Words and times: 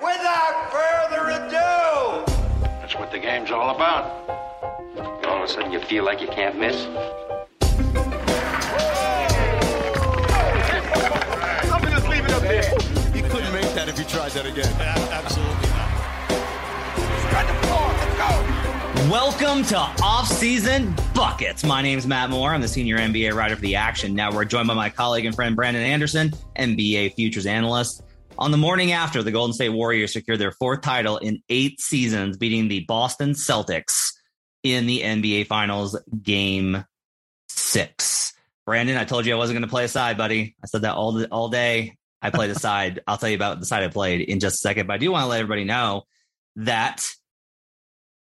Without 0.00 0.70
further 0.70 1.28
ado, 1.30 2.24
That's 2.80 2.94
what 2.94 3.10
the 3.10 3.18
game's 3.18 3.50
all 3.50 3.74
about. 3.74 4.04
All 5.26 5.38
of 5.38 5.42
a 5.42 5.48
sudden, 5.48 5.72
you 5.72 5.80
feel 5.80 6.04
like 6.04 6.20
you 6.20 6.28
can't 6.28 6.56
miss. 6.56 6.86
I'm 11.66 11.82
gonna 11.82 11.96
just 11.96 12.08
leave 12.08 12.24
it 12.24 12.30
up 12.30 12.42
there. 12.42 12.62
You 13.12 13.22
couldn't 13.28 13.52
make 13.52 13.74
that 13.74 13.88
if 13.88 13.98
you 13.98 14.04
tried 14.04 14.30
that 14.32 14.46
again. 14.46 14.72
Absolutely 15.10 15.68
not. 15.70 15.90
Spread 17.26 17.48
the 17.48 17.54
floor. 17.66 17.88
Let's 17.98 18.16
go. 18.18 19.10
Welcome 19.10 19.64
to 19.64 19.78
Off-Season 20.04 20.94
Buckets. 21.12 21.64
My 21.64 21.82
name 21.82 21.98
is 21.98 22.06
Matt 22.06 22.30
Moore. 22.30 22.54
I'm 22.54 22.60
the 22.60 22.68
senior 22.68 22.98
NBA 22.98 23.34
writer 23.34 23.56
for 23.56 23.62
the 23.62 23.74
Action 23.74 24.14
Network, 24.14 24.48
joined 24.48 24.68
by 24.68 24.74
my 24.74 24.90
colleague 24.90 25.24
and 25.24 25.34
friend 25.34 25.56
Brandon 25.56 25.82
Anderson, 25.82 26.32
NBA 26.56 27.14
futures 27.14 27.46
analyst. 27.46 28.02
On 28.40 28.52
the 28.52 28.56
morning 28.56 28.92
after, 28.92 29.20
the 29.24 29.32
Golden 29.32 29.52
State 29.52 29.70
Warriors 29.70 30.12
secured 30.12 30.38
their 30.38 30.52
fourth 30.52 30.80
title 30.80 31.16
in 31.16 31.42
eight 31.48 31.80
seasons, 31.80 32.36
beating 32.36 32.68
the 32.68 32.84
Boston 32.86 33.30
Celtics 33.30 34.12
in 34.62 34.86
the 34.86 35.00
NBA 35.00 35.48
Finals 35.48 36.00
Game 36.22 36.84
Six. 37.48 38.32
Brandon, 38.64 38.96
I 38.96 39.04
told 39.04 39.26
you 39.26 39.34
I 39.34 39.36
wasn't 39.36 39.56
going 39.56 39.68
to 39.68 39.70
play 39.70 39.86
a 39.86 39.88
side, 39.88 40.16
buddy. 40.16 40.54
I 40.62 40.68
said 40.68 40.82
that 40.82 40.94
all 40.94 41.24
all 41.32 41.48
day. 41.48 41.96
I 42.22 42.30
played 42.30 42.50
a 42.50 42.54
side. 42.58 43.00
I'll 43.08 43.16
tell 43.16 43.28
you 43.28 43.34
about 43.34 43.58
the 43.58 43.66
side 43.66 43.82
I 43.82 43.88
played 43.88 44.20
in 44.20 44.38
just 44.38 44.56
a 44.56 44.58
second, 44.58 44.86
but 44.86 44.94
I 44.94 44.98
do 44.98 45.10
want 45.10 45.24
to 45.24 45.28
let 45.28 45.40
everybody 45.40 45.64
know 45.64 46.04
that 46.56 47.04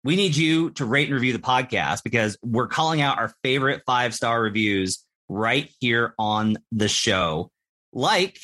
we 0.02 0.16
need 0.16 0.34
you 0.34 0.70
to 0.70 0.86
rate 0.86 1.06
and 1.06 1.14
review 1.14 1.34
the 1.34 1.38
podcast 1.38 2.02
because 2.02 2.36
we're 2.42 2.66
calling 2.66 3.00
out 3.00 3.18
our 3.18 3.32
favorite 3.44 3.82
five 3.86 4.12
star 4.12 4.42
reviews 4.42 5.04
right 5.28 5.70
here 5.78 6.14
on 6.18 6.56
the 6.72 6.88
show. 6.88 7.52
Like, 7.92 8.40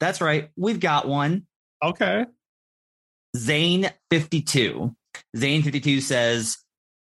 that's 0.00 0.20
right, 0.20 0.50
we've 0.56 0.80
got 0.80 1.06
one. 1.06 1.46
Okay. 1.82 2.26
Zane52. 3.36 4.94
Zane52 5.36 6.02
says, 6.02 6.58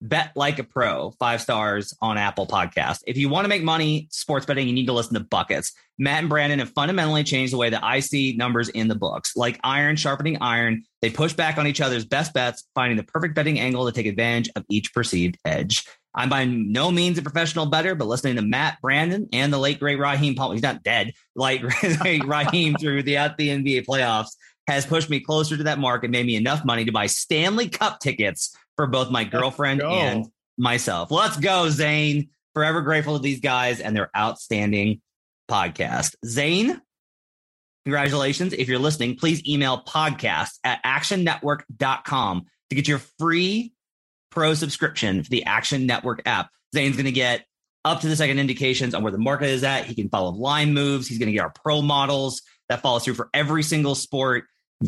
Bet 0.01 0.33
like 0.35 0.59
a 0.59 0.65
pro, 0.65 1.11
five 1.11 1.41
stars 1.41 1.93
on 2.01 2.17
Apple 2.17 2.45
Podcast. 2.45 2.99
If 3.07 3.15
you 3.15 3.29
want 3.29 3.45
to 3.45 3.49
make 3.49 3.63
money 3.63 4.09
sports 4.11 4.45
betting, 4.45 4.67
you 4.67 4.73
need 4.73 4.87
to 4.87 4.93
listen 4.93 5.13
to 5.13 5.21
Buckets. 5.21 5.71
Matt 5.97 6.19
and 6.19 6.29
Brandon 6.29 6.59
have 6.59 6.71
fundamentally 6.71 7.23
changed 7.23 7.53
the 7.53 7.57
way 7.57 7.69
that 7.69 7.85
I 7.85 8.01
see 8.01 8.35
numbers 8.35 8.67
in 8.67 8.89
the 8.89 8.95
books. 8.95 9.37
Like 9.37 9.61
iron 9.63 9.95
sharpening 9.95 10.39
iron, 10.41 10.83
they 11.01 11.09
push 11.09 11.31
back 11.31 11.57
on 11.57 11.67
each 11.67 11.79
other's 11.79 12.03
best 12.03 12.33
bets, 12.33 12.67
finding 12.75 12.97
the 12.97 13.03
perfect 13.03 13.33
betting 13.33 13.61
angle 13.61 13.85
to 13.85 13.93
take 13.93 14.05
advantage 14.05 14.51
of 14.57 14.65
each 14.69 14.93
perceived 14.93 15.37
edge. 15.45 15.85
I'm 16.15 16.29
by 16.29 16.45
no 16.45 16.91
means 16.91 17.17
a 17.17 17.23
professional 17.23 17.65
better, 17.65 17.95
but 17.95 18.07
listening 18.07 18.35
to 18.35 18.41
Matt 18.41 18.79
Brandon 18.81 19.27
and 19.33 19.51
the 19.51 19.57
late 19.57 19.79
great 19.79 19.99
Raheem 19.99 20.35
Palmer, 20.35 20.53
he's 20.53 20.61
not 20.61 20.83
dead, 20.83 21.13
like 21.35 21.63
Raheem 22.25 22.75
through 22.75 23.03
the, 23.03 23.17
at 23.17 23.37
the 23.37 23.49
NBA 23.49 23.85
playoffs 23.85 24.35
has 24.67 24.85
pushed 24.85 25.09
me 25.09 25.19
closer 25.19 25.57
to 25.57 25.63
that 25.63 25.79
mark 25.79 26.03
and 26.03 26.11
made 26.11 26.25
me 26.25 26.35
enough 26.35 26.63
money 26.63 26.85
to 26.85 26.91
buy 26.91 27.07
Stanley 27.07 27.67
Cup 27.67 27.99
tickets 27.99 28.55
for 28.75 28.87
both 28.87 29.11
my 29.11 29.23
girlfriend 29.23 29.81
and 29.81 30.25
myself. 30.57 31.11
Let's 31.11 31.37
go, 31.37 31.69
Zane. 31.69 32.29
Forever 32.53 32.81
grateful 32.81 33.17
to 33.17 33.21
these 33.21 33.39
guys 33.39 33.79
and 33.79 33.95
their 33.95 34.09
outstanding 34.15 35.01
podcast. 35.49 36.15
Zane, 36.25 36.79
congratulations. 37.85 38.53
If 38.53 38.67
you're 38.67 38.79
listening, 38.79 39.17
please 39.17 39.45
email 39.47 39.83
podcast 39.83 40.59
at 40.63 40.83
actionnetwork.com 40.83 42.45
to 42.69 42.75
get 42.75 42.87
your 42.87 42.99
free 43.19 43.73
pro 44.33 44.53
subscription 44.55 45.23
for 45.23 45.29
the 45.29 45.45
Action 45.45 45.85
Network 45.85 46.21
app. 46.25 46.49
Zane's 46.73 46.95
going 46.95 47.05
to 47.05 47.11
get 47.11 47.45
up 47.85 48.01
to 48.01 48.07
the 48.07 48.15
second 48.15 48.39
indications 48.39 48.95
on 48.95 49.03
where 49.03 49.11
the 49.11 49.17
market 49.17 49.49
is 49.49 49.63
at. 49.63 49.85
He 49.85 49.93
can 49.93 50.09
follow 50.09 50.31
line 50.31 50.73
moves. 50.73 51.07
He's 51.07 51.19
going 51.19 51.27
to 51.27 51.33
get 51.33 51.41
our 51.41 51.51
pro 51.51 51.81
models 51.81 52.41
that 52.69 52.81
follows 52.81 53.03
through 53.03 53.13
for 53.13 53.29
every 53.33 53.61
single 53.61 53.93
sport. 53.93 54.45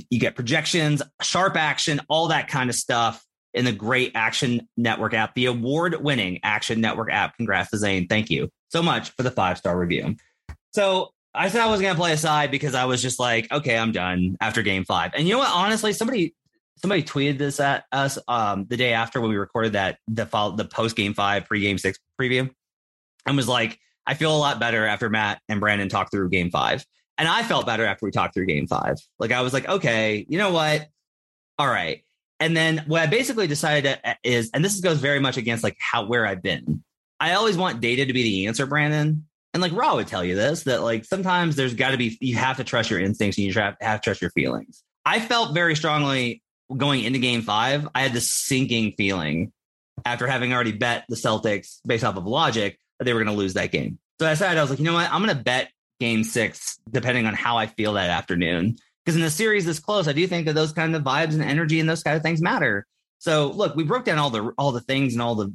You 0.10 0.20
get 0.20 0.36
projections, 0.36 1.02
sharp 1.22 1.56
action, 1.56 2.02
all 2.10 2.30
that 2.30 2.48
kind 2.48 2.70
of 2.70 2.76
stuff 2.76 3.24
in 3.54 3.66
the 3.66 3.72
great 3.72 4.12
Action 4.16 4.68
Network 4.76 5.14
app, 5.14 5.36
the 5.36 5.46
award 5.46 6.04
winning 6.04 6.40
Action 6.44 6.82
Network 6.82 7.12
app. 7.12 7.38
Congrats 7.38 7.70
to 7.70 7.78
Zane. 7.78 8.08
Thank 8.08 8.30
you 8.30 8.50
so 8.70 8.82
much 8.82 9.12
for 9.12 9.24
the 9.24 9.32
five 9.32 9.58
star 9.58 9.78
review. 9.78 10.16
So 10.74 11.12
I 11.34 11.50
said 11.50 11.62
I 11.62 11.70
was 11.70 11.82
going 11.82 11.94
to 11.94 12.00
play 12.00 12.14
aside 12.14 12.50
because 12.50 12.76
I 12.76 12.86
was 12.86 13.02
just 13.02 13.20
like, 13.20 13.52
okay, 13.52 13.78
I'm 13.78 13.92
done 13.92 14.38
after 14.42 14.62
game 14.62 14.86
five. 14.86 15.12
And 15.14 15.28
you 15.28 15.34
know 15.34 15.40
what? 15.40 15.52
Honestly, 15.52 15.94
somebody 15.94 16.34
somebody 16.78 17.04
tweeted 17.04 17.38
this 17.38 17.60
at 17.60 17.86
us 17.92 18.18
um, 18.28 18.66
the 18.68 18.78
day 18.78 18.94
after 18.94 19.22
when 19.22 19.30
we 19.30 19.38
recorded 19.38 19.74
that 19.74 20.00
the 20.08 20.26
follow, 20.26 20.56
the 20.56 20.66
post 20.66 20.96
game 20.96 21.14
five 21.14 21.46
pre 21.46 21.62
game 21.62 21.78
six 21.78 22.00
preview, 22.20 22.50
and 23.26 23.38
was 23.38 23.48
like, 23.48 23.80
I 24.06 24.14
feel 24.14 24.36
a 24.36 24.38
lot 24.38 24.60
better 24.60 24.86
after 24.86 25.10
Matt 25.10 25.42
and 25.50 25.60
Brandon 25.60 25.90
talked 25.90 26.12
through 26.12 26.30
game 26.30 26.52
five, 26.52 26.86
and 27.18 27.28
I 27.28 27.44
felt 27.44 27.66
better 27.66 27.86
after 27.86 28.06
we 28.06 28.12
talked 28.12 28.34
through 28.34 28.48
game 28.48 28.68
five. 28.68 28.98
Like 29.20 29.32
I 29.32 29.42
was 29.42 29.54
like, 29.54 29.68
okay, 29.68 30.26
you 30.30 30.38
know 30.38 30.52
what? 30.52 30.88
All 31.58 31.68
right. 31.68 32.04
And 32.40 32.56
then 32.56 32.84
what 32.88 33.02
I 33.02 33.08
basically 33.08 33.48
decided 33.48 33.98
is, 34.24 34.52
and 34.54 34.64
this 34.64 34.80
goes 34.82 35.00
very 35.00 35.20
much 35.20 35.38
against 35.38 35.64
like 35.64 35.78
how 35.80 36.06
where 36.06 36.28
I've 36.28 36.44
been. 36.44 36.84
I 37.20 37.34
always 37.34 37.58
want 37.58 37.80
data 37.80 38.06
to 38.06 38.14
be 38.14 38.24
the 38.24 38.48
answer, 38.48 38.66
Brandon. 38.66 39.26
And 39.54 39.62
like 39.62 39.72
Raw 39.72 39.96
would 39.96 40.08
tell 40.08 40.24
you 40.24 40.36
this 40.36 40.64
that 40.64 40.84
like 40.84 41.06
sometimes 41.06 41.56
there's 41.56 41.74
got 41.74 41.92
to 41.92 41.98
be 41.98 42.18
you 42.20 42.36
have 42.36 42.58
to 42.58 42.66
trust 42.66 42.90
your 42.90 43.00
instincts 43.00 43.38
and 43.38 43.48
you 43.48 43.54
have 43.54 43.78
to 43.80 44.00
trust 44.04 44.22
your 44.22 44.32
feelings. 44.32 44.84
I 45.06 45.22
felt 45.22 45.54
very 45.54 45.78
strongly 45.78 46.44
going 46.76 47.04
into 47.04 47.20
game 47.20 47.42
five. 47.42 47.88
I 47.94 48.02
had 48.02 48.14
this 48.14 48.32
sinking 48.32 48.94
feeling 48.98 49.52
after 50.04 50.28
having 50.28 50.54
already 50.54 50.72
bet 50.72 51.06
the 51.08 51.16
Celtics 51.16 51.80
based 51.86 52.04
off 52.04 52.18
of 52.18 52.26
logic 52.26 52.80
that 53.00 53.06
they 53.06 53.14
were 53.14 53.24
going 53.24 53.34
to 53.34 53.40
lose 53.40 53.54
that 53.54 53.72
game. 53.72 54.00
So 54.20 54.28
I 54.28 54.32
decided 54.32 54.58
I 54.58 54.62
was 54.62 54.70
like, 54.70 54.80
you 54.80 54.86
know 54.86 54.94
what, 54.94 55.12
I'm 55.12 55.24
going 55.24 55.36
to 55.36 55.44
bet 55.44 55.72
game 56.00 56.24
six 56.24 56.80
depending 56.90 57.26
on 57.26 57.34
how 57.34 57.58
I 57.58 57.68
feel 57.68 57.94
that 57.94 58.10
afternoon. 58.10 58.78
Because 59.04 59.18
in 59.18 59.24
a 59.24 59.30
series 59.30 59.66
this 59.66 59.80
close, 59.80 60.08
I 60.08 60.14
do 60.14 60.26
think 60.26 60.48
that 60.48 60.54
those 60.54 60.72
kind 60.72 60.96
of 60.96 61.04
vibes 61.04 61.34
and 61.34 61.44
energy 61.44 61.80
and 61.80 61.88
those 61.88 62.04
kind 62.04 62.18
of 62.18 62.24
things 62.24 62.42
matter. 62.42 62.86
So 63.20 63.52
look, 63.52 63.76
we 63.76 63.84
broke 63.84 64.06
down 64.06 64.18
all 64.18 64.30
the 64.30 64.52
all 64.58 64.72
the 64.72 64.82
things 64.82 65.14
and 65.14 65.22
all 65.22 65.36
the 65.36 65.54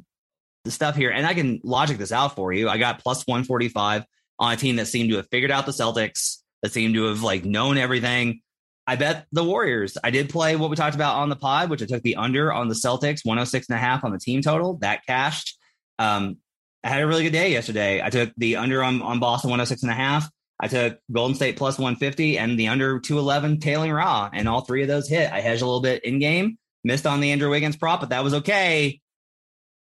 the 0.63 0.71
stuff 0.71 0.95
here, 0.95 1.09
and 1.09 1.25
I 1.25 1.33
can 1.33 1.59
logic 1.63 1.97
this 1.97 2.11
out 2.11 2.35
for 2.35 2.53
you. 2.53 2.69
I 2.69 2.77
got 2.77 3.01
plus 3.01 3.25
145 3.25 4.05
on 4.39 4.53
a 4.53 4.55
team 4.55 4.77
that 4.77 4.87
seemed 4.87 5.09
to 5.09 5.17
have 5.17 5.27
figured 5.29 5.51
out 5.51 5.65
the 5.65 5.71
Celtics, 5.71 6.37
that 6.61 6.71
seemed 6.71 6.93
to 6.95 7.05
have 7.05 7.23
like 7.23 7.43
known 7.45 7.77
everything. 7.77 8.41
I 8.87 8.95
bet 8.95 9.27
the 9.31 9.43
Warriors. 9.43 9.97
I 10.03 10.09
did 10.09 10.29
play 10.29 10.55
what 10.55 10.69
we 10.69 10.75
talked 10.75 10.95
about 10.95 11.17
on 11.17 11.29
the 11.29 11.35
pod, 11.35 11.69
which 11.69 11.81
I 11.81 11.85
took 11.85 12.03
the 12.03 12.15
under 12.15 12.51
on 12.51 12.67
the 12.67 12.73
Celtics, 12.73 13.23
106 13.23 13.69
and 13.69 13.75
a 13.77 13.79
half 13.79 14.03
on 14.03 14.11
the 14.11 14.19
team 14.19 14.41
total. 14.41 14.77
That 14.77 15.05
cashed. 15.05 15.57
Um, 15.99 16.37
I 16.83 16.89
had 16.89 17.01
a 17.01 17.07
really 17.07 17.23
good 17.23 17.33
day 17.33 17.51
yesterday. 17.51 18.01
I 18.03 18.09
took 18.09 18.31
the 18.37 18.55
under 18.55 18.83
on, 18.83 19.01
on 19.01 19.19
Boston 19.19 19.49
106 19.49 19.83
and 19.83 19.91
a 19.91 19.95
half. 19.95 20.29
I 20.59 20.67
took 20.67 20.99
Golden 21.11 21.35
State 21.35 21.57
plus 21.57 21.77
150 21.77 22.37
and 22.37 22.59
the 22.59 22.67
under 22.67 22.99
211 22.99 23.59
tailing 23.59 23.91
raw, 23.91 24.29
and 24.31 24.47
all 24.47 24.61
three 24.61 24.81
of 24.81 24.87
those 24.87 25.07
hit. 25.07 25.31
I 25.31 25.41
hedged 25.41 25.61
a 25.61 25.65
little 25.65 25.81
bit 25.81 26.03
in 26.03 26.19
game, 26.19 26.57
missed 26.83 27.07
on 27.07 27.19
the 27.19 27.31
Andrew 27.31 27.49
Wiggins 27.49 27.75
prop, 27.75 27.99
but 27.99 28.09
that 28.09 28.23
was 28.23 28.33
okay. 28.35 28.99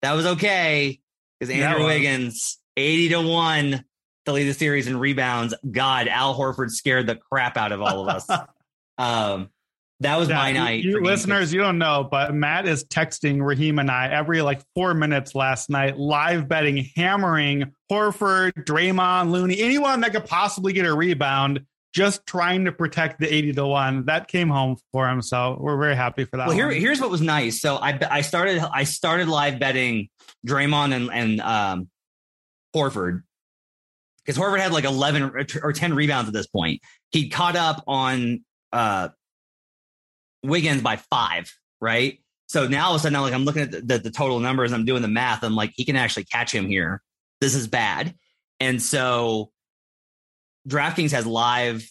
That 0.02 0.14
was 0.14 0.26
okay 0.26 1.00
because 1.40 1.54
Andrew 1.54 1.80
well. 1.80 1.88
Wiggins 1.88 2.58
80 2.78 3.10
to 3.10 3.22
1 3.22 3.86
to 4.26 4.32
lead 4.32 4.48
the 4.48 4.54
series 4.54 4.88
in 4.88 4.98
rebounds. 4.98 5.54
God, 5.70 6.08
Al 6.08 6.38
Horford 6.38 6.72
scared 6.72 7.08
the 7.08 7.16
crap 7.16 7.58
out 7.58 7.72
of 7.72 7.82
all 7.82 8.08
of 8.08 8.16
us. 8.16 8.28
um, 9.01 9.50
that 10.00 10.18
was 10.18 10.30
Yeah, 10.30 10.36
my 10.36 10.51
night. 10.51 10.83
You, 10.83 10.94
for 10.98 11.03
listeners, 11.03 11.53
you 11.53 11.59
don't 11.62 11.77
know, 11.77 12.07
but 12.09 12.33
Matt 12.33 12.68
is 12.68 12.83
texting 12.86 13.45
Raheem 13.45 13.77
and 13.77 13.92
I 13.92 14.07
every 14.09 14.42
like 14.42 14.62
four 14.74 14.94
minutes 14.95 15.36
last 15.36 15.69
night, 15.69 15.98
live 15.98 16.48
betting, 16.48 16.89
hammering 16.95 17.74
Horford, 17.92 18.53
Draymond, 18.65 19.30
Looney, 19.31 19.59
anyone 19.62 20.01
that 20.01 20.12
could 20.13 20.25
possibly 20.25 20.74
get 20.74 20.86
a 20.88 20.94
rebound. 20.94 21.62
just 21.94 22.25
trying 22.25 22.65
to 22.65 22.71
protect 22.71 23.19
the 23.19 23.31
80 23.31 23.51
to 23.53 23.68
1 23.68 24.06
that 24.06 24.27
came 24.30 24.48
home 24.50 24.77
for 24.94 25.09
him 25.09 25.21
so 25.21 25.57
we're 25.59 25.77
very 25.77 25.94
happy 25.95 26.24
for 26.24 26.38
that 26.38 26.48
Well, 26.48 26.56
here, 26.56 26.71
here's 26.71 27.01
what 27.01 27.09
was 27.12 27.19
nice. 27.21 27.59
So 27.62 27.75
I 27.75 28.00
I 28.09 28.21
started 28.21 28.59
I 28.74 28.86
started 28.86 29.27
live 29.27 29.59
betting 29.59 30.07
Draymond 30.48 30.95
and 30.95 31.12
and 31.12 31.42
um, 31.42 31.89
Horford 32.75 33.24
because 34.25 34.42
Horford 34.42 34.62
had 34.62 34.71
like 34.71 34.86
11 34.86 35.21
or- 35.24 35.45
or 35.63 35.74
10 35.74 35.94
rebounds 35.94 36.30
at 36.30 36.33
this 36.33 36.48
point. 36.48 36.80
He 37.12 37.27
caught 37.30 37.56
up 37.57 37.83
on 37.88 38.45
uh, 38.72 39.10
Wiggins 40.44 40.82
by 40.82 40.98
five, 40.98 41.54
right? 41.80 42.20
So 42.48 42.68
now 42.68 42.88
all 42.88 42.96
of 42.96 43.00
a 43.00 43.04
sudden, 43.04 43.16
I'm 43.16 43.22
like 43.22 43.34
I'm 43.34 43.46
looking 43.46 43.62
at 43.64 43.72
the, 43.72 43.82
the, 43.82 43.98
the 44.00 44.12
total 44.12 44.40
numbers. 44.40 44.74
I'm 44.74 44.86
doing 44.86 45.02
the 45.02 45.08
math. 45.08 45.44
I'm 45.44 45.56
like 45.56 45.72
he 45.76 45.86
can 45.86 45.96
actually 45.96 46.26
catch 46.26 46.54
him 46.54 46.68
here. 46.68 47.02
This 47.40 47.56
is 47.56 47.68
bad. 47.68 48.14
And 48.60 48.82
so 48.82 49.52
DraftKings 50.68 51.12
has 51.12 51.26
live 51.26 51.88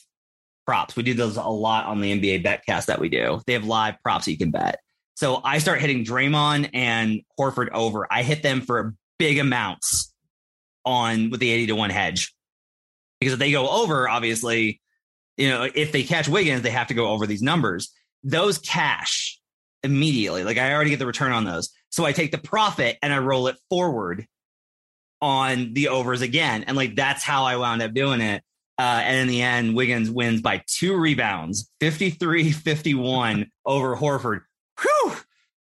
props. 0.66 0.94
We 0.94 1.02
do 1.02 1.14
those 1.14 1.36
a 1.36 1.42
lot 1.42 1.86
on 1.86 2.00
the 2.00 2.18
NBA 2.18 2.44
betcast 2.44 2.86
that 2.86 3.00
we 3.00 3.08
do. 3.08 3.40
They 3.46 3.54
have 3.54 3.64
live 3.64 4.00
props 4.02 4.28
you 4.28 4.38
can 4.38 4.50
bet. 4.50 4.78
So 5.14 5.40
I 5.44 5.58
start 5.58 5.80
hitting 5.80 6.04
Draymond 6.04 6.70
and 6.72 7.22
Horford 7.38 7.70
over. 7.72 8.06
I 8.10 8.22
hit 8.22 8.42
them 8.42 8.60
for 8.60 8.94
big 9.18 9.38
amounts 9.38 10.14
on 10.84 11.30
with 11.30 11.40
the 11.40 11.50
80 11.50 11.66
to 11.68 11.72
1 11.74 11.90
hedge. 11.90 12.34
Because 13.18 13.34
if 13.34 13.38
they 13.38 13.52
go 13.52 13.68
over, 13.68 14.08
obviously, 14.08 14.80
you 15.40 15.48
know, 15.48 15.66
if 15.74 15.90
they 15.90 16.02
catch 16.02 16.28
Wiggins, 16.28 16.62
they 16.62 16.70
have 16.70 16.88
to 16.88 16.94
go 16.94 17.08
over 17.08 17.26
these 17.26 17.40
numbers. 17.40 17.90
Those 18.22 18.58
cash 18.58 19.40
immediately. 19.82 20.44
Like 20.44 20.58
I 20.58 20.74
already 20.74 20.90
get 20.90 20.98
the 20.98 21.06
return 21.06 21.32
on 21.32 21.44
those. 21.44 21.70
So 21.88 22.04
I 22.04 22.12
take 22.12 22.30
the 22.30 22.38
profit 22.38 22.98
and 23.02 23.12
I 23.12 23.18
roll 23.18 23.46
it 23.46 23.56
forward 23.70 24.26
on 25.22 25.72
the 25.72 25.88
overs 25.88 26.20
again. 26.20 26.64
And 26.64 26.76
like 26.76 26.94
that's 26.94 27.24
how 27.24 27.44
I 27.44 27.56
wound 27.56 27.80
up 27.80 27.94
doing 27.94 28.20
it. 28.20 28.42
Uh, 28.78 29.00
and 29.02 29.16
in 29.16 29.28
the 29.28 29.42
end, 29.42 29.74
Wiggins 29.74 30.10
wins 30.10 30.42
by 30.42 30.62
two 30.66 30.96
rebounds, 30.96 31.70
53 31.80 32.52
51 32.52 33.50
over 33.64 33.96
Horford. 33.96 34.40
Whew! 34.80 35.16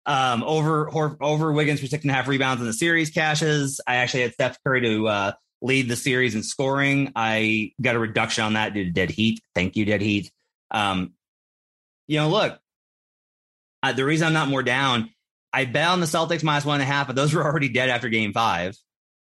Um, 0.05 0.43
over 0.43 0.85
Hor- 0.85 1.17
over 1.21 1.51
Wiggins 1.53 1.79
for 1.79 1.87
six 1.87 2.03
and 2.03 2.11
a 2.11 2.13
half 2.13 2.27
rebounds 2.27 2.61
in 2.61 2.67
the 2.67 2.73
series 2.73 3.11
cashes. 3.11 3.79
I 3.87 3.95
actually 3.95 4.23
had 4.23 4.33
Steph 4.33 4.57
Curry 4.63 4.81
to 4.81 5.07
uh, 5.07 5.31
lead 5.61 5.89
the 5.89 5.95
series 5.95 6.35
in 6.35 6.43
scoring. 6.43 7.11
I 7.15 7.73
got 7.81 7.95
a 7.95 7.99
reduction 7.99 8.43
on 8.43 8.53
that 8.53 8.73
due 8.73 8.85
to 8.85 8.91
dead 8.91 9.09
heat. 9.09 9.41
Thank 9.53 9.75
you, 9.75 9.85
dead 9.85 10.01
heat. 10.01 10.31
Um, 10.71 11.13
you 12.07 12.17
know, 12.17 12.29
look, 12.29 12.59
uh, 13.83 13.93
the 13.93 14.05
reason 14.05 14.27
I'm 14.27 14.33
not 14.33 14.47
more 14.47 14.63
down, 14.63 15.09
I 15.53 15.65
bet 15.65 15.87
on 15.87 15.99
the 15.99 16.05
Celtics 16.05 16.43
minus 16.43 16.65
one 16.65 16.75
and 16.75 16.83
a 16.83 16.91
half, 16.91 17.07
but 17.07 17.15
those 17.15 17.33
were 17.33 17.43
already 17.43 17.69
dead 17.69 17.89
after 17.89 18.09
game 18.09 18.33
five. 18.33 18.77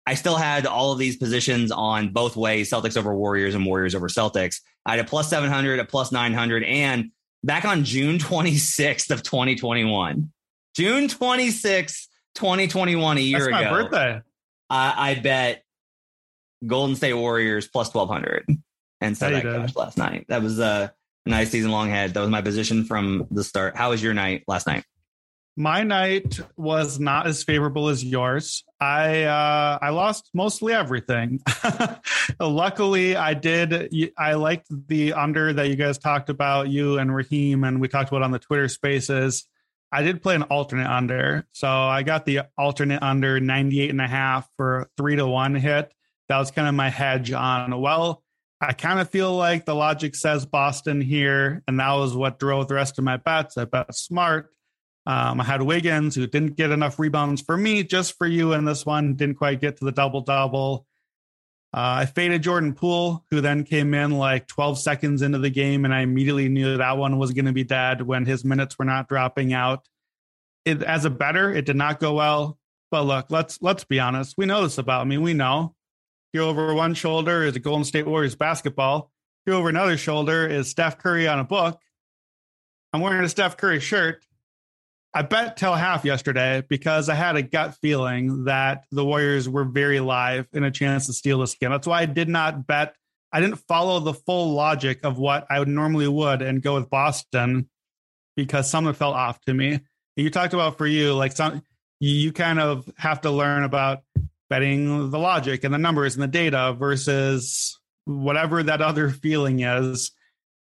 I 0.07 0.15
still 0.15 0.37
had 0.37 0.67
all 0.67 0.93
of 0.93 0.99
these 0.99 1.17
positions 1.17 1.71
on 1.71 2.13
both 2.13 2.37
ways 2.37 2.71
Celtics 2.71 2.97
over 2.97 3.15
Warriors 3.15 3.55
and 3.55 3.65
Warriors 3.67 3.95
over 3.95 4.09
Celtics. 4.09 4.61
I 4.85 4.97
had 4.97 5.01
a 5.01 5.09
plus 5.09 5.29
700, 5.29 5.79
a 5.79 5.85
plus 5.85 6.11
900, 6.11 6.65
and 6.65 7.11
back 7.45 7.65
on 7.65 7.85
June 7.85 8.19
26th 8.19 9.11
of 9.11 9.23
2021, 9.23 10.33
June 10.75 11.09
26th, 11.09 12.07
2021, 12.35 13.19
a 13.19 13.21
year 13.21 13.49
ago. 13.49 13.51
That's 13.51 13.53
my 13.53 13.61
ago, 13.63 13.83
birthday. 13.83 14.23
I, 14.69 15.11
I 15.11 15.15
bet 15.17 15.65
Golden 16.67 16.97
State 16.97 17.15
Warriors 17.15 17.69
plus 17.69 17.93
1200 17.93 18.47
and 19.01 19.17
so 19.17 19.31
that 19.31 19.45
you 19.45 19.67
last 19.75 19.99
night. 19.99 20.27
That 20.29 20.43
was 20.43 20.59
a 20.59 20.93
nice 21.27 21.51
season 21.51 21.71
long 21.71 21.89
head. 21.89 22.15
That 22.15 22.21
was 22.21 22.31
my 22.31 22.43
position 22.43 22.85
from 22.85 23.27
the 23.31 23.45
start. 23.45 23.77
How 23.77 23.91
was 23.91 24.03
your 24.03 24.15
night 24.15 24.45
last 24.47 24.67
night? 24.67 24.85
My 25.57 25.83
night 25.83 26.41
was 26.57 27.01
not 27.01 27.27
as 27.27 27.43
favorable 27.43 27.89
as 27.89 28.05
yours. 28.05 28.65
I 28.81 29.25
uh, 29.25 29.79
I 29.83 29.91
lost 29.91 30.31
mostly 30.33 30.73
everything. 30.73 31.41
Luckily, 32.41 33.17
I 33.17 33.35
did. 33.35 33.93
I 34.17 34.35
liked 34.35 34.69
the 34.89 35.13
under 35.13 35.53
that 35.53 35.69
you 35.69 35.77
guys 35.77 35.99
talked 35.99 36.31
about, 36.31 36.69
you 36.69 36.99
and 36.99 37.15
Raheem, 37.15 37.65
and 37.65 37.81
we 37.81 37.89
talked 37.89 38.09
about 38.09 38.23
on 38.23 38.31
the 38.31 38.39
Twitter 38.39 38.69
Spaces. 38.69 39.47
I 39.93 40.03
did 40.03 40.23
play 40.23 40.37
an 40.37 40.45
alternate 40.45 40.89
under, 40.89 41.45
so 41.53 41.69
I 41.69 42.05
got 42.05 42.25
the 42.25 42.43
alternate 42.57 43.03
under 43.03 43.41
98 43.41 43.91
and 43.91 44.01
a 44.01 44.07
half 44.07 44.49
for 44.57 44.89
three 44.97 45.17
to 45.17 45.27
one 45.27 45.57
hit. 45.57 45.93
That 46.31 46.39
was 46.39 46.53
kind 46.53 46.69
of 46.69 46.77
my 46.77 46.89
hedge 46.89 47.33
on. 47.33 47.81
Well, 47.81 48.23
I 48.61 48.73
kind 48.73 49.01
of 49.01 49.11
feel 49.11 49.35
like 49.35 49.65
the 49.65 49.75
logic 49.75 50.15
says 50.15 50.47
Boston 50.47 51.01
here, 51.01 51.65
and 51.67 51.81
that 51.81 51.93
was 51.95 52.15
what 52.15 52.39
drove 52.39 52.69
the 52.69 52.77
rest 52.77 52.99
of 52.99 53.05
my 53.05 53.17
bets. 53.17 53.59
I 53.59 53.65
bet 53.65 53.93
smart. 53.93 54.49
Um, 55.07 55.41
I 55.41 55.45
had 55.45 55.61
Wiggins, 55.61 56.15
who 56.15 56.29
didn't 56.29 56.55
get 56.55 56.71
enough 56.71 57.01
rebounds 57.01 57.43
for 57.43 57.57
me, 57.57 57.83
just 57.83 58.17
for 58.17 58.29
you 58.29 58.53
in 58.53 58.65
this 58.65 58.87
one. 58.87 59.17
Didn't 59.17 59.39
quite 59.39 59.61
get 59.61 59.79
to 59.79 59.85
the 59.85 59.91
double 59.91 60.21
double. 60.21 60.87
Uh, 61.75 61.99
I 62.03 62.07
faded 62.07 62.43
Jordan 62.43 62.75
Poole, 62.75 63.25
who 63.31 63.41
then 63.41 63.65
came 63.65 63.93
in 63.93 64.13
like 64.13 64.47
12 64.47 64.79
seconds 64.79 65.23
into 65.23 65.39
the 65.39 65.51
game, 65.51 65.85
and 65.85 65.93
I 65.93 66.03
immediately 66.03 66.49
knew 66.49 66.77
that 66.77 66.97
one 66.97 67.19
was 67.19 67.33
going 67.33 67.47
to 67.47 67.53
be 67.53 67.65
dead 67.65 68.03
when 68.03 68.25
his 68.25 68.45
minutes 68.45 68.79
were 68.79 68.85
not 68.85 69.09
dropping 69.09 69.53
out. 69.53 69.89
It, 70.65 70.81
as 70.85 71.05
a 71.05 71.11
better, 71.11 71.53
it 71.53 71.67
did 71.67 71.77
not 71.77 71.99
go 71.99 72.15
well. 72.15 72.57
But 72.93 73.03
look, 73.03 73.33
let's 73.33 73.61
let's 73.61 73.83
be 73.83 73.99
honest. 73.99 74.39
We 74.39 74.47
know 74.47 74.63
this 74.63 74.79
about 74.79 75.09
me. 75.09 75.19
We 75.19 75.35
know 75.35 75.75
here 76.33 76.43
over 76.43 76.75
one 76.75 76.95
shoulder 76.95 77.45
is 77.45 77.57
a 77.57 77.61
Golden 77.61 77.85
State 77.85 78.07
Warriors 78.07 78.35
basketball. 78.35 79.11
Here 79.47 79.55
over 79.55 79.69
another 79.69 79.97
shoulder 79.97 80.47
is 80.47 80.69
Steph 80.69 80.99
Curry 80.99 81.27
on 81.27 81.39
a 81.39 81.45
book. 81.45 81.81
I'm 82.93 83.01
wearing 83.01 83.25
a 83.25 83.29
Steph 83.29 83.57
Curry 83.57 83.81
shirt. 83.81 84.25
I 85.13 85.23
bet 85.23 85.57
till 85.57 85.75
half 85.75 86.05
yesterday 86.05 86.63
because 86.69 87.09
I 87.09 87.15
had 87.15 87.35
a 87.35 87.43
gut 87.43 87.75
feeling 87.83 88.45
that 88.45 88.85
the 88.93 89.05
Warriors 89.05 89.49
were 89.49 89.65
very 89.65 89.99
live 89.99 90.47
in 90.53 90.63
a 90.63 90.71
chance 90.71 91.07
to 91.07 91.13
steal 91.13 91.41
this 91.41 91.55
game. 91.55 91.71
That's 91.71 91.87
why 91.87 92.03
I 92.03 92.07
did 92.07 92.29
not 92.29 92.67
bet. 92.67 92.95
I 93.33 93.41
didn't 93.41 93.57
follow 93.57 93.99
the 93.99 94.15
full 94.15 94.53
logic 94.53 95.01
of 95.05 95.19
what 95.19 95.47
I 95.51 95.59
would 95.59 95.69
normally 95.69 96.07
would 96.07 96.43
and 96.43 96.63
go 96.63 96.75
with 96.75 96.91
Boston 96.91 97.69
because 98.37 98.71
something 98.71 98.95
felt 98.95 99.17
off 99.17 99.41
to 99.43 99.55
me. 99.55 99.81
You 100.15 100.31
talked 100.31 100.55
about 100.55 100.79
for 100.79 100.87
you, 100.87 101.15
like 101.15 101.33
some 101.33 101.63
you 102.01 102.33
kind 102.33 102.59
of 102.59 102.91
have 102.97 103.21
to 103.23 103.31
learn 103.31 103.63
about 103.63 104.01
betting 104.51 105.11
the 105.11 105.19
logic 105.19 105.65
and 105.65 105.73
the 105.73 105.79
numbers 105.79 106.15
and 106.15 106.23
the 106.23 106.29
data 106.29 106.75
versus 106.79 107.79
whatever 108.05 108.63
that 108.63 108.83
other 108.83 109.09
feeling 109.09 109.61
is. 109.61 110.11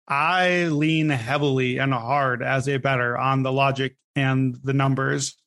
I 0.07 0.65
lean 0.65 1.09
heavily 1.09 1.77
and 1.77 1.94
hard 1.94 2.44
as 2.44 2.68
a 2.68 2.77
better 2.77 3.18
on 3.18 3.44
the 3.44 3.51
logic 3.51 3.95
and 4.15 4.56
the 4.63 4.73
numbers. 4.73 5.38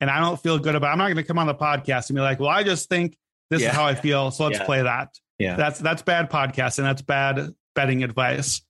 And 0.00 0.08
I 0.10 0.20
don't 0.20 0.40
feel 0.42 0.58
good 0.58 0.74
about 0.74 0.92
I'm 0.92 0.98
not 0.98 1.04
going 1.06 1.16
to 1.16 1.22
come 1.22 1.38
on 1.38 1.46
the 1.46 1.54
podcast 1.54 2.08
and 2.08 2.16
be 2.16 2.22
like, 2.22 2.40
well, 2.40 2.48
I 2.48 2.62
just 2.62 2.88
think 2.88 3.16
this 3.50 3.60
Yeah. 3.62 3.68
is 3.70 3.74
how 3.74 3.84
I 3.84 3.94
feel. 3.94 4.30
So 4.30 4.44
let's 4.44 4.58
Yeah. 4.58 4.64
play 4.64 4.82
that. 4.82 5.10
Yeah. 5.38 5.56
That's 5.56 5.78
that's 5.78 6.02
bad 6.02 6.30
podcasting. 6.30 6.82
That's 6.84 7.02
bad 7.02 7.50
betting 7.74 8.02
advice. 8.04 8.62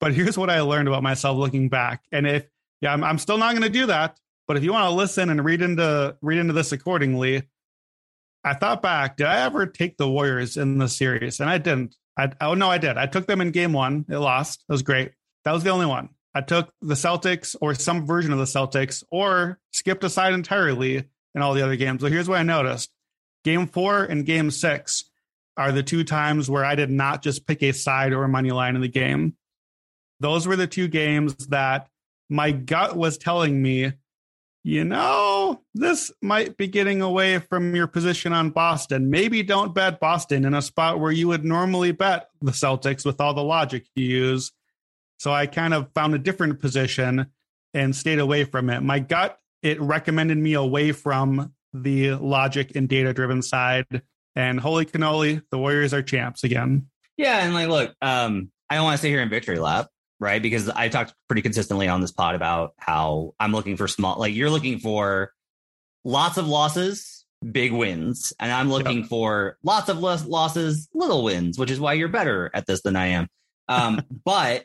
But 0.00 0.14
here's 0.14 0.38
what 0.38 0.48
I 0.50 0.60
learned 0.60 0.86
about 0.88 1.02
myself 1.02 1.36
looking 1.38 1.68
back. 1.68 2.04
And 2.12 2.26
if 2.26 2.46
yeah, 2.80 2.92
I'm, 2.92 3.02
I'm 3.02 3.18
still 3.18 3.38
not 3.38 3.52
going 3.52 3.62
to 3.62 3.68
do 3.68 3.86
that. 3.86 4.18
But 4.48 4.56
if 4.56 4.64
you 4.64 4.72
want 4.72 4.90
to 4.90 4.94
listen 4.94 5.30
and 5.30 5.44
read 5.44 5.62
into 5.62 6.16
read 6.20 6.38
into 6.38 6.52
this 6.52 6.70
accordingly, 6.72 7.42
I 8.44 8.54
thought 8.54 8.82
back, 8.82 9.16
did 9.16 9.26
I 9.26 9.44
ever 9.44 9.66
take 9.66 9.96
the 9.96 10.08
Warriors 10.08 10.56
in 10.56 10.78
the 10.78 10.88
series? 10.88 11.40
And 11.40 11.48
I 11.48 11.58
didn't. 11.58 11.96
I, 12.16 12.30
oh 12.40 12.54
no, 12.54 12.68
I 12.70 12.78
did. 12.78 12.98
I 12.98 13.06
took 13.06 13.26
them 13.26 13.40
in 13.40 13.52
game 13.52 13.72
one. 13.72 14.04
It 14.08 14.18
lost. 14.18 14.64
It 14.68 14.72
was 14.72 14.82
great. 14.82 15.12
That 15.44 15.52
was 15.52 15.64
the 15.64 15.70
only 15.70 15.86
one. 15.86 16.10
I 16.34 16.40
took 16.40 16.72
the 16.80 16.94
Celtics 16.94 17.54
or 17.60 17.74
some 17.74 18.06
version 18.06 18.32
of 18.32 18.38
the 18.38 18.44
Celtics 18.44 19.04
or 19.10 19.58
skipped 19.70 20.04
aside 20.04 20.34
entirely 20.34 21.04
in 21.34 21.42
all 21.42 21.54
the 21.54 21.62
other 21.62 21.76
games. 21.76 22.00
So 22.00 22.08
here's 22.08 22.28
what 22.28 22.38
I 22.38 22.42
noticed. 22.42 22.90
Game 23.44 23.66
four 23.66 24.04
and 24.04 24.26
game 24.26 24.50
six 24.50 25.04
are 25.56 25.72
the 25.72 25.82
two 25.82 26.04
times 26.04 26.48
where 26.48 26.64
I 26.64 26.74
did 26.74 26.90
not 26.90 27.22
just 27.22 27.46
pick 27.46 27.62
a 27.62 27.72
side 27.72 28.12
or 28.12 28.24
a 28.24 28.28
money 28.28 28.50
line 28.50 28.74
in 28.74 28.82
the 28.82 28.88
game. 28.88 29.36
Those 30.20 30.46
were 30.46 30.56
the 30.56 30.66
two 30.66 30.88
games 30.88 31.34
that 31.48 31.88
my 32.30 32.52
gut 32.52 32.96
was 32.96 33.18
telling 33.18 33.60
me, 33.60 33.92
you 34.64 34.84
know, 34.84 35.60
this 35.74 36.12
might 36.22 36.56
be 36.56 36.68
getting 36.68 37.02
away 37.02 37.38
from 37.38 37.74
your 37.74 37.88
position 37.88 38.32
on 38.32 38.50
Boston. 38.50 39.10
Maybe 39.10 39.42
don't 39.42 39.74
bet 39.74 39.98
Boston 39.98 40.44
in 40.44 40.54
a 40.54 40.62
spot 40.62 41.00
where 41.00 41.10
you 41.10 41.28
would 41.28 41.44
normally 41.44 41.90
bet 41.92 42.28
the 42.40 42.52
Celtics 42.52 43.04
with 43.04 43.20
all 43.20 43.34
the 43.34 43.42
logic 43.42 43.86
you 43.96 44.04
use. 44.04 44.52
So 45.18 45.32
I 45.32 45.46
kind 45.46 45.74
of 45.74 45.90
found 45.94 46.14
a 46.14 46.18
different 46.18 46.60
position 46.60 47.26
and 47.74 47.94
stayed 47.94 48.18
away 48.18 48.44
from 48.44 48.70
it. 48.70 48.82
My 48.82 49.00
gut, 49.00 49.38
it 49.62 49.80
recommended 49.80 50.38
me 50.38 50.54
away 50.54 50.92
from 50.92 51.52
the 51.72 52.12
logic 52.14 52.76
and 52.76 52.88
data 52.88 53.12
driven 53.12 53.42
side. 53.42 54.02
And 54.36 54.60
holy 54.60 54.86
cannoli, 54.86 55.42
the 55.50 55.58
Warriors 55.58 55.92
are 55.92 56.02
champs 56.02 56.44
again. 56.44 56.86
Yeah, 57.16 57.44
and 57.44 57.54
like, 57.54 57.68
look, 57.68 57.94
um, 58.00 58.50
I 58.70 58.76
don't 58.76 58.84
want 58.84 58.96
to 58.96 59.02
sit 59.02 59.08
here 59.08 59.20
in 59.20 59.28
victory 59.28 59.58
lap, 59.58 59.88
right? 60.22 60.40
Because 60.40 60.68
I 60.68 60.88
talked 60.88 61.12
pretty 61.26 61.42
consistently 61.42 61.88
on 61.88 62.00
this 62.00 62.12
pod 62.12 62.36
about 62.36 62.74
how 62.78 63.34
I'm 63.40 63.52
looking 63.52 63.76
for 63.76 63.88
small, 63.88 64.18
like 64.18 64.34
you're 64.34 64.50
looking 64.50 64.78
for 64.78 65.32
lots 66.04 66.38
of 66.38 66.46
losses, 66.46 67.26
big 67.50 67.72
wins, 67.72 68.32
and 68.38 68.52
I'm 68.52 68.70
looking 68.70 69.02
for 69.04 69.58
lots 69.64 69.88
of 69.88 70.00
less 70.00 70.24
losses, 70.24 70.88
little 70.94 71.24
wins, 71.24 71.58
which 71.58 71.72
is 71.72 71.80
why 71.80 71.94
you're 71.94 72.08
better 72.08 72.50
at 72.54 72.66
this 72.66 72.82
than 72.82 72.94
I 72.94 73.06
am. 73.08 73.28
Um, 73.68 74.00
but 74.24 74.64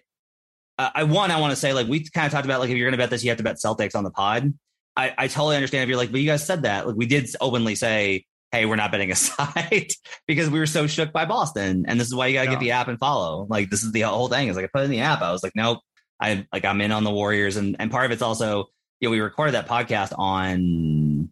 uh, 0.77 0.91
I 0.93 1.03
one, 1.03 1.31
I 1.31 1.39
want 1.39 1.51
to 1.51 1.55
say, 1.57 1.73
like 1.73 1.87
we 1.87 2.07
kind 2.07 2.27
of 2.27 2.31
talked 2.31 2.45
about, 2.45 2.59
like 2.59 2.69
if 2.69 2.77
you're 2.77 2.85
going 2.87 2.97
to 2.97 3.03
bet 3.03 3.09
this, 3.09 3.23
you 3.23 3.31
have 3.31 3.39
to 3.39 3.43
bet 3.43 3.55
Celtics 3.55 3.95
on 3.95 4.03
the 4.03 4.11
pod. 4.11 4.53
I, 4.95 5.13
I 5.17 5.27
totally 5.27 5.55
understand 5.55 5.83
if 5.83 5.89
you're 5.89 5.97
like, 5.97 6.11
but 6.11 6.21
you 6.21 6.27
guys 6.27 6.45
said 6.45 6.63
that. 6.63 6.85
Like 6.87 6.95
we 6.95 7.07
did 7.07 7.27
openly 7.41 7.73
say 7.73 8.25
hey, 8.51 8.65
we're 8.65 8.75
not 8.77 8.91
betting 8.91 9.11
aside 9.11 9.87
because 10.27 10.49
we 10.49 10.59
were 10.59 10.65
so 10.65 10.87
shook 10.87 11.11
by 11.11 11.25
Boston. 11.25 11.85
And 11.87 11.99
this 11.99 12.07
is 12.07 12.15
why 12.15 12.27
you 12.27 12.33
gotta 12.33 12.45
Yeah. 12.47 12.51
get 12.55 12.59
the 12.61 12.71
app 12.71 12.87
and 12.87 12.97
follow. 12.99 13.45
Like 13.49 13.69
this 13.69 13.83
is 13.83 13.91
the 13.91 14.01
whole 14.01 14.27
thing. 14.29 14.47
Is 14.47 14.55
like 14.55 14.65
I 14.65 14.69
put 14.73 14.83
in 14.85 14.91
the 14.91 15.01
app. 15.01 15.21
I 15.21 15.31
was 15.31 15.43
like, 15.43 15.53
nope. 15.55 15.79
I 16.19 16.45
like 16.51 16.65
I'm 16.65 16.81
in 16.81 16.91
on 16.91 17.03
the 17.03 17.11
Warriors, 17.11 17.57
and 17.57 17.75
and 17.79 17.91
part 17.91 18.05
of 18.05 18.11
it's 18.11 18.21
also 18.23 18.65
you 18.99 19.07
know 19.07 19.11
we 19.11 19.19
recorded 19.19 19.53
that 19.53 19.67
podcast 19.67 20.13
on 20.17 21.29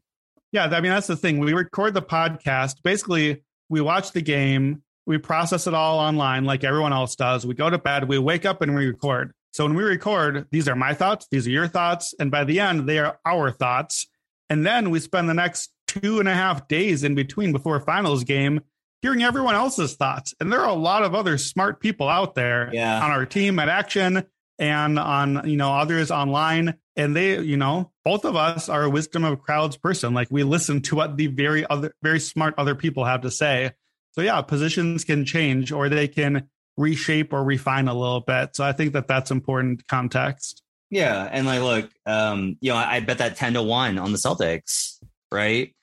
Yeah, 0.52 0.66
I 0.66 0.82
mean 0.82 0.92
that's 0.92 1.08
the 1.08 1.16
thing. 1.18 1.40
We 1.40 1.54
record 1.54 1.94
the 1.94 2.02
podcast. 2.02 2.84
Basically, 2.84 3.44
we 3.70 3.82
watch 3.82 4.12
the 4.12 4.22
game, 4.22 4.84
we 5.08 5.18
process 5.18 5.66
it 5.68 5.74
all 5.74 6.00
online 6.00 6.46
like 6.46 6.64
everyone 6.64 6.94
else 6.94 7.16
does. 7.16 7.46
We 7.48 7.56
go 7.56 7.70
to 7.70 7.78
bed, 7.80 8.08
we 8.08 8.20
wake 8.20 8.46
up 8.46 8.62
and 8.62 8.76
we 8.76 8.86
record. 8.86 9.32
So 9.54 9.64
when 9.66 9.74
we 9.74 9.84
record, 9.84 10.48
these 10.52 10.68
are 10.68 10.76
my 10.76 10.94
thoughts, 10.94 11.28
these 11.32 11.48
are 11.48 11.52
your 11.52 11.68
thoughts, 11.68 12.14
and 12.20 12.30
by 12.30 12.44
the 12.44 12.60
end, 12.60 12.88
they 12.88 13.00
are 13.00 13.18
our 13.26 13.52
thoughts. 13.52 14.06
And 14.50 14.66
then 14.66 14.92
we 14.92 15.00
spend 15.00 15.28
the 15.30 15.34
next 15.34 15.72
two 16.02 16.20
and 16.20 16.28
a 16.30 16.34
half 16.34 16.68
days 16.68 17.04
in 17.04 17.16
between 17.16 17.52
before 17.52 17.80
finals 17.80 18.24
game 18.24 18.62
hearing 19.02 19.24
everyone 19.24 19.56
else's 19.56 19.96
thoughts. 19.96 20.34
And 20.40 20.52
there 20.52 20.62
are 20.62 20.70
a 20.70 20.74
lot 20.74 21.04
of 21.04 21.14
other 21.14 21.38
smart 21.38 21.80
people 21.80 22.10
out 22.10 22.34
there 22.36 22.70
Yeah. 22.74 23.04
on 23.04 23.12
our 23.12 23.26
team 23.26 23.60
at 23.60 23.70
Action 23.70 24.24
and 24.58 24.98
on 24.98 25.48
you 25.50 25.58
know 25.58 25.74
others 25.74 26.12
online 26.12 26.76
and 26.96 27.14
they 27.14 27.40
you 27.42 27.58
know 27.58 27.92
both 28.06 28.24
of 28.24 28.38
us 28.38 28.70
are 28.70 28.84
a 28.84 28.90
wisdom 28.90 29.26
of 29.26 29.42
crowds 29.42 29.76
person 29.76 30.14
like 30.14 30.30
we 30.32 30.44
listen 30.44 30.82
to 30.82 30.96
what 30.96 31.18
the 31.18 31.28
very 31.28 31.66
other 31.70 31.94
very 32.02 32.22
smart 32.22 32.54
other 32.58 32.74
people 32.74 33.04
have 33.04 33.20
to 33.20 33.30
say 33.30 33.74
so 34.14 34.22
yeah 34.22 34.42
positions 34.42 35.04
can 35.04 35.26
change 35.26 35.74
or 35.74 35.90
they 35.90 36.08
can 36.08 36.48
reshape 36.78 37.34
or 37.34 37.44
refine 37.44 37.90
a 37.90 37.94
little 37.94 38.22
bit 38.22 38.56
so 38.56 38.64
i 38.64 38.72
think 38.72 38.94
that 38.94 39.10
that's 39.10 39.30
important 39.30 39.86
context 39.90 40.62
Yeah, 40.90 41.28
and 41.30 41.46
like, 41.46 41.62
look, 41.62 41.90
um, 42.06 42.56
you 42.62 42.72
know, 42.72 42.78
I, 42.78 42.96
I 42.96 43.00
bet 43.02 43.18
that 43.18 43.36
ten 43.36 43.56
to 43.56 43.62
one 43.62 43.98
on 43.98 44.14
the 44.14 44.18
Celtics, 44.18 45.00
right? 45.34 45.76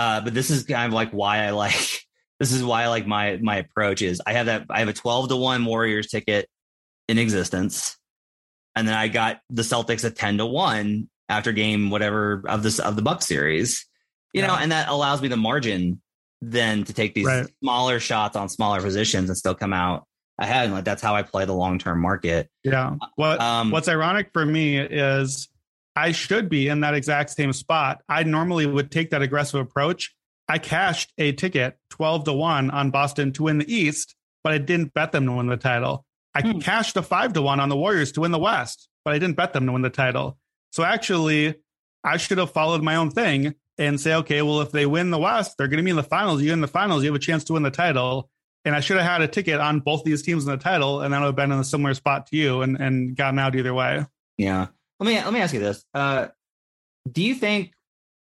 Uh, 0.00 0.20
but 0.22 0.32
this 0.32 0.48
is 0.50 0.64
kind 0.64 0.86
of 0.86 0.94
like 0.94 1.10
why 1.10 1.44
I 1.44 1.50
like 1.50 2.00
this 2.40 2.52
is 2.52 2.64
why 2.64 2.84
I 2.84 2.88
like 2.88 3.06
my 3.06 3.36
my 3.42 3.56
approach 3.56 4.00
is 4.00 4.22
I 4.26 4.32
have 4.32 4.46
that 4.46 4.64
I 4.70 4.78
have 4.78 4.88
a 4.88 4.94
twelve 4.94 5.28
to 5.28 5.36
one 5.36 5.64
Warriors 5.66 6.08
ticket 6.08 6.48
in 7.06 7.18
existence, 7.18 7.98
and 8.74 8.88
then 8.88 8.94
I 8.94 9.08
got 9.08 9.40
the 9.50 9.62
Celtics 9.62 10.04
at 10.04 10.16
ten 10.16 10.38
to 10.38 10.46
one 10.46 11.10
after 11.28 11.52
game 11.52 11.90
whatever 11.90 12.42
of 12.48 12.62
this 12.62 12.78
of 12.78 12.96
the 12.96 13.02
Buck 13.02 13.20
series, 13.22 13.86
you 14.32 14.40
know, 14.42 14.54
and 14.58 14.72
that 14.72 14.88
allows 14.88 15.20
me 15.20 15.28
the 15.28 15.36
margin 15.36 16.00
then 16.40 16.84
to 16.84 16.94
take 16.94 17.12
these 17.14 17.26
Right. 17.26 17.46
smaller 17.62 18.00
shots 18.00 18.36
on 18.36 18.48
smaller 18.48 18.80
positions 18.80 19.28
and 19.28 19.36
still 19.36 19.54
come 19.54 19.74
out 19.74 20.06
ahead. 20.38 20.64
And 20.64 20.72
like 20.74 20.84
that's 20.84 21.02
how 21.02 21.14
I 21.14 21.22
play 21.22 21.44
the 21.44 21.52
long 21.54 21.78
term 21.78 22.00
market. 22.00 22.48
yeah 22.64 22.96
what 23.16 23.38
Um, 23.40 23.70
what's 23.70 23.88
ironic 23.88 24.30
for 24.32 24.46
me 24.46 24.78
is 24.78 25.48
i 25.96 26.12
should 26.12 26.48
be 26.48 26.68
in 26.68 26.80
that 26.80 26.94
exact 26.94 27.30
same 27.30 27.52
spot 27.52 28.02
i 28.08 28.22
normally 28.22 28.66
would 28.66 28.90
take 28.90 29.10
that 29.10 29.22
aggressive 29.22 29.60
approach 29.60 30.14
i 30.48 30.58
cashed 30.58 31.12
a 31.18 31.32
ticket 31.32 31.76
12 31.90 32.24
to 32.24 32.32
1 32.32 32.70
on 32.70 32.90
boston 32.90 33.32
to 33.32 33.44
win 33.44 33.58
the 33.58 33.72
east 33.74 34.14
but 34.44 34.52
i 34.52 34.58
didn't 34.58 34.94
bet 34.94 35.12
them 35.12 35.26
to 35.26 35.32
win 35.32 35.46
the 35.46 35.56
title 35.56 36.04
i 36.34 36.40
Hmm. 36.42 36.58
cashed 36.60 36.96
a 36.96 37.02
5 37.02 37.32
to 37.34 37.42
1 37.42 37.60
on 37.60 37.68
the 37.68 37.76
warriors 37.76 38.12
to 38.12 38.20
win 38.20 38.30
the 38.30 38.38
west 38.38 38.88
but 39.04 39.14
i 39.14 39.18
didn't 39.18 39.36
bet 39.36 39.52
them 39.52 39.66
to 39.66 39.72
win 39.72 39.82
the 39.82 39.90
title 39.90 40.38
so 40.72 40.82
actually 40.84 41.54
i 42.04 42.16
should 42.16 42.38
have 42.38 42.52
followed 42.52 42.82
my 42.82 42.96
own 42.96 43.10
thing 43.10 43.54
and 43.78 44.00
say 44.00 44.14
okay 44.14 44.42
well 44.42 44.60
if 44.60 44.72
they 44.72 44.86
win 44.86 45.10
the 45.10 45.18
west 45.18 45.56
they're 45.56 45.68
going 45.68 45.78
to 45.78 45.84
be 45.84 45.90
in 45.90 45.96
the 45.96 46.02
finals 46.02 46.42
you 46.42 46.52
in 46.52 46.60
the 46.60 46.68
finals 46.68 47.02
you 47.02 47.08
have 47.08 47.16
a 47.16 47.18
chance 47.18 47.44
to 47.44 47.54
win 47.54 47.62
the 47.62 47.70
title 47.70 48.30
and 48.66 48.74
I 48.74 48.80
should 48.80 48.98
have 48.98 49.06
had 49.06 49.22
a 49.22 49.26
ticket 49.26 49.58
on 49.58 49.80
both 49.80 50.04
these 50.04 50.20
teams 50.20 50.44
in 50.44 50.50
the 50.50 50.58
title, 50.58 51.00
and 51.00 51.14
then 51.14 51.22
I 51.22 51.24
would 51.24 51.28
have 51.28 51.36
been 51.36 51.50
in 51.50 51.58
a 51.58 51.64
similar 51.64 51.94
spot 51.94 52.26
to 52.26 52.36
you 52.36 52.60
and, 52.60 52.76
and 52.76 53.16
gotten 53.16 53.38
out 53.38 53.56
either 53.56 53.72
way. 53.72 54.04
Yeah. 54.36 54.66
Let 55.00 55.06
me 55.06 55.14
let 55.16 55.32
me 55.32 55.40
ask 55.40 55.54
you 55.54 55.60
this. 55.60 55.84
Uh, 55.94 56.28
do 57.10 57.22
you 57.22 57.34
think 57.34 57.72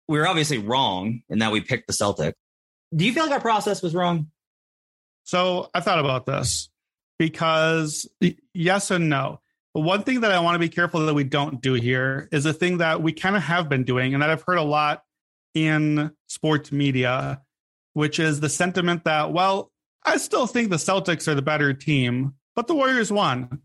we 0.06 0.18
were 0.18 0.28
obviously 0.28 0.58
wrong 0.58 1.22
in 1.30 1.38
that 1.38 1.52
we 1.52 1.62
picked 1.62 1.86
the 1.86 1.94
Celtic? 1.94 2.34
Do 2.94 3.04
you 3.04 3.12
feel 3.12 3.24
like 3.24 3.32
our 3.32 3.40
process 3.40 3.82
was 3.82 3.94
wrong? 3.94 4.30
So 5.24 5.70
I 5.72 5.80
thought 5.80 5.98
about 5.98 6.26
this 6.26 6.68
because 7.18 8.08
yes 8.52 8.90
and 8.90 9.08
no. 9.08 9.40
But 9.72 9.82
one 9.82 10.02
thing 10.02 10.20
that 10.20 10.32
I 10.32 10.40
want 10.40 10.56
to 10.56 10.58
be 10.58 10.68
careful 10.68 11.06
that 11.06 11.14
we 11.14 11.24
don't 11.24 11.62
do 11.62 11.74
here 11.74 12.28
is 12.32 12.44
a 12.44 12.52
thing 12.52 12.78
that 12.78 13.02
we 13.02 13.12
kind 13.12 13.36
of 13.36 13.42
have 13.42 13.68
been 13.68 13.84
doing, 13.84 14.12
and 14.14 14.22
that 14.22 14.30
I've 14.30 14.42
heard 14.42 14.58
a 14.58 14.62
lot 14.62 15.04
in 15.54 16.10
sports 16.28 16.72
media, 16.72 17.40
which 17.94 18.18
is 18.18 18.40
the 18.40 18.48
sentiment 18.48 19.04
that, 19.04 19.32
well, 19.32 19.70
I 20.04 20.16
still 20.16 20.46
think 20.46 20.70
the 20.70 20.76
Celtics 20.76 21.28
are 21.28 21.34
the 21.34 21.42
better 21.42 21.72
team, 21.72 22.34
but 22.56 22.66
the 22.66 22.74
Warriors 22.74 23.12
won. 23.12 23.60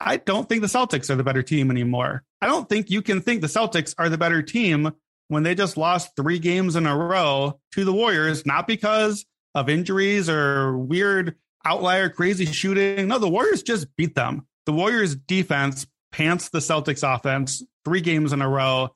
I 0.00 0.18
don't 0.18 0.48
think 0.48 0.60
the 0.60 0.66
Celtics 0.66 1.10
are 1.10 1.16
the 1.16 1.24
better 1.24 1.42
team 1.42 1.70
anymore. 1.70 2.22
I 2.40 2.46
don't 2.46 2.68
think 2.68 2.90
you 2.90 3.02
can 3.02 3.20
think 3.20 3.40
the 3.40 3.46
Celtics 3.46 3.94
are 3.98 4.08
the 4.08 4.18
better 4.18 4.42
team 4.42 4.92
when 5.28 5.42
they 5.42 5.54
just 5.54 5.76
lost 5.76 6.14
three 6.16 6.38
games 6.38 6.76
in 6.76 6.86
a 6.86 6.96
row 6.96 7.58
to 7.72 7.84
the 7.84 7.92
Warriors, 7.92 8.44
not 8.46 8.66
because 8.66 9.24
of 9.54 9.68
injuries 9.68 10.28
or 10.28 10.76
weird 10.76 11.36
outlier 11.64 12.08
crazy 12.08 12.46
shooting. 12.46 13.08
No, 13.08 13.18
the 13.18 13.28
Warriors 13.28 13.62
just 13.62 13.94
beat 13.96 14.14
them. 14.14 14.46
The 14.66 14.72
Warriors 14.72 15.16
defense 15.16 15.86
pants 16.12 16.50
the 16.50 16.58
Celtics 16.58 17.02
offense 17.02 17.62
three 17.84 18.00
games 18.00 18.32
in 18.32 18.42
a 18.42 18.48
row. 18.48 18.90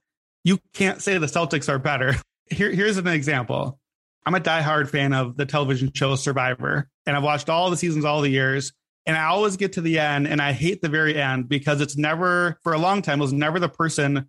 You 0.45 0.59
can't 0.75 1.02
say 1.02 1.19
the 1.19 1.26
Celtics 1.26 1.69
are 1.69 1.78
better. 1.78 2.14
Here, 2.50 2.73
here's 2.73 2.97
an 2.97 3.07
example. 3.07 3.78
I'm 4.26 4.35
a 4.35 4.40
diehard 4.40 4.88
fan 4.88 5.12
of 5.12 5.37
the 5.37 5.47
television 5.47 5.92
show 5.95 6.16
Survivor, 6.16 6.88
and 7.07 7.16
I've 7.16 7.23
watched 7.23 7.49
all 7.49 7.71
the 7.71 7.76
seasons, 7.76 8.04
all 8.04 8.21
the 8.23 8.28
years. 8.28 8.73
And 9.07 9.16
I 9.16 9.25
always 9.25 9.57
get 9.57 9.73
to 9.75 9.80
the 9.80 9.99
end, 9.99 10.28
and 10.28 10.40
I 10.42 10.52
hate 10.52 10.83
the 10.83 10.88
very 10.88 11.21
end 11.21 11.49
because 11.49 11.80
it's 11.80 11.97
never, 11.97 12.59
for 12.62 12.75
a 12.75 12.78
long 12.78 13.02
time, 13.02 13.21
it 13.21 13.23
was 13.23 13.33
never 13.33 13.59
the 13.59 13.69
person 13.69 14.28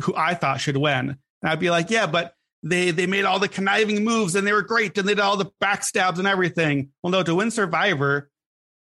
who 0.00 0.14
I 0.16 0.34
thought 0.34 0.60
should 0.60 0.76
win. 0.76 1.10
And 1.10 1.18
I'd 1.50 1.60
be 1.60 1.70
like, 1.70 1.90
yeah, 1.90 2.06
but 2.06 2.34
they 2.62 2.90
they 2.90 3.06
made 3.06 3.24
all 3.24 3.38
the 3.38 3.48
conniving 3.48 4.04
moves 4.04 4.34
and 4.34 4.46
they 4.46 4.52
were 4.52 4.62
great 4.62 4.96
and 4.96 5.08
they 5.08 5.14
did 5.14 5.20
all 5.20 5.36
the 5.36 5.50
backstabs 5.60 6.18
and 6.18 6.26
everything. 6.26 6.90
Well, 7.02 7.10
no, 7.10 7.22
to 7.22 7.34
win 7.34 7.50
Survivor, 7.50 8.30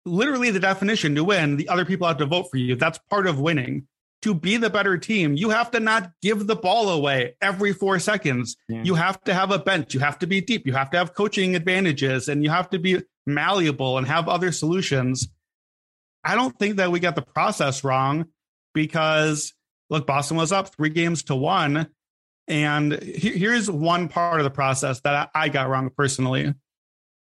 literally 0.06 0.50
the 0.50 0.60
definition 0.60 1.14
to 1.14 1.24
win, 1.24 1.56
the 1.56 1.68
other 1.68 1.84
people 1.84 2.06
have 2.06 2.18
to 2.18 2.26
vote 2.26 2.50
for 2.50 2.56
you. 2.56 2.76
That's 2.76 2.98
part 3.10 3.26
of 3.26 3.40
winning. 3.40 3.86
To 4.22 4.34
be 4.34 4.56
the 4.56 4.68
better 4.68 4.98
team, 4.98 5.36
you 5.36 5.50
have 5.50 5.70
to 5.70 5.80
not 5.80 6.10
give 6.22 6.48
the 6.48 6.56
ball 6.56 6.88
away 6.90 7.36
every 7.40 7.72
four 7.72 8.00
seconds. 8.00 8.56
Yeah. 8.68 8.82
You 8.82 8.94
have 8.94 9.22
to 9.24 9.34
have 9.34 9.52
a 9.52 9.60
bench. 9.60 9.94
You 9.94 10.00
have 10.00 10.18
to 10.18 10.26
be 10.26 10.40
deep. 10.40 10.66
You 10.66 10.72
have 10.72 10.90
to 10.90 10.98
have 10.98 11.14
coaching 11.14 11.54
advantages 11.54 12.28
and 12.28 12.42
you 12.42 12.50
have 12.50 12.68
to 12.70 12.80
be 12.80 13.00
malleable 13.28 13.98
and 13.98 14.06
have 14.06 14.28
other 14.28 14.52
solutions. 14.52 15.28
I 16.24 16.34
don't 16.34 16.58
think 16.58 16.76
that 16.76 16.90
we 16.90 17.00
got 17.00 17.14
the 17.14 17.22
process 17.22 17.84
wrong 17.84 18.26
because 18.74 19.54
look, 19.90 20.06
Boston 20.06 20.36
was 20.36 20.52
up 20.52 20.74
three 20.74 20.90
games 20.90 21.24
to 21.24 21.34
one. 21.34 21.88
And 22.46 22.92
here's 23.02 23.70
one 23.70 24.08
part 24.08 24.40
of 24.40 24.44
the 24.44 24.50
process 24.50 25.00
that 25.00 25.30
I, 25.34 25.50
got 25.50 25.68
wrong 25.68 25.90
personally. 25.94 26.54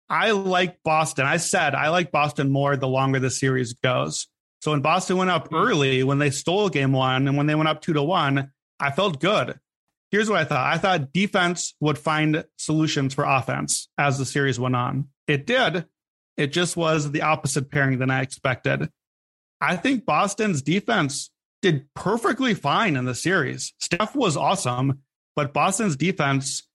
I 0.08 0.32
like 0.32 0.82
Boston. 0.84 1.24
I 1.24 1.38
said 1.38 1.74
I 1.74 1.88
like 1.88 2.12
Boston 2.12 2.50
more 2.50 2.76
the 2.76 2.88
longer 2.88 3.18
the 3.20 3.30
series 3.30 3.72
goes. 3.72 4.28
So 4.60 4.70
when 4.70 4.80
Boston 4.80 5.16
went 5.16 5.30
up 5.30 5.48
early, 5.52 6.02
when 6.02 6.18
they 6.18 6.30
stole 6.30 6.68
game 6.68 6.92
one, 6.92 7.26
and 7.26 7.36
when 7.36 7.46
they 7.46 7.54
went 7.54 7.68
up 7.68 7.80
two 7.80 7.94
to 7.94 8.02
one, 8.02 8.50
I 8.78 8.90
felt 8.90 9.20
good. 9.20 9.58
Here's 10.10 10.28
what 10.28 10.38
I 10.38 10.44
thought 10.44 10.72
I 10.72 10.78
thought 10.78 11.12
defense 11.12 11.74
would 11.80 11.98
find 11.98 12.44
solutions 12.56 13.14
for 13.14 13.24
offense 13.24 13.88
as 13.98 14.18
the 14.18 14.24
series 14.26 14.60
went 14.60 14.76
on. 14.76 15.08
It 15.26 15.46
did. 15.46 15.86
It 16.36 16.48
just 16.48 16.76
was 16.76 17.10
the 17.10 17.22
opposite 17.22 17.70
pairing 17.70 17.98
than 17.98 18.10
I 18.10 18.22
expected. 18.22 18.88
I 19.60 19.76
think 19.76 20.04
Boston's 20.04 20.62
defense 20.62 21.30
did 21.62 21.86
perfectly 21.94 22.54
fine 22.54 22.96
in 22.96 23.04
the 23.04 23.14
series. 23.14 23.72
Steph 23.80 24.14
was 24.14 24.36
awesome, 24.36 25.00
but 25.36 25.54
Boston's 25.54 25.96
defense, 25.96 26.68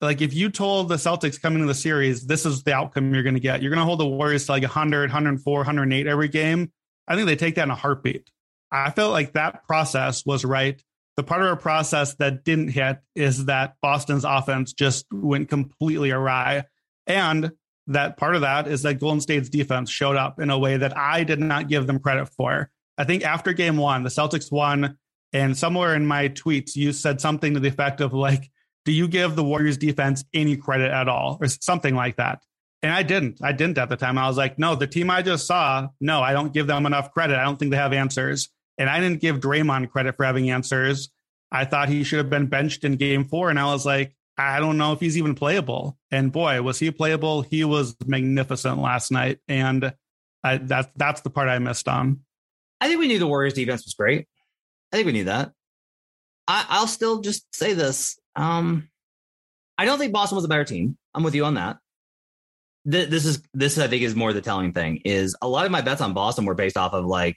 like 0.00 0.20
if 0.20 0.34
you 0.34 0.50
told 0.50 0.88
the 0.88 0.96
Celtics 0.96 1.40
coming 1.40 1.60
to 1.62 1.66
the 1.66 1.74
series, 1.74 2.26
this 2.26 2.46
is 2.46 2.62
the 2.62 2.74
outcome 2.74 3.12
you're 3.12 3.22
going 3.22 3.34
to 3.34 3.40
get. 3.40 3.62
You're 3.62 3.70
going 3.70 3.80
to 3.80 3.84
hold 3.84 4.00
the 4.00 4.06
Warriors 4.06 4.46
to 4.46 4.52
like 4.52 4.62
100, 4.62 5.10
104, 5.10 5.58
108 5.58 6.06
every 6.06 6.28
game. 6.28 6.70
I 7.08 7.14
think 7.14 7.26
they 7.26 7.36
take 7.36 7.56
that 7.56 7.64
in 7.64 7.70
a 7.70 7.74
heartbeat. 7.74 8.30
I 8.70 8.90
felt 8.90 9.12
like 9.12 9.32
that 9.32 9.66
process 9.66 10.24
was 10.24 10.44
right. 10.44 10.80
The 11.16 11.22
part 11.22 11.42
of 11.42 11.48
our 11.48 11.56
process 11.56 12.14
that 12.16 12.44
didn't 12.44 12.68
hit 12.68 12.98
is 13.14 13.46
that 13.46 13.74
Boston's 13.80 14.24
offense 14.24 14.74
just 14.74 15.06
went 15.10 15.48
completely 15.48 16.10
awry. 16.10 16.64
And 17.06 17.52
that 17.88 18.16
part 18.16 18.34
of 18.34 18.40
that 18.40 18.66
is 18.66 18.82
that 18.82 19.00
Golden 19.00 19.20
State's 19.20 19.48
defense 19.48 19.90
showed 19.90 20.16
up 20.16 20.40
in 20.40 20.50
a 20.50 20.58
way 20.58 20.76
that 20.76 20.96
I 20.96 21.24
did 21.24 21.40
not 21.40 21.68
give 21.68 21.86
them 21.86 21.98
credit 21.98 22.26
for. 22.26 22.70
I 22.98 23.04
think 23.04 23.24
after 23.24 23.52
game 23.52 23.76
one, 23.76 24.02
the 24.02 24.10
Celtics 24.10 24.50
won. 24.50 24.98
And 25.32 25.56
somewhere 25.56 25.94
in 25.94 26.06
my 26.06 26.28
tweets, 26.28 26.76
you 26.76 26.92
said 26.92 27.20
something 27.20 27.54
to 27.54 27.60
the 27.60 27.68
effect 27.68 28.00
of 28.00 28.12
like, 28.12 28.50
do 28.84 28.92
you 28.92 29.08
give 29.08 29.36
the 29.36 29.44
Warriors 29.44 29.76
defense 29.76 30.24
any 30.32 30.56
credit 30.56 30.90
at 30.90 31.08
all? 31.08 31.38
Or 31.40 31.48
something 31.48 31.94
like 31.94 32.16
that. 32.16 32.42
And 32.82 32.92
I 32.92 33.02
didn't. 33.02 33.40
I 33.42 33.52
didn't 33.52 33.78
at 33.78 33.88
the 33.88 33.96
time. 33.96 34.18
I 34.18 34.28
was 34.28 34.36
like, 34.36 34.58
no, 34.58 34.74
the 34.74 34.86
team 34.86 35.10
I 35.10 35.22
just 35.22 35.46
saw, 35.46 35.88
no, 36.00 36.22
I 36.22 36.32
don't 36.32 36.52
give 36.52 36.66
them 36.66 36.86
enough 36.86 37.12
credit. 37.12 37.36
I 37.36 37.44
don't 37.44 37.58
think 37.58 37.70
they 37.70 37.76
have 37.76 37.92
answers. 37.92 38.48
And 38.78 38.88
I 38.88 39.00
didn't 39.00 39.20
give 39.20 39.40
Draymond 39.40 39.90
credit 39.90 40.16
for 40.16 40.24
having 40.24 40.50
answers. 40.50 41.08
I 41.50 41.64
thought 41.64 41.88
he 41.88 42.04
should 42.04 42.18
have 42.18 42.30
been 42.30 42.46
benched 42.46 42.84
in 42.84 42.96
game 42.96 43.24
four. 43.24 43.50
And 43.50 43.58
I 43.58 43.66
was 43.66 43.86
like, 43.86 44.15
I 44.38 44.60
don't 44.60 44.76
know 44.78 44.92
if 44.92 45.00
he's 45.00 45.16
even 45.16 45.34
playable. 45.34 45.96
And 46.10 46.30
boy, 46.30 46.60
was 46.62 46.78
he 46.78 46.90
playable. 46.90 47.42
He 47.42 47.64
was 47.64 47.96
magnificent 48.04 48.78
last 48.78 49.10
night. 49.10 49.38
And 49.48 49.94
I, 50.44 50.58
that, 50.58 50.90
that's 50.96 51.22
the 51.22 51.30
part 51.30 51.48
I 51.48 51.58
missed 51.58 51.88
on. 51.88 52.20
I 52.80 52.88
think 52.88 53.00
we 53.00 53.08
knew 53.08 53.18
the 53.18 53.26
Warriors 53.26 53.54
defense 53.54 53.84
was 53.84 53.94
great. 53.94 54.26
I 54.92 54.96
think 54.96 55.06
we 55.06 55.12
knew 55.12 55.24
that. 55.24 55.52
I, 56.46 56.66
I'll 56.68 56.86
still 56.86 57.20
just 57.20 57.54
say 57.54 57.72
this. 57.72 58.18
Um, 58.36 58.88
I 59.78 59.84
don't 59.84 59.98
think 59.98 60.12
Boston 60.12 60.36
was 60.36 60.44
a 60.44 60.48
better 60.48 60.64
team. 60.64 60.96
I'm 61.14 61.22
with 61.22 61.34
you 61.34 61.44
on 61.44 61.54
that. 61.54 61.78
Th- 62.90 63.08
This 63.08 63.24
is 63.24 63.42
this 63.52 63.78
I 63.78 63.88
think 63.88 64.02
is 64.02 64.14
more 64.14 64.32
the 64.32 64.40
telling 64.40 64.72
thing 64.72 65.00
is 65.04 65.34
a 65.42 65.48
lot 65.48 65.66
of 65.66 65.72
my 65.72 65.80
bets 65.80 66.00
on 66.00 66.12
Boston 66.12 66.44
were 66.44 66.54
based 66.54 66.76
off 66.76 66.92
of 66.92 67.04
like 67.04 67.36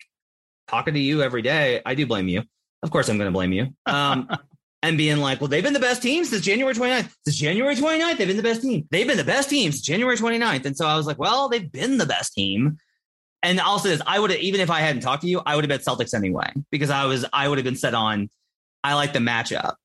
talking 0.68 0.94
to 0.94 1.00
you 1.00 1.24
every 1.24 1.42
day. 1.42 1.82
I 1.86 1.96
do 1.96 2.06
blame 2.06 2.28
you. 2.28 2.44
Of 2.84 2.92
course, 2.92 3.10
I'm 3.10 3.18
going 3.18 3.28
to 3.28 3.34
blame 3.34 3.52
you. 3.54 3.68
Um, 3.86 4.30
and 4.82 4.98
being 4.98 5.18
like, 5.18 5.42
well, 5.42 5.48
they've 5.48 5.64
been 5.64 5.74
the 5.74 5.80
best 5.80 6.02
team 6.02 6.24
since 6.24 6.44
January 6.44 6.74
29th. 6.74 7.12
Since 7.26 7.38
January 7.38 7.76
29th, 7.76 8.18
they've 8.18 8.28
been 8.28 8.38
the 8.38 8.44
best 8.44 8.62
team. 8.62 8.88
They've 8.92 9.08
been 9.08 9.18
the 9.18 9.24
best 9.24 9.50
team 9.50 9.72
since 9.72 9.82
January 9.82 10.16
29th. 10.16 10.66
And 10.66 10.78
so 10.78 10.88
I 10.88 10.96
was 10.96 11.06
like, 11.06 11.20
well, 11.20 11.50
they've 11.50 11.70
been 11.70 11.98
the 11.98 12.06
best 12.06 12.34
team. 12.34 12.78
And 13.44 13.60
also 13.60 13.90
this, 13.90 14.02
I 14.06 14.20
would 14.20 14.32
have, 14.32 14.40
even 14.40 14.62
if 14.62 14.70
I 14.70 14.80
hadn't 14.80 15.02
talked 15.02 15.24
to 15.24 15.28
you, 15.28 15.42
I 15.46 15.56
would 15.56 15.70
have 15.70 15.70
bet 15.70 15.86
Celtics 15.86 16.14
anyway, 16.14 16.52
because 16.72 16.90
I 16.90 17.06
was, 17.06 17.26
I 17.32 17.48
would 17.48 17.58
have 17.58 17.66
been 17.66 17.76
set 17.76 17.94
on, 17.94 18.30
I 18.84 18.94
like 18.94 19.14
the 19.14 19.20
matchup. 19.20 19.76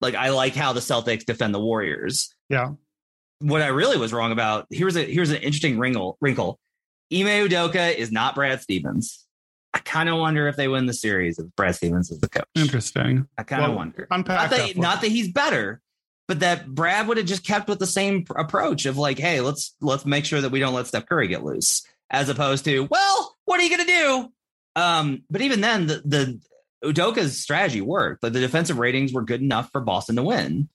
Like 0.00 0.14
I 0.14 0.30
like 0.30 0.54
how 0.54 0.72
the 0.72 0.80
Celtics 0.80 1.24
defend 1.24 1.54
the 1.54 1.60
Warriors. 1.60 2.34
Yeah. 2.48 2.72
What 3.40 3.62
I 3.62 3.68
really 3.68 3.96
was 3.96 4.12
wrong 4.12 4.32
about, 4.32 4.66
here's 4.70 4.96
a, 4.96 5.02
here's 5.04 5.30
an 5.30 5.36
interesting 5.36 5.78
wrinkle, 5.78 6.18
wrinkle. 6.20 6.58
Ime 7.12 7.48
Udoka 7.48 7.94
is 7.94 8.10
not 8.10 8.34
Brad 8.34 8.62
Stevens. 8.62 9.21
I 9.74 9.78
kind 9.78 10.08
of 10.08 10.18
wonder 10.18 10.48
if 10.48 10.56
they 10.56 10.68
win 10.68 10.86
the 10.86 10.92
series 10.92 11.38
if 11.38 11.46
Brad 11.56 11.74
Stevens 11.74 12.10
is 12.10 12.20
the 12.20 12.28
coach. 12.28 12.44
Interesting. 12.54 13.26
I 13.38 13.42
kind 13.42 13.62
of 13.62 13.68
Well, 13.70 13.78
wonder. 13.78 14.06
unpack 14.10 14.50
Not 14.50 14.58
that 14.58 14.76
not 14.76 15.00
that 15.00 15.08
he's 15.10 15.32
better, 15.32 15.80
but 16.28 16.40
that 16.40 16.68
Brad 16.68 17.08
would 17.08 17.16
have 17.16 17.26
just 17.26 17.44
kept 17.46 17.68
with 17.68 17.78
the 17.78 17.86
same 17.86 18.24
pr- 18.24 18.34
approach 18.38 18.84
of 18.86 18.98
like, 18.98 19.18
hey, 19.18 19.40
let's 19.40 19.74
let's 19.80 20.04
make 20.04 20.24
sure 20.24 20.40
that 20.40 20.50
we 20.52 20.60
don't 20.60 20.74
let 20.74 20.86
Steph 20.86 21.06
Curry 21.06 21.26
get 21.28 21.42
loose, 21.42 21.82
as 22.10 22.28
opposed 22.28 22.64
to, 22.66 22.86
well, 22.90 23.36
what 23.46 23.60
are 23.60 23.62
you 23.62 23.70
gonna 23.70 23.84
do? 23.86 24.28
Um, 24.76 25.22
but 25.30 25.40
even 25.40 25.60
then, 25.62 25.86
the 25.86 26.02
the 26.04 26.40
Udoka's 26.84 27.40
strategy 27.40 27.80
worked. 27.80 28.22
Like 28.22 28.32
the 28.34 28.40
defensive 28.40 28.78
ratings 28.78 29.12
were 29.12 29.22
good 29.22 29.40
enough 29.40 29.70
for 29.72 29.80
Boston 29.80 30.16
to 30.16 30.22
win. 30.22 30.68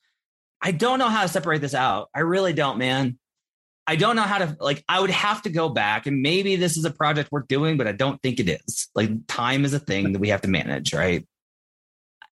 I 0.62 0.72
don't 0.72 0.98
know 1.00 1.10
how 1.10 1.22
to 1.22 1.27
separate 1.27 1.62
this 1.62 1.75
out. 1.75 2.10
I 2.16 2.22
really 2.22 2.54
don't, 2.54 2.77
man. 2.80 3.20
I 3.88 3.96
don't 3.96 4.17
know 4.17 4.24
how 4.24 4.39
to 4.39 4.58
like 4.60 4.84
I 4.89 5.00
would 5.00 5.10
have 5.12 5.41
to 5.44 5.50
go 5.50 5.70
back 5.70 6.06
and 6.08 6.22
maybe 6.22 6.58
this 6.58 6.75
is 6.75 6.84
a 6.84 6.91
project 6.91 7.32
worth 7.32 7.48
doing, 7.48 7.77
but 7.77 7.88
I 7.88 7.94
don't 7.94 8.22
think 8.22 8.39
it 8.39 8.50
is. 8.50 8.89
Like 8.94 9.10
time 9.27 9.63
is 9.63 9.74
a 9.74 9.79
thing 9.79 10.12
that 10.12 10.20
we 10.20 10.29
have 10.29 10.41
to 10.41 10.50
manage, 10.50 10.94
right? 10.94 11.25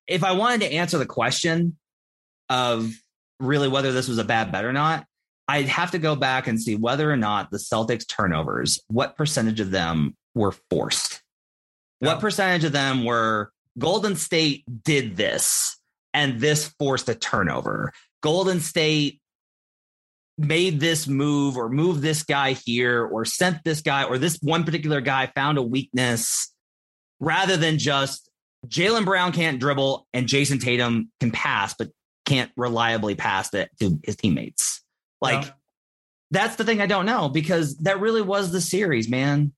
If 0.05 0.23
I 0.23 0.33
wanted 0.33 0.61
to 0.61 0.73
answer 0.73 0.97
the 0.97 1.05
question 1.05 1.77
of 2.49 2.91
really 3.39 3.69
whether 3.69 3.93
this 3.93 4.09
was 4.09 4.17
a 4.17 4.23
bad 4.25 4.51
bet 4.51 4.65
or 4.65 4.73
not, 4.73 5.05
I'd 5.47 5.67
have 5.67 5.91
to 5.91 5.99
go 5.99 6.15
back 6.15 6.47
and 6.47 6.61
see 6.61 6.75
whether 6.75 7.09
or 7.11 7.17
not 7.17 7.51
the 7.51 7.57
Celtics 7.57 8.07
turnovers, 8.07 8.81
what 8.87 9.15
percentage 9.15 9.59
of 9.61 9.71
them 9.71 10.15
were 10.33 10.53
forced? 10.69 11.21
What 11.99 12.19
percentage 12.19 12.65
of 12.65 12.73
them 12.73 13.05
were 13.05 13.51
Golden 13.79 14.15
State 14.15 14.65
did 14.83 15.15
this 15.15 15.77
and 16.13 16.39
this 16.39 16.67
forced 16.79 17.07
a 17.09 17.15
turnover? 17.15 17.93
Golden 18.21 18.59
State 18.59 19.21
made 20.37 20.79
this 20.79 21.07
move 21.07 21.57
or 21.57 21.69
moved 21.69 22.01
this 22.01 22.23
guy 22.23 22.53
here 22.53 23.05
or 23.05 23.25
sent 23.25 23.63
this 23.63 23.81
guy 23.81 24.03
or 24.03 24.17
this 24.17 24.37
one 24.41 24.63
particular 24.63 25.01
guy 25.01 25.31
found 25.35 25.57
a 25.57 25.63
weakness 25.63 26.53
rather 27.19 27.55
than 27.57 27.77
just 27.77 28.29
Jaylen 28.67 29.05
Brown 29.05 29.31
can't 29.31 29.59
dribble 29.59 30.07
and 30.13 30.27
Jayson 30.27 30.59
Tatum 30.59 31.11
can 31.19 31.31
pass, 31.31 31.73
but 31.73 31.89
can't 32.25 32.51
reliably 32.57 33.15
pass 33.15 33.53
it 33.53 33.69
to 33.79 33.99
his 34.03 34.15
teammates. 34.15 34.81
Like 35.21 35.45
that's 36.31 36.55
the 36.55 36.63
thing 36.63 36.81
I 36.81 36.87
don't 36.87 37.05
know 37.05 37.29
because 37.29 37.77
that 37.77 37.99
really 37.99 38.21
was 38.21 38.51
the 38.51 38.61
series, 38.61 39.07
man. 39.07 39.53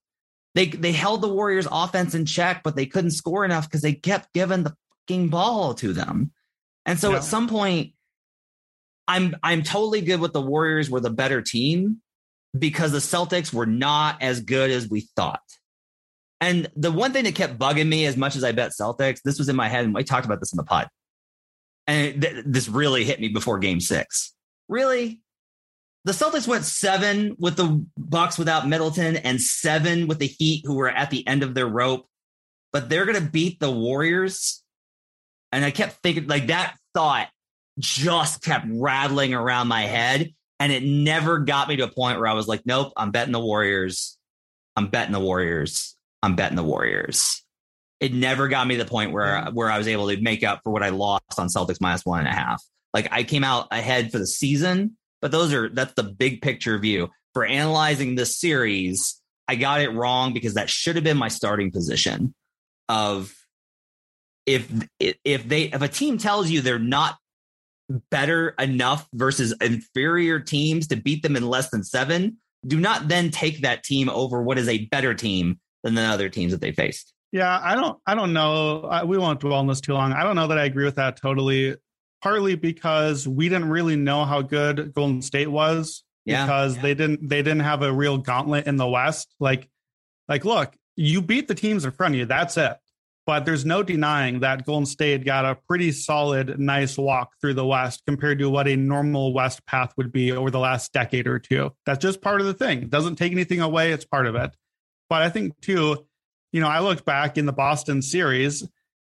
They 0.53 0.67
they 0.67 0.91
held 0.91 1.21
the 1.21 1.29
Warriors 1.29 1.67
offense 1.71 2.13
in 2.13 2.25
check, 2.25 2.61
but 2.63 2.75
they 2.75 2.85
couldn't 2.85 3.11
score 3.11 3.45
enough 3.45 3.67
because 3.67 3.81
they 3.81 3.93
kept 3.93 4.33
giving 4.33 4.63
the 4.63 4.75
fucking 5.07 5.29
ball 5.29 5.73
to 5.75 5.93
them. 5.93 6.31
And 6.85 6.99
so 6.99 7.13
at 7.13 7.23
some 7.23 7.49
point, 7.49 7.93
I'm 9.07 9.35
I'm 9.43 9.63
totally 9.63 10.01
good 10.01 10.19
with 10.19 10.33
the 10.33 10.41
Warriors 10.41 10.89
were 10.89 10.99
the 10.99 11.09
better 11.09 11.41
team 11.41 12.01
because 12.57 12.91
the 12.91 12.97
Celtics 12.97 13.53
were 13.53 13.65
not 13.65 14.21
as 14.21 14.41
good 14.41 14.71
as 14.71 14.89
we 14.89 15.01
thought. 15.15 15.41
And 16.39 16.69
the 16.75 16.91
one 16.91 17.13
thing 17.13 17.23
that 17.23 17.35
kept 17.35 17.57
bugging 17.57 17.87
me 17.87 18.05
as 18.05 18.15
much 18.15 18.35
as 18.35 18.43
I 18.43 18.51
bet 18.51 18.71
Celtics, 18.79 19.21
this 19.23 19.39
was 19.39 19.49
in 19.49 19.55
my 19.55 19.67
head, 19.67 19.85
and 19.85 19.97
I 19.97 20.03
talked 20.03 20.25
about 20.25 20.39
this 20.39 20.53
in 20.53 20.57
the 20.57 20.63
pod. 20.63 20.87
And 21.87 22.21
th- 22.21 22.43
this 22.45 22.67
really 22.69 23.03
hit 23.03 23.19
me 23.19 23.29
before 23.29 23.59
game 23.59 23.79
six. 23.79 24.35
Really? 24.67 25.21
The 26.05 26.11
Celtics 26.11 26.47
went 26.47 26.63
seven 26.63 27.35
with 27.39 27.55
the 27.55 27.85
Bucks 27.97 28.37
without 28.37 28.67
Middleton 28.67 29.17
and 29.17 29.41
seven 29.41 30.07
with 30.07 30.19
the 30.19 30.27
Heat, 30.27 30.63
who 30.65 30.75
were 30.75 30.89
at 30.89 31.09
the 31.09 31.25
end 31.27 31.43
of 31.43 31.53
their 31.53 31.67
rope, 31.67 32.07
but 32.71 32.87
they're 32.87 33.05
going 33.05 33.21
to 33.21 33.29
beat 33.29 33.59
the 33.59 33.71
Warriors. 33.71 34.63
And 35.51 35.65
I 35.65 35.71
kept 35.71 36.03
thinking, 36.03 36.27
like, 36.27 36.47
that 36.47 36.75
thought 36.93 37.29
just 37.79 38.43
kept 38.43 38.65
rattling 38.69 39.33
around 39.33 39.67
my 39.67 39.83
head. 39.83 40.33
And 40.59 40.71
it 40.71 40.83
never 40.83 41.39
got 41.39 41.67
me 41.67 41.75
to 41.77 41.83
a 41.83 41.87
point 41.91 42.17
where 42.17 42.27
I 42.27 42.33
was 42.33 42.47
like, 42.47 42.61
nope, 42.65 42.91
I'm 42.97 43.11
betting 43.11 43.33
the 43.33 43.39
Warriors. 43.39 44.17
I'm 44.75 44.87
betting 44.87 45.13
the 45.13 45.19
Warriors. 45.19 45.95
I'm 46.23 46.35
betting 46.35 46.55
the 46.55 46.63
Warriors. 46.63 47.43
It 47.99 48.13
never 48.13 48.47
got 48.47 48.67
me 48.67 48.77
to 48.77 48.83
the 48.83 48.89
point 48.89 49.11
where 49.11 49.45
where 49.53 49.71
I 49.71 49.77
was 49.77 49.87
able 49.87 50.09
to 50.09 50.21
make 50.21 50.43
up 50.43 50.61
for 50.63 50.71
what 50.71 50.83
I 50.83 50.89
lost 50.89 51.39
on 51.39 51.47
Celtics 51.47 51.81
minus 51.81 52.05
one 52.05 52.19
and 52.19 52.27
a 52.27 52.31
half. 52.31 52.63
Like 52.93 53.07
I 53.11 53.23
came 53.23 53.43
out 53.43 53.67
ahead 53.71 54.11
for 54.11 54.19
the 54.19 54.27
season, 54.27 54.97
but 55.21 55.31
those 55.31 55.53
are 55.53 55.69
that's 55.69 55.93
the 55.93 56.03
big 56.03 56.41
picture 56.41 56.77
view. 56.77 57.09
For 57.33 57.45
analyzing 57.45 58.15
this 58.15 58.37
series, 58.37 59.21
I 59.47 59.55
got 59.55 59.81
it 59.81 59.89
wrong 59.89 60.33
because 60.33 60.55
that 60.55 60.69
should 60.69 60.95
have 60.95 61.03
been 61.03 61.17
my 61.17 61.27
starting 61.27 61.71
position 61.71 62.33
of 62.89 63.33
if 64.45 64.71
if 64.99 65.47
they 65.47 65.63
if 65.63 65.81
a 65.81 65.87
team 65.87 66.17
tells 66.17 66.49
you 66.49 66.61
they're 66.61 66.79
not 66.79 67.17
better 68.11 68.49
enough 68.59 69.07
versus 69.13 69.53
inferior 69.61 70.39
teams 70.39 70.87
to 70.87 70.95
beat 70.95 71.23
them 71.23 71.35
in 71.35 71.47
less 71.47 71.69
than 71.69 71.83
seven, 71.83 72.37
do 72.65 72.79
not 72.79 73.07
then 73.07 73.31
take 73.31 73.61
that 73.61 73.83
team 73.83 74.09
over 74.09 74.41
what 74.41 74.57
is 74.57 74.67
a 74.67 74.85
better 74.87 75.13
team 75.13 75.59
than 75.83 75.95
the 75.95 76.01
other 76.01 76.29
teams 76.29 76.51
that 76.51 76.61
they 76.61 76.71
faced. 76.71 77.13
Yeah, 77.31 77.59
I 77.61 77.75
don't. 77.75 77.99
I 78.05 78.15
don't 78.15 78.33
know. 78.33 78.83
I, 78.83 79.03
we 79.03 79.17
won't 79.17 79.39
dwell 79.39 79.59
on 79.59 79.67
this 79.67 79.81
too 79.81 79.93
long. 79.93 80.13
I 80.13 80.23
don't 80.23 80.35
know 80.35 80.47
that 80.47 80.57
I 80.57 80.65
agree 80.65 80.85
with 80.85 80.95
that 80.95 81.17
totally. 81.17 81.75
Partly 82.21 82.55
because 82.55 83.27
we 83.27 83.47
didn't 83.47 83.69
really 83.69 83.95
know 83.95 84.25
how 84.25 84.41
good 84.41 84.93
Golden 84.93 85.21
State 85.21 85.49
was 85.49 86.03
Yeah. 86.25 86.45
because 86.45 86.77
they 86.79 86.93
didn't. 86.93 87.27
They 87.29 87.43
didn't 87.43 87.59
have 87.61 87.83
a 87.83 87.91
real 87.93 88.17
gauntlet 88.17 88.65
in 88.65 88.77
the 88.77 88.87
West. 88.87 89.35
Like, 89.39 89.69
like 90.27 90.45
look, 90.45 90.73
you 90.95 91.21
beat 91.21 91.47
the 91.47 91.53
teams 91.55 91.85
in 91.85 91.91
front 91.91 92.15
of 92.15 92.19
you. 92.19 92.25
That's 92.25 92.57
it. 92.57 92.75
But 93.27 93.43
there's 93.43 93.65
no 93.65 93.83
denying 93.83 94.39
that 94.39 94.65
Golden 94.65 94.85
State 94.85 95.25
got 95.25 95.43
a 95.43 95.55
pretty 95.67 95.91
solid, 95.91 96.57
nice 96.57 96.97
walk 96.97 97.33
through 97.41 97.55
the 97.55 97.65
West 97.65 98.03
compared 98.07 98.39
to 98.39 98.49
what 98.49 98.69
a 98.69 98.77
normal 98.77 99.33
West 99.33 99.65
path 99.65 99.91
would 99.97 100.13
be 100.13 100.31
over 100.31 100.49
the 100.49 100.59
last 100.59 100.93
decade 100.93 101.27
or 101.27 101.37
two. 101.37 101.73
That's 101.85 102.01
just 102.01 102.21
part 102.21 102.39
of 102.39 102.47
the 102.47 102.53
thing. 102.53 102.83
It 102.83 102.89
doesn't 102.89 103.17
take 103.17 103.33
anything 103.33 103.59
away. 103.59 103.91
It's 103.91 104.05
part 104.05 104.27
of 104.27 104.35
it. 104.35 104.55
But 105.09 105.23
I 105.23 105.29
think 105.29 105.59
too, 105.59 106.07
you 106.53 106.61
know, 106.61 106.69
I 106.69 106.79
looked 106.79 107.03
back 107.03 107.37
in 107.37 107.45
the 107.45 107.51
Boston 107.51 108.01
series, 108.01 108.65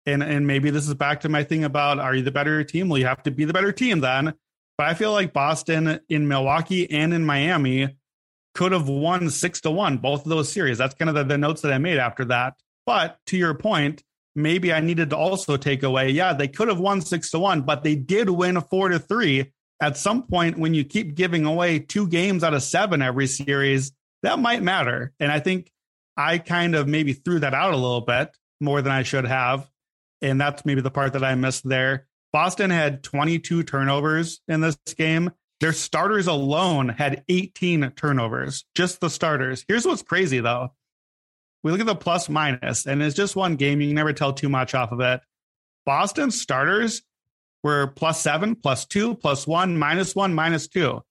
and 0.06 0.22
and 0.22 0.46
maybe 0.46 0.70
this 0.70 0.86
is 0.86 0.94
back 0.94 1.22
to 1.22 1.28
my 1.28 1.42
thing 1.42 1.64
about 1.64 1.98
are 1.98 2.14
you 2.14 2.22
the 2.22 2.30
better 2.30 2.62
team? 2.62 2.88
Well, 2.88 2.98
you 2.98 3.06
have 3.06 3.24
to 3.24 3.32
be 3.32 3.44
the 3.44 3.52
better 3.52 3.72
team 3.72 3.98
then. 3.98 4.34
But 4.78 4.86
I 4.86 4.94
feel 4.94 5.10
like 5.10 5.32
Boston 5.32 5.98
in 6.08 6.28
Milwaukee 6.28 6.88
and 6.88 7.12
in 7.12 7.24
Miami 7.26 7.96
could 8.54 8.70
have 8.70 8.88
won 8.88 9.28
six 9.28 9.60
to 9.62 9.72
one 9.72 9.98
both 9.98 10.22
of 10.22 10.28
those 10.28 10.52
series. 10.52 10.78
That's 10.78 10.94
kind 10.94 11.08
of 11.08 11.16
the, 11.16 11.24
the 11.24 11.38
notes 11.38 11.62
that 11.62 11.72
I 11.72 11.78
made 11.78 11.98
after 11.98 12.24
that. 12.26 12.54
But 12.86 13.18
to 13.26 13.36
your 13.36 13.54
point, 13.54 14.02
maybe 14.34 14.72
I 14.72 14.80
needed 14.80 15.10
to 15.10 15.16
also 15.16 15.56
take 15.56 15.82
away, 15.82 16.10
yeah, 16.10 16.32
they 16.32 16.48
could 16.48 16.68
have 16.68 16.80
won 16.80 17.00
six 17.00 17.30
to 17.30 17.38
one, 17.38 17.62
but 17.62 17.82
they 17.82 17.94
did 17.94 18.28
win 18.30 18.60
four 18.60 18.88
to 18.88 18.98
three. 18.98 19.52
At 19.80 19.96
some 19.96 20.22
point, 20.24 20.58
when 20.58 20.74
you 20.74 20.84
keep 20.84 21.14
giving 21.14 21.44
away 21.44 21.78
two 21.78 22.06
games 22.08 22.44
out 22.44 22.54
of 22.54 22.62
seven 22.62 23.02
every 23.02 23.26
series, 23.26 23.92
that 24.22 24.38
might 24.38 24.62
matter. 24.62 25.12
And 25.20 25.30
I 25.30 25.40
think 25.40 25.70
I 26.16 26.38
kind 26.38 26.74
of 26.74 26.88
maybe 26.88 27.12
threw 27.12 27.40
that 27.40 27.54
out 27.54 27.74
a 27.74 27.76
little 27.76 28.00
bit 28.00 28.36
more 28.60 28.82
than 28.82 28.92
I 28.92 29.02
should 29.02 29.26
have. 29.26 29.68
And 30.22 30.40
that's 30.40 30.64
maybe 30.64 30.80
the 30.80 30.90
part 30.90 31.12
that 31.12 31.24
I 31.24 31.34
missed 31.34 31.68
there. 31.68 32.06
Boston 32.32 32.70
had 32.70 33.02
22 33.02 33.62
turnovers 33.64 34.40
in 34.48 34.60
this 34.60 34.76
game. 34.96 35.30
Their 35.60 35.72
starters 35.72 36.26
alone 36.26 36.88
had 36.88 37.24
18 37.28 37.92
turnovers, 37.92 38.64
just 38.74 39.00
the 39.00 39.10
starters. 39.10 39.64
Here's 39.68 39.86
what's 39.86 40.02
crazy 40.02 40.40
though. 40.40 40.72
We 41.64 41.72
look 41.72 41.80
at 41.80 41.86
the 41.86 41.96
plus 41.96 42.28
minus, 42.28 42.86
and 42.86 43.02
it's 43.02 43.16
just 43.16 43.34
one 43.34 43.56
game. 43.56 43.80
You 43.80 43.88
can 43.88 43.96
never 43.96 44.12
tell 44.12 44.34
too 44.34 44.50
much 44.50 44.74
off 44.74 44.92
of 44.92 45.00
it. 45.00 45.20
Boston's 45.86 46.40
starters 46.40 47.02
were 47.62 47.88
plus 47.88 48.20
seven, 48.20 48.54
plus 48.54 48.84
two, 48.84 49.14
plus 49.14 49.46
one, 49.46 49.78
minus 49.78 50.14
one, 50.14 50.34
minus 50.34 50.68
two. 50.68 51.02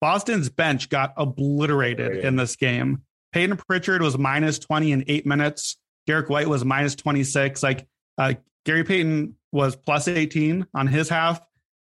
Boston's 0.00 0.50
bench 0.50 0.90
got 0.90 1.14
obliterated 1.16 2.24
in 2.24 2.36
this 2.36 2.56
game. 2.56 3.02
Payton 3.32 3.56
Pritchard 3.58 4.02
was 4.02 4.18
minus 4.18 4.58
20 4.58 4.92
in 4.92 5.04
eight 5.06 5.24
minutes. 5.24 5.78
Derrick 6.06 6.28
White 6.28 6.48
was 6.48 6.64
minus 6.64 6.94
26. 6.96 7.62
Like 7.62 7.86
uh, 8.18 8.34
Gary 8.64 8.84
Payton 8.84 9.36
was 9.52 9.76
plus 9.76 10.08
18 10.08 10.66
on 10.74 10.86
his 10.86 11.08
half. 11.08 11.40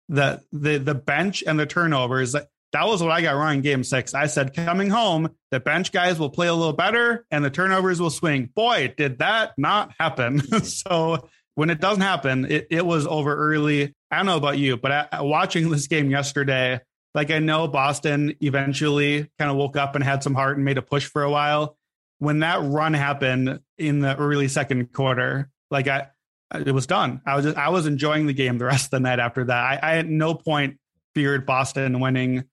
The 0.08 0.42
the 0.52 0.78
the 0.78 0.94
bench 0.94 1.44
and 1.46 1.58
the 1.58 1.66
turnovers. 1.66 2.34
That 2.72 2.86
was 2.86 3.02
what 3.02 3.10
I 3.10 3.20
got 3.20 3.32
wrong 3.32 3.56
in 3.56 3.60
game 3.62 3.84
six. 3.84 4.14
I 4.14 4.26
said 4.26 4.54
coming 4.54 4.90
home, 4.90 5.30
the 5.50 5.58
bench 5.58 5.90
guys 5.90 6.18
will 6.18 6.30
play 6.30 6.46
a 6.46 6.54
little 6.54 6.72
better 6.72 7.26
and 7.30 7.44
the 7.44 7.50
turnovers 7.50 8.00
will 8.00 8.10
swing. 8.10 8.50
Boy, 8.54 8.94
did 8.96 9.18
that 9.18 9.52
not 9.58 9.92
happen. 9.98 10.40
so 10.64 11.28
when 11.54 11.70
it 11.70 11.80
doesn't 11.80 12.02
happen, 12.02 12.44
it, 12.50 12.68
it 12.70 12.86
was 12.86 13.06
over 13.06 13.34
early. 13.34 13.94
I 14.10 14.16
don't 14.16 14.26
know 14.26 14.36
about 14.36 14.58
you, 14.58 14.76
but 14.76 15.08
I, 15.12 15.22
watching 15.22 15.68
this 15.70 15.88
game 15.88 16.10
yesterday, 16.10 16.80
like 17.14 17.30
I 17.30 17.40
know 17.40 17.66
Boston 17.66 18.34
eventually 18.40 19.28
kind 19.38 19.50
of 19.50 19.56
woke 19.56 19.76
up 19.76 19.96
and 19.96 20.04
had 20.04 20.22
some 20.22 20.34
heart 20.34 20.56
and 20.56 20.64
made 20.64 20.78
a 20.78 20.82
push 20.82 21.06
for 21.06 21.22
a 21.22 21.30
while. 21.30 21.76
When 22.18 22.40
that 22.40 22.60
run 22.62 22.94
happened 22.94 23.60
in 23.78 24.00
the 24.00 24.16
early 24.16 24.46
second 24.48 24.92
quarter, 24.92 25.50
like 25.70 25.88
I, 25.88 26.08
it 26.54 26.72
was 26.72 26.86
done. 26.86 27.20
I 27.26 27.36
was 27.36 27.44
just, 27.46 27.56
I 27.56 27.70
was 27.70 27.86
enjoying 27.86 28.26
the 28.26 28.32
game 28.32 28.58
the 28.58 28.66
rest 28.66 28.86
of 28.86 28.90
the 28.90 29.00
night 29.00 29.18
after 29.18 29.44
that. 29.44 29.56
I, 29.56 29.78
I 29.82 29.96
at 29.98 30.06
no 30.06 30.34
point 30.34 30.78
feared 31.14 31.46
Boston 31.46 31.98
winning. 32.00 32.44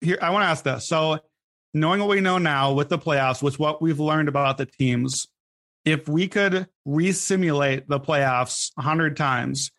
Here, 0.00 0.18
I 0.20 0.30
want 0.30 0.42
to 0.42 0.48
ask 0.48 0.64
this. 0.64 0.86
So, 0.86 1.18
knowing 1.74 2.00
what 2.00 2.08
we 2.08 2.20
know 2.20 2.38
now 2.38 2.72
with 2.72 2.88
the 2.88 2.98
playoffs, 2.98 3.42
with 3.42 3.58
what 3.58 3.80
we've 3.80 4.00
learned 4.00 4.28
about 4.28 4.58
the 4.58 4.66
teams, 4.66 5.26
if 5.84 6.08
we 6.08 6.28
could 6.28 6.66
re-simulate 6.84 7.88
the 7.88 8.00
playoffs 8.00 8.72
a 8.76 8.82
hundred 8.82 9.16
times, 9.16 9.70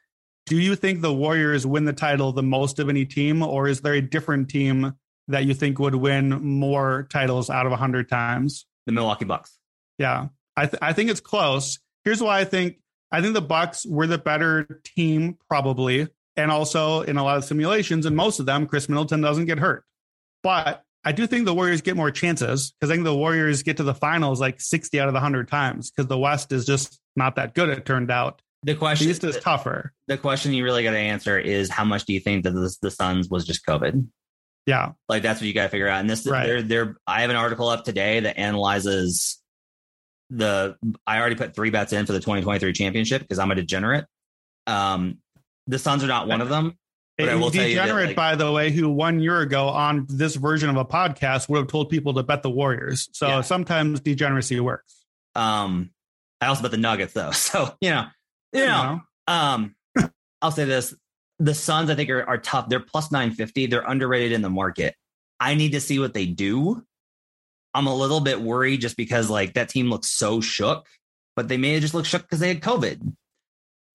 do 0.48 0.58
you 0.58 0.76
think 0.76 1.02
the 1.02 1.14
Warriors 1.14 1.68
win 1.68 1.86
the 1.86 1.94
title 1.94 2.32
the 2.32 2.42
most 2.42 2.80
of 2.80 2.88
any 2.88 3.06
team, 3.06 3.44
or 3.44 3.68
is 3.68 3.82
there 3.82 3.94
a 3.94 4.02
different 4.02 4.50
team 4.50 4.94
that 5.28 5.46
you 5.46 5.54
think 5.54 5.78
would 5.78 5.96
win 5.96 6.30
more 6.30 7.06
titles 7.12 7.50
out 7.50 7.66
of 7.66 7.74
a 7.74 7.76
hundred 7.76 8.10
times? 8.10 8.66
The 8.86 8.94
Milwaukee 8.94 9.26
Bucks. 9.26 9.58
Yeah, 9.98 10.28
I 10.56 10.68
th- 10.68 10.82
I 10.82 10.94
think 10.94 11.10
it's 11.10 11.20
close. 11.20 11.80
Here's 12.06 12.22
why 12.22 12.40
I 12.40 12.46
think 12.46 12.78
I 13.12 13.22
think 13.22 13.34
the 13.34 13.42
Bucks 13.42 13.86
were 13.86 14.08
the 14.08 14.18
better 14.18 14.82
team 14.96 15.38
probably, 15.50 16.08
and 16.38 16.50
also 16.50 17.02
in 17.02 17.18
a 17.18 17.24
lot 17.24 17.38
of 17.38 17.44
simulations, 17.44 18.06
and 18.06 18.16
most 18.16 18.40
of 18.40 18.46
them, 18.46 18.68
Khris 18.68 18.88
Middleton 18.88 19.20
doesn't 19.20 19.46
get 19.46 19.60
hurt. 19.60 19.84
But 20.48 20.82
I 21.04 21.12
do 21.12 21.28
think 21.28 21.46
the 21.46 21.54
Warriors 21.54 21.82
get 21.82 21.98
more 21.98 22.10
chances 22.10 22.72
because 22.72 22.90
I 22.90 22.94
think 22.94 23.04
the 23.04 23.14
Warriors 23.14 23.64
get 23.64 23.78
to 23.78 23.84
the 23.84 23.94
finals 23.94 24.40
like 24.40 24.62
60 24.62 24.98
out 24.98 25.10
of 25.10 25.14
the 25.14 25.18
100 25.18 25.50
times 25.50 25.92
because 25.92 26.08
the 26.08 26.18
West 26.18 26.54
is 26.54 26.66
just 26.66 27.02
not 27.18 27.36
that 27.36 27.54
good, 27.54 27.68
it 27.68 27.86
turned 27.86 28.10
out. 28.10 28.42
The 28.64 28.74
question 28.74 29.10
East 29.10 29.26
is 29.26 29.38
tougher. 29.40 29.92
The 30.08 30.18
question 30.18 30.54
you 30.54 30.64
really 30.64 30.84
got 30.84 30.92
to 30.92 30.98
answer 30.98 31.38
is 31.38 31.70
how 31.70 31.84
much 31.84 32.06
do 32.06 32.14
you 32.14 32.22
think 32.22 32.46
that 32.46 32.52
the, 32.52 32.74
the 32.82 32.90
Suns 32.90 33.28
was 33.28 33.46
just 33.46 33.66
COVID? 33.66 34.08
Yeah. 34.66 34.94
Like 35.10 35.22
that's 35.22 35.42
what 35.42 35.48
you 35.48 35.54
got 35.54 35.64
to 35.64 35.70
figure 35.70 35.90
out. 35.90 36.00
And 36.00 36.10
this, 36.10 36.26
Right. 36.26 36.46
they're, 36.46 36.62
they're, 36.62 36.96
I 37.06 37.24
have 37.24 37.30
an 37.30 37.36
article 37.36 37.68
up 37.68 37.84
today 37.84 38.22
that 38.22 38.40
analyzes 38.40 39.42
the, 40.30 40.78
I 41.06 41.20
already 41.20 41.36
put 41.36 41.56
three 41.56 41.72
bets 41.72 41.92
in 41.92 42.06
for 42.06 42.14
the 42.14 42.20
2023 42.20 42.72
championship 42.72 43.22
because 43.22 43.40
I'm 43.40 43.52
a 43.52 43.56
degenerate. 43.56 44.06
Um, 44.66 45.18
the 45.68 45.78
Suns 45.78 46.06
are 46.06 46.08
not 46.08 46.30
one 46.30 46.40
of 46.40 46.48
them. 46.48 46.78
But 47.18 47.40
will 47.40 47.46
you 47.46 47.62
that, 47.62 47.68
degenerate, 47.68 48.08
like- 48.08 48.16
by 48.16 48.36
the 48.36 48.52
way, 48.52 48.70
who 48.72 48.90
one 48.90 49.20
year 49.20 49.42
ago 49.42 49.70
on 49.70 50.06
this 50.10 50.36
version 50.36 50.70
of 50.70 50.76
a 50.78 50.86
podcast 50.86 51.50
would 51.50 51.58
have 51.58 51.68
told 51.68 51.90
people 51.90 52.14
to 52.14 52.24
bet 52.24 52.44
the 52.44 52.50
Warriors. 52.50 53.10
So 53.14 53.28
Yeah. 53.28 53.42
sometimes 53.42 54.00
degeneracy 54.02 54.60
works. 54.60 54.96
Um, 55.36 55.90
I 56.42 56.48
also 56.48 56.62
bet 56.62 56.72
the 56.72 56.78
Nuggets 56.78 57.14
though. 57.14 57.32
So, 57.34 57.76
you 57.82 57.90
know, 57.90 58.06
you 58.54 58.66
know, 58.66 59.02
Um, 59.28 59.76
I'll 60.42 60.52
say 60.52 60.66
this: 60.66 60.94
the 61.40 61.54
Suns, 61.56 61.90
I 61.90 61.96
think, 61.96 62.10
are, 62.12 62.24
are 62.24 62.38
tough. 62.38 62.70
They're 62.70 62.80
plus 62.80 63.12
nine 63.12 63.32
fifty. 63.32 63.66
They're 63.66 63.82
underrated 63.88 64.32
in 64.32 64.42
the 64.44 64.50
market. 64.50 64.96
I 65.40 65.56
need 65.56 65.72
to 65.74 65.82
see 65.82 65.98
what 66.00 66.14
they 66.14 66.26
do. 66.28 66.84
I'm 67.74 67.88
a 67.88 67.96
little 67.96 68.20
bit 68.22 68.42
worried 68.42 68.82
just 68.82 68.96
because 68.98 69.30
like 69.30 69.54
that 69.56 69.70
team 69.70 69.90
looks 69.90 70.10
so 70.10 70.40
shook, 70.42 70.88
but 71.36 71.48
they 71.48 71.58
may 71.58 71.74
have 71.74 71.82
just 71.82 71.94
look 71.94 72.06
shook 72.06 72.22
because 72.22 72.40
they 72.40 72.48
had 72.48 72.62
COVID. 72.62 73.16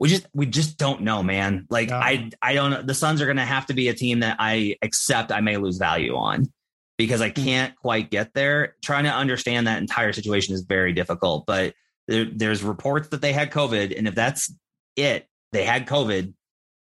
We 0.03 0.09
just 0.09 0.27
we 0.35 0.47
just 0.47 0.79
don't 0.79 1.03
know, 1.03 1.23
man. 1.23 1.65
Like 1.71 1.91
Yeah. 1.91 2.01
I 2.01 2.31
I 2.43 2.55
don't 2.55 2.73
know. 2.73 2.83
The 2.83 2.93
Suns 2.93 3.23
are 3.23 3.25
going 3.25 3.37
to 3.37 3.45
have 3.45 3.67
to 3.67 3.73
be 3.73 3.87
a 3.87 3.95
team 3.95 4.19
that 4.19 4.37
I 4.41 4.75
accept 4.83 5.31
I 5.31 5.41
may 5.41 5.59
lose 5.59 5.79
value 5.79 6.17
on 6.17 6.53
because 6.99 7.21
I 7.21 7.29
hmm. 7.29 7.45
can't 7.45 7.77
quite 7.77 8.11
get 8.11 8.35
there. 8.35 8.75
Trying 8.83 9.05
to 9.05 9.13
understand 9.13 9.69
that 9.69 9.81
entire 9.81 10.13
situation 10.13 10.57
is 10.57 10.63
very 10.63 10.93
difficult, 10.93 11.47
but 11.47 11.75
there, 12.09 12.25
there's 12.25 12.65
reports 12.65 13.11
that 13.11 13.23
they 13.23 13.33
had 13.33 13.53
COVID, 13.53 13.97
and 13.97 14.09
if 14.09 14.17
that's 14.17 14.53
it, 14.97 15.29
they 15.53 15.65
had 15.65 15.87
COVID, 15.87 16.35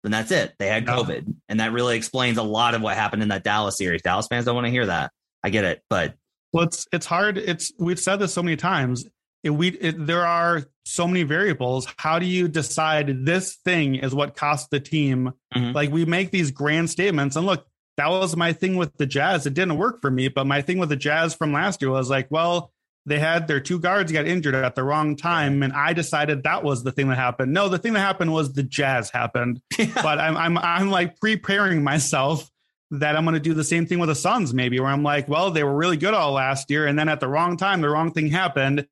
then 0.04 0.12
that's 0.12 0.30
it. 0.30 0.54
They 0.60 0.68
had 0.68 0.86
Yeah. 0.86 0.98
COVID, 0.98 1.34
and 1.50 1.60
that 1.60 1.72
really 1.72 1.98
explains 1.98 2.38
a 2.38 2.44
lot 2.44 2.76
of 2.76 2.84
what 2.84 2.96
happened 2.96 3.24
in 3.24 3.30
that 3.30 3.44
Dallas 3.44 3.80
series. 3.80 4.04
Dallas 4.04 4.28
fans 4.28 4.46
don't 4.46 4.54
want 4.54 4.68
to 4.68 4.72
hear 4.72 4.86
that. 4.86 5.12
I 5.44 5.50
get 5.50 5.66
it, 5.66 5.82
but 5.90 6.14
Well, 6.54 6.66
it's 6.66 6.86
it's 6.92 7.08
hard. 7.08 7.40
It's 7.40 7.72
we've 7.80 8.00
said 8.00 8.18
this 8.18 8.32
so 8.32 8.44
many 8.44 8.58
times. 8.58 9.06
It, 9.48 9.52
we 9.52 9.70
it, 9.70 10.06
there 10.06 10.26
are 10.26 10.66
so 10.86 11.08
many 11.08 11.24
variables. 11.24 11.88
How 11.98 12.20
do 12.20 12.26
you 12.26 12.48
decide 12.48 13.26
this 13.26 13.56
thing 13.56 13.96
is 13.96 14.14
what 14.14 14.36
cost 14.36 14.70
the 14.70 14.80
team? 14.80 15.34
Mhm. 15.56 15.74
Like 15.74 15.90
we 15.92 16.06
make 16.06 16.32
these 16.32 16.52
grand 16.52 16.90
statements, 16.90 17.36
and 17.36 17.46
look, 17.46 17.66
that 17.96 18.10
was 18.10 18.36
my 18.36 18.54
thing 18.54 18.76
with 18.76 18.96
the 18.98 19.06
Jazz. 19.06 19.46
It 19.46 19.54
didn't 19.54 19.78
work 19.78 20.02
for 20.02 20.12
me, 20.12 20.28
but 20.28 20.46
my 20.46 20.62
thing 20.62 20.78
with 20.78 20.90
the 20.90 20.96
Jazz 20.96 21.34
from 21.34 21.54
last 21.54 21.82
year 21.82 21.90
was 21.90 22.10
like, 22.10 22.28
well, 22.30 22.72
they 23.06 23.20
had 23.20 23.48
their 23.48 23.62
two 23.62 23.80
guards 23.80 24.12
got 24.12 24.28
injured 24.28 24.54
at 24.54 24.76
the 24.76 24.84
wrong 24.84 25.16
time, 25.16 25.64
and 25.64 25.72
I 25.72 25.94
decided 25.94 26.44
that 26.44 26.64
was 26.64 26.84
the 26.84 26.92
thing 26.92 27.08
that 27.08 27.18
happened. 27.18 27.54
No, 27.54 27.70
the 27.70 27.80
thing 27.80 27.94
that 27.94 28.02
happened 28.02 28.34
was 28.34 28.52
the 28.52 28.64
Jazz 28.64 29.10
happened. 29.10 29.62
but 29.96 30.20
I'm 30.20 30.36
I'm 30.36 30.58
I'm 30.58 30.92
like 30.92 31.20
preparing 31.22 31.84
myself 31.84 32.52
that 32.92 33.16
I'm 33.16 33.26
going 33.26 33.34
to 33.34 33.40
do 33.40 33.54
the 33.54 33.64
same 33.64 33.86
thing 33.86 34.00
with 34.00 34.10
the 34.10 34.16
Suns, 34.16 34.54
maybe 34.54 34.80
where 34.80 34.90
I'm 34.90 35.04
like, 35.04 35.28
well, 35.28 35.52
they 35.52 35.64
were 35.64 35.76
really 35.76 35.98
good 35.98 36.14
all 36.14 36.34
last 36.34 36.70
year, 36.70 36.86
and 36.86 37.00
then 37.00 37.10
at 37.10 37.20
the 37.20 37.28
wrong 37.28 37.58
time, 37.58 37.82
the 37.82 37.90
wrong 37.90 38.12
thing 38.12 38.30
happened, 38.30 38.88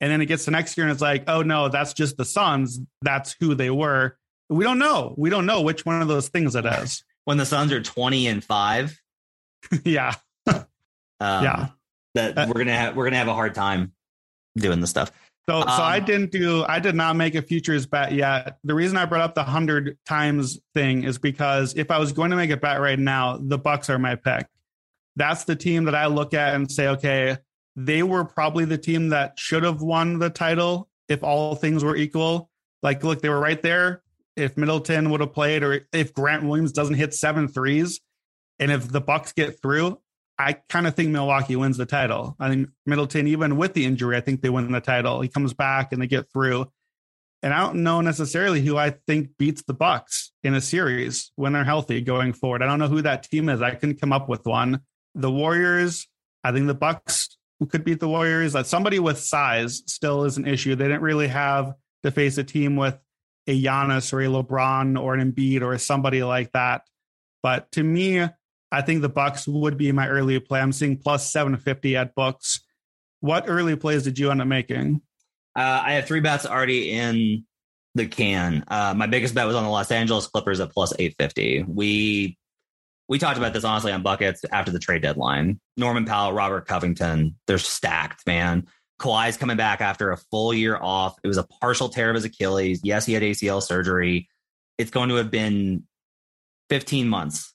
and 0.00 0.10
then 0.10 0.20
it 0.20 0.26
gets 0.26 0.44
to 0.46 0.50
next 0.50 0.76
year, 0.76 0.86
and 0.86 0.92
it's 0.92 1.02
like, 1.02 1.24
oh 1.28 1.42
no, 1.42 1.68
that's 1.68 1.92
just 1.92 2.16
the 2.16 2.24
Suns. 2.24 2.80
That's 3.02 3.36
who 3.40 3.54
they 3.54 3.70
were. 3.70 4.16
We 4.48 4.64
don't 4.64 4.78
know. 4.78 5.14
We 5.16 5.30
don't 5.30 5.46
know 5.46 5.62
which 5.62 5.84
one 5.86 6.02
of 6.02 6.08
those 6.08 6.28
things 6.28 6.54
it 6.54 6.66
is. 6.66 7.04
when 7.24 7.36
the 7.36 7.46
Suns 7.46 7.70
are 7.72 7.80
20 7.82 8.26
and 8.26 8.42
five, 8.42 9.00
yeah, 9.84 10.14
um, 10.46 10.64
Yeah. 11.20 11.68
that 12.14 12.36
Uh, 12.38 12.46
we're 12.48 12.58
gonna 12.64 12.76
have 12.76 12.96
we're 12.96 13.04
gonna 13.04 13.16
have 13.18 13.28
a 13.28 13.34
hard 13.34 13.54
time 13.54 13.92
doing 14.56 14.80
this 14.80 14.90
stuff. 14.90 15.12
So, 15.48 15.62
so 15.62 15.66
I 15.66 15.98
Um, 15.98 16.04
didn't 16.04 16.30
do, 16.32 16.64
I 16.68 16.78
did 16.78 16.94
not 16.94 17.16
make 17.16 17.34
a 17.34 17.42
futures 17.42 17.84
bet 17.86 18.12
yet. 18.12 18.58
The 18.62 18.74
reason 18.74 18.96
I 18.96 19.04
brought 19.04 19.22
up 19.22 19.34
the 19.34 19.42
hundred 19.42 19.98
times 20.06 20.60
thing 20.74 21.02
is 21.02 21.18
because 21.18 21.74
if 21.76 21.90
I 21.90 21.98
was 21.98 22.12
going 22.12 22.30
to 22.30 22.36
make 22.36 22.50
a 22.50 22.56
bet 22.56 22.80
right 22.80 22.98
now, 22.98 23.36
the 23.40 23.58
Bucks 23.58 23.90
are 23.90 23.98
my 23.98 24.14
pick. 24.14 24.46
That's 25.16 25.44
the 25.44 25.56
team 25.56 25.86
that 25.86 25.94
I 25.94 26.06
look 26.06 26.34
at 26.34 26.54
and 26.54 26.70
say, 26.70 26.88
okay, 26.88 27.38
they 27.86 28.02
were 28.02 28.24
probably 28.24 28.64
the 28.64 28.78
team 28.78 29.08
that 29.08 29.38
should 29.38 29.62
have 29.62 29.80
won 29.80 30.18
the 30.18 30.30
title 30.30 30.88
if 31.08 31.22
all 31.22 31.54
things 31.54 31.82
were 31.82 31.96
equal. 31.96 32.50
Like, 32.82 33.02
look, 33.04 33.22
they 33.22 33.28
were 33.28 33.40
right 33.40 33.60
there. 33.60 34.02
If 34.36 34.56
Middleton 34.56 35.10
would 35.10 35.20
have 35.20 35.32
played, 35.32 35.62
or 35.62 35.86
if 35.92 36.14
Grant 36.14 36.44
Williams 36.44 36.72
doesn't 36.72 36.94
hit 36.94 37.14
seven 37.14 37.48
threes, 37.48 38.00
and 38.58 38.70
if 38.70 38.88
the 38.88 39.00
Bucks 39.00 39.32
get 39.32 39.60
through, 39.60 39.98
I 40.38 40.54
kind 40.68 40.86
of 40.86 40.94
think 40.94 41.10
Milwaukee 41.10 41.56
wins 41.56 41.76
the 41.76 41.86
title. 41.86 42.36
I 42.38 42.48
think 42.48 42.68
Middleton, 42.86 43.26
even 43.26 43.56
with 43.56 43.74
the 43.74 43.84
injury, 43.84 44.16
I 44.16 44.20
think 44.20 44.40
they 44.40 44.48
win 44.48 44.70
the 44.70 44.80
title. 44.80 45.20
He 45.20 45.28
comes 45.28 45.52
back 45.52 45.92
and 45.92 46.00
they 46.00 46.06
get 46.06 46.32
through. 46.32 46.70
And 47.42 47.52
I 47.54 47.60
don't 47.60 47.82
know 47.82 48.00
necessarily 48.00 48.60
who 48.60 48.76
I 48.76 48.90
think 48.90 49.36
beats 49.38 49.62
the 49.62 49.74
Bucks 49.74 50.32
in 50.42 50.54
a 50.54 50.60
series 50.60 51.32
when 51.36 51.52
they're 51.52 51.64
healthy 51.64 52.00
going 52.02 52.34
forward. 52.34 52.62
I 52.62 52.66
don't 52.66 52.78
know 52.78 52.88
who 52.88 53.02
that 53.02 53.24
team 53.24 53.48
is. 53.48 53.62
I 53.62 53.74
couldn't 53.74 54.00
come 54.00 54.12
up 54.12 54.28
with 54.28 54.46
one. 54.46 54.80
The 55.14 55.30
Warriors, 55.30 56.06
I 56.44 56.52
think 56.52 56.66
the 56.66 56.74
Bucks 56.74 57.36
could 57.66 57.84
beat 57.84 58.00
the 58.00 58.08
Warriors. 58.08 58.54
That 58.54 58.66
somebody 58.66 58.98
with 58.98 59.18
size 59.18 59.82
still 59.86 60.24
is 60.24 60.36
an 60.36 60.46
issue. 60.46 60.74
They 60.74 60.86
didn't 60.86 61.02
really 61.02 61.28
have 61.28 61.74
to 62.02 62.10
face 62.10 62.38
a 62.38 62.44
team 62.44 62.76
with 62.76 62.98
a 63.46 63.62
Giannis 63.62 64.12
or 64.12 64.20
a 64.20 64.26
LeBron 64.26 65.00
or 65.00 65.14
an 65.14 65.32
Embiid 65.32 65.62
or 65.62 65.76
somebody 65.78 66.22
like 66.22 66.52
that. 66.52 66.82
But 67.42 67.70
to 67.72 67.82
me, 67.82 68.26
I 68.72 68.82
think 68.82 69.02
the 69.02 69.08
Bucks 69.08 69.48
would 69.48 69.76
be 69.76 69.92
my 69.92 70.08
early 70.08 70.38
play. 70.40 70.60
I'm 70.60 70.72
seeing 70.72 70.96
plus 70.96 71.30
750 71.30 71.96
at 71.96 72.14
books. 72.14 72.60
What 73.20 73.44
early 73.48 73.76
plays 73.76 74.04
did 74.04 74.18
you 74.18 74.30
end 74.30 74.40
up 74.40 74.48
making? 74.48 75.02
Uh, 75.56 75.82
I 75.84 75.92
have 75.94 76.06
three 76.06 76.20
bets 76.20 76.46
already 76.46 76.90
in 76.92 77.44
the 77.94 78.06
can. 78.06 78.64
Uh, 78.68 78.94
my 78.96 79.06
biggest 79.06 79.34
bet 79.34 79.46
was 79.46 79.56
on 79.56 79.64
the 79.64 79.70
Los 79.70 79.90
Angeles 79.90 80.26
Clippers 80.28 80.60
at 80.60 80.72
plus 80.72 80.92
850. 80.92 81.64
We 81.68 82.38
we 83.10 83.18
talked 83.18 83.36
about 83.36 83.52
this 83.52 83.64
honestly 83.64 83.90
on 83.90 84.02
buckets 84.02 84.44
after 84.52 84.70
the 84.70 84.78
trade 84.78 85.02
deadline. 85.02 85.60
Norman 85.76 86.04
Powell, 86.04 86.32
Robert 86.32 86.66
Covington, 86.66 87.36
they're 87.48 87.58
stacked, 87.58 88.24
man. 88.24 88.68
Kawhi's 89.00 89.36
coming 89.36 89.56
back 89.56 89.80
after 89.80 90.12
a 90.12 90.16
full 90.16 90.54
year 90.54 90.78
off. 90.80 91.16
It 91.24 91.26
was 91.26 91.36
a 91.36 91.42
partial 91.42 91.88
tear 91.88 92.10
of 92.10 92.14
his 92.14 92.24
Achilles. 92.24 92.80
Yes, 92.84 93.04
he 93.04 93.12
had 93.12 93.24
ACL 93.24 93.60
surgery. 93.62 94.28
It's 94.78 94.92
going 94.92 95.08
to 95.08 95.16
have 95.16 95.28
been 95.28 95.82
15 96.68 97.08
months 97.08 97.52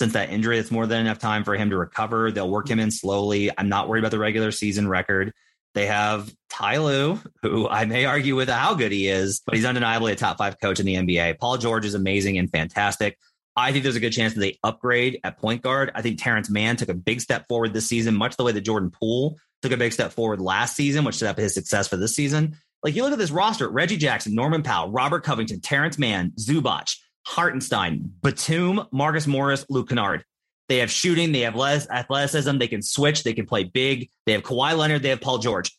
since 0.00 0.14
that 0.14 0.30
injury. 0.30 0.58
It's 0.58 0.70
more 0.70 0.86
than 0.86 1.02
enough 1.02 1.18
time 1.18 1.44
for 1.44 1.54
him 1.54 1.68
to 1.68 1.76
recover. 1.76 2.32
They'll 2.32 2.48
work 2.48 2.70
him 2.70 2.80
in 2.80 2.90
slowly. 2.90 3.50
I'm 3.58 3.68
not 3.68 3.90
worried 3.90 4.00
about 4.00 4.12
the 4.12 4.18
regular 4.18 4.52
season 4.52 4.88
record. 4.88 5.34
They 5.74 5.84
have 5.84 6.32
Ty 6.48 6.78
Lue, 6.78 7.20
who 7.42 7.68
I 7.68 7.84
may 7.84 8.06
argue 8.06 8.36
with 8.36 8.48
how 8.48 8.72
good 8.72 8.92
he 8.92 9.08
is, 9.08 9.42
but 9.44 9.54
he's 9.54 9.66
undeniably 9.66 10.12
a 10.12 10.16
top 10.16 10.38
five 10.38 10.58
coach 10.58 10.80
in 10.80 10.86
the 10.86 10.94
NBA. 10.94 11.38
Paul 11.38 11.58
George 11.58 11.84
is 11.84 11.92
amazing 11.92 12.38
and 12.38 12.50
fantastic. 12.50 13.18
I 13.58 13.72
think 13.72 13.82
there's 13.82 13.96
a 13.96 14.00
good 14.00 14.12
chance 14.12 14.34
that 14.34 14.40
they 14.40 14.58
upgrade 14.62 15.20
at 15.24 15.38
point 15.38 15.62
guard. 15.62 15.90
I 15.94 16.02
think 16.02 16.22
Terance 16.22 16.48
Mann 16.48 16.76
took 16.76 16.88
a 16.88 16.94
big 16.94 17.20
step 17.20 17.46
forward 17.48 17.72
this 17.72 17.88
season, 17.88 18.14
much 18.14 18.36
the 18.36 18.44
way 18.44 18.52
that 18.52 18.60
Jordan 18.60 18.90
Poole 18.90 19.38
took 19.62 19.72
a 19.72 19.76
big 19.76 19.92
step 19.92 20.12
forward 20.12 20.40
last 20.40 20.76
season, 20.76 21.04
which 21.04 21.16
set 21.16 21.28
up 21.28 21.38
his 21.38 21.54
success 21.54 21.88
for 21.88 21.96
this 21.96 22.14
season. 22.14 22.56
Like 22.82 22.94
you 22.94 23.02
look 23.02 23.12
at 23.12 23.18
this 23.18 23.32
roster: 23.32 23.68
Reggie 23.68 23.96
Jackson, 23.96 24.34
Norman 24.34 24.62
Powell, 24.62 24.90
Robert 24.90 25.24
Covington, 25.24 25.60
Terance 25.60 25.98
Mann, 25.98 26.32
Zubac, 26.38 26.94
Hartenstein, 27.26 28.12
Batum, 28.22 28.86
Marcus 28.92 29.26
Morris, 29.26 29.66
Luke 29.68 29.88
Kennard. 29.88 30.24
They 30.68 30.78
have 30.78 30.90
shooting, 30.90 31.32
they 31.32 31.40
have 31.40 31.56
less 31.56 31.88
athleticism, 31.88 32.58
they 32.58 32.68
can 32.68 32.82
switch, 32.82 33.24
they 33.24 33.32
can 33.32 33.46
play 33.46 33.64
big. 33.64 34.10
They 34.26 34.32
have 34.32 34.42
Kawhi 34.42 34.76
Leonard, 34.76 35.02
they 35.02 35.08
have 35.08 35.20
Paul 35.20 35.38
George. 35.38 35.76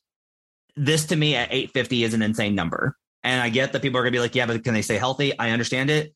This 0.76 1.06
to 1.08 1.16
me 1.16 1.36
at 1.36 1.52
850 1.52 2.04
is 2.04 2.14
an 2.14 2.22
insane 2.22 2.56
number. 2.56 2.96
And 3.24 3.42
I 3.42 3.50
get 3.50 3.74
that 3.74 3.82
people 3.82 4.00
are 4.00 4.04
gonna 4.04 4.12
be 4.12 4.20
like, 4.20 4.36
yeah, 4.36 4.46
but 4.46 4.64
can 4.64 4.74
they 4.74 4.82
stay 4.82 4.98
healthy? 4.98 5.38
I 5.38 5.52
understand 5.52 5.90
it. 5.90 6.14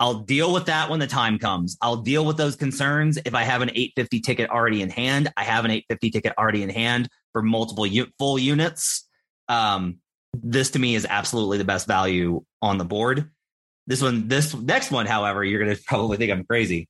I'll 0.00 0.20
deal 0.20 0.52
with 0.52 0.66
that 0.66 0.90
when 0.90 0.98
the 0.98 1.06
time 1.06 1.38
comes. 1.38 1.76
I'll 1.80 1.96
deal 1.96 2.24
with 2.24 2.36
those 2.36 2.56
concerns 2.56 3.18
if 3.24 3.34
I 3.34 3.42
have 3.42 3.62
an 3.62 3.70
850 3.70 4.20
ticket 4.20 4.50
already 4.50 4.82
in 4.82 4.90
hand. 4.90 5.32
I 5.36 5.44
have 5.44 5.64
an 5.64 5.70
850 5.70 6.10
ticket 6.10 6.32
already 6.36 6.62
in 6.62 6.70
hand 6.70 7.08
for 7.32 7.42
multiple 7.42 7.86
u- 7.86 8.08
full 8.18 8.38
units. 8.38 9.08
Um, 9.48 9.98
this 10.32 10.70
to 10.72 10.78
me 10.78 10.96
is 10.96 11.06
absolutely 11.08 11.58
the 11.58 11.64
best 11.64 11.86
value 11.86 12.44
on 12.60 12.78
the 12.78 12.84
board. 12.84 13.30
This 13.86 14.02
one, 14.02 14.26
this 14.26 14.54
next 14.54 14.90
one, 14.90 15.06
however, 15.06 15.44
you're 15.44 15.62
going 15.62 15.76
to 15.76 15.82
probably 15.84 16.16
think 16.16 16.32
I'm 16.32 16.44
crazy. 16.44 16.88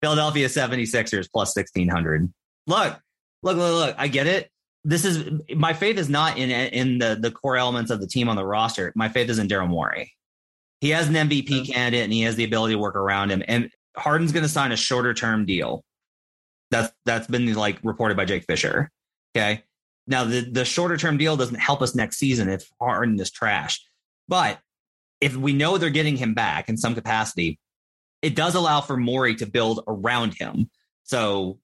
Philadelphia 0.00 0.46
76ers 0.46 1.28
plus 1.32 1.56
1600. 1.56 2.32
Look, 2.66 3.00
look, 3.42 3.56
look, 3.56 3.74
look. 3.74 3.96
I 3.98 4.08
get 4.08 4.26
it. 4.26 4.50
This 4.84 5.04
is 5.04 5.28
my 5.56 5.72
faith 5.72 5.98
is 5.98 6.08
not 6.08 6.38
in 6.38 6.48
in 6.48 6.98
the 6.98 7.18
the 7.20 7.32
core 7.32 7.56
elements 7.56 7.90
of 7.90 8.00
the 8.00 8.06
team 8.06 8.28
on 8.28 8.36
the 8.36 8.46
roster. 8.46 8.92
My 8.94 9.08
faith 9.08 9.28
is 9.28 9.40
in 9.40 9.48
Daryl 9.48 9.66
Morey. 9.66 10.12
He 10.80 10.90
has 10.90 11.08
an 11.08 11.14
MVP 11.14 11.72
candidate 11.72 12.04
and 12.04 12.12
he 12.12 12.22
has 12.22 12.36
the 12.36 12.44
ability 12.44 12.74
to 12.74 12.78
work 12.78 12.96
around 12.96 13.30
him. 13.30 13.42
And 13.48 13.70
Harden's 13.96 14.32
going 14.32 14.42
to 14.42 14.48
sign 14.48 14.72
a 14.72 14.76
shorter 14.76 15.14
term 15.14 15.46
deal. 15.46 15.84
That's 16.70 16.92
that's 17.04 17.26
been 17.26 17.52
like 17.54 17.78
reported 17.82 18.16
by 18.16 18.24
Jake 18.24 18.44
Fisher. 18.44 18.90
Okay. 19.34 19.62
Now 20.06 20.24
the 20.24 20.40
the 20.40 20.64
shorter 20.64 20.96
term 20.96 21.16
deal 21.16 21.36
doesn't 21.36 21.58
help 21.58 21.82
us 21.82 21.94
next 21.94 22.18
season 22.18 22.48
if 22.48 22.68
Harden 22.80 23.18
is 23.20 23.30
trash. 23.30 23.82
But 24.28 24.58
if 25.20 25.36
we 25.36 25.52
know 25.52 25.78
they're 25.78 25.90
getting 25.90 26.16
him 26.16 26.34
back 26.34 26.68
in 26.68 26.76
some 26.76 26.94
capacity, 26.94 27.58
it 28.20 28.34
does 28.34 28.54
allow 28.54 28.80
for 28.80 28.96
Morey 28.96 29.36
to 29.36 29.46
build 29.46 29.82
around 29.86 30.34
him. 30.34 30.68
So 31.04 31.58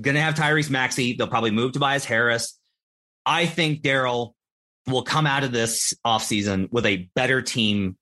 gonna 0.00 0.20
have 0.20 0.34
Tyrese 0.34 0.70
Maxey. 0.70 1.14
They'll 1.14 1.28
probably 1.28 1.50
move 1.50 1.72
Tobias 1.72 2.04
Harris. 2.04 2.58
I 3.26 3.46
think 3.46 3.82
Daryl 3.82 4.32
will 4.86 5.02
come 5.02 5.26
out 5.26 5.44
of 5.44 5.52
this 5.52 5.92
offseason 6.06 6.72
with 6.72 6.86
a 6.86 7.10
better 7.14 7.42
team 7.42 7.97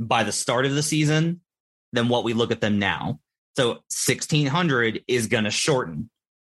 by 0.00 0.24
the 0.24 0.32
start 0.32 0.66
of 0.66 0.74
the 0.74 0.82
season 0.82 1.40
than 1.92 2.08
what 2.08 2.24
we 2.24 2.32
look 2.32 2.50
at 2.50 2.60
them 2.60 2.78
now. 2.78 3.20
So 3.56 3.68
1600 3.68 5.02
is 5.06 5.28
going 5.28 5.44
to 5.44 5.50
shorten. 5.50 6.10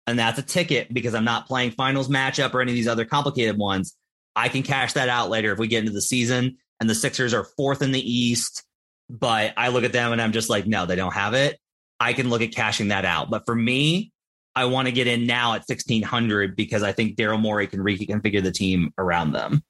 And 0.06 0.18
that's 0.18 0.38
a 0.38 0.42
ticket 0.42 0.92
because 0.92 1.14
I'm 1.14 1.24
not 1.24 1.46
playing 1.46 1.72
finals 1.72 2.08
matchup 2.08 2.54
or 2.54 2.60
any 2.60 2.72
of 2.72 2.76
these 2.76 2.88
other 2.88 3.04
complicated 3.04 3.58
ones. 3.58 3.94
I 4.34 4.48
can 4.48 4.62
cash 4.62 4.94
that 4.94 5.08
out 5.08 5.30
later 5.30 5.52
if 5.52 5.58
we 5.58 5.68
get 5.68 5.80
into 5.80 5.92
the 5.92 6.00
season 6.00 6.56
and 6.80 6.88
the 6.88 6.94
Sixers 6.94 7.34
are 7.34 7.44
fourth 7.44 7.82
in 7.82 7.92
the 7.92 8.12
East. 8.12 8.64
But 9.10 9.54
I 9.56 9.68
look 9.68 9.84
at 9.84 9.92
them 9.92 10.12
and 10.12 10.20
I'm 10.20 10.32
just 10.32 10.50
like, 10.50 10.66
no, 10.66 10.86
they 10.86 10.96
don't 10.96 11.14
have 11.14 11.34
it. 11.34 11.58
I 12.00 12.12
can 12.12 12.30
look 12.30 12.42
at 12.42 12.54
cashing 12.54 12.88
that 12.88 13.04
out. 13.04 13.30
But 13.30 13.44
for 13.46 13.54
me, 13.54 14.12
I 14.54 14.64
want 14.66 14.86
to 14.86 14.92
get 14.92 15.06
in 15.06 15.26
now 15.26 15.54
at 15.54 15.64
1600 15.68 16.56
because 16.56 16.82
I 16.82 16.92
think 16.92 17.16
Daryl 17.16 17.40
Morey 17.40 17.66
can 17.66 17.80
reconfigure 17.80 18.42
the 18.42 18.52
team 18.52 18.92
around 18.98 19.32
them. 19.32 19.62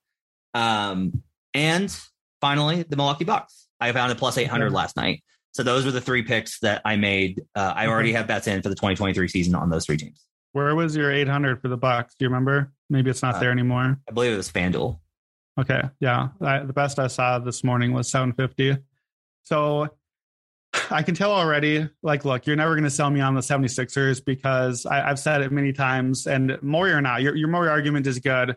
Um, 0.55 1.23
and 1.53 1.95
finally, 2.41 2.83
the 2.83 2.97
Milwaukee 2.97 3.25
Bucks. 3.25 3.67
I 3.81 3.93
found 3.93 4.13
a 4.13 4.15
plus 4.15 4.39
800 4.39 4.73
last 4.73 4.97
night. 4.97 5.23
So 5.53 5.63
those 5.63 5.85
were 5.85 5.91
the 5.91 6.01
three 6.01 6.23
picks 6.23 6.61
that 6.61 6.83
I 6.85 6.97
made. 6.97 7.43
Uh, 7.55 7.73
I 7.75 7.87
already 7.87 8.13
have 8.13 8.27
bets 8.27 8.47
in 8.47 8.63
for 8.63 8.69
the 8.69 8.75
2023 8.75 9.29
season 9.29 9.55
on 9.55 9.71
those 9.71 9.87
three 9.87 9.97
teams. 9.97 10.25
Where 10.53 10.75
was 10.75 10.97
your 10.97 11.11
800 11.13 11.61
for 11.61 11.69
the 11.69 11.77
Bucks? 11.77 12.15
Do 12.19 12.25
you 12.25 12.29
remember? 12.29 12.73
Maybe 12.91 13.11
it's 13.11 13.23
not 13.23 13.37
Uh, 13.37 13.41
there 13.41 13.51
anymore. 13.51 13.99
I 14.09 14.13
believe 14.13 14.33
it 14.33 14.37
was 14.37 14.51
FanDuel. 14.51 14.99
Okay. 15.59 15.83
Yeah. 16.01 16.29
I, 16.41 16.61
the 16.61 16.73
best 16.73 16.99
I 16.99 17.09
saw 17.09 17.39
this 17.39 17.65
morning 17.65 17.93
was 17.93 18.09
750. 18.11 18.83
So 19.45 19.89
I 20.91 21.03
can 21.03 21.15
tell 21.15 21.33
already, 21.33 21.89
like, 22.03 22.25
look, 22.25 22.47
you're 22.47 22.57
never 22.57 22.75
going 22.75 22.85
to 22.85 22.91
sell 22.91 23.11
me 23.11 23.21
on 23.21 23.35
the 23.35 23.41
76ers 23.41 24.25
because 24.25 24.87
I, 24.87 25.11
I've 25.11 25.19
said 25.19 25.41
it 25.43 25.51
many 25.51 25.73
times. 25.73 26.27
And 26.27 26.59
Morey 26.63 26.93
or 26.93 27.01
not, 27.01 27.23
your, 27.23 27.35
your 27.35 27.49
Morey 27.49 27.69
argument 27.69 28.07
is 28.07 28.19
good. 28.19 28.57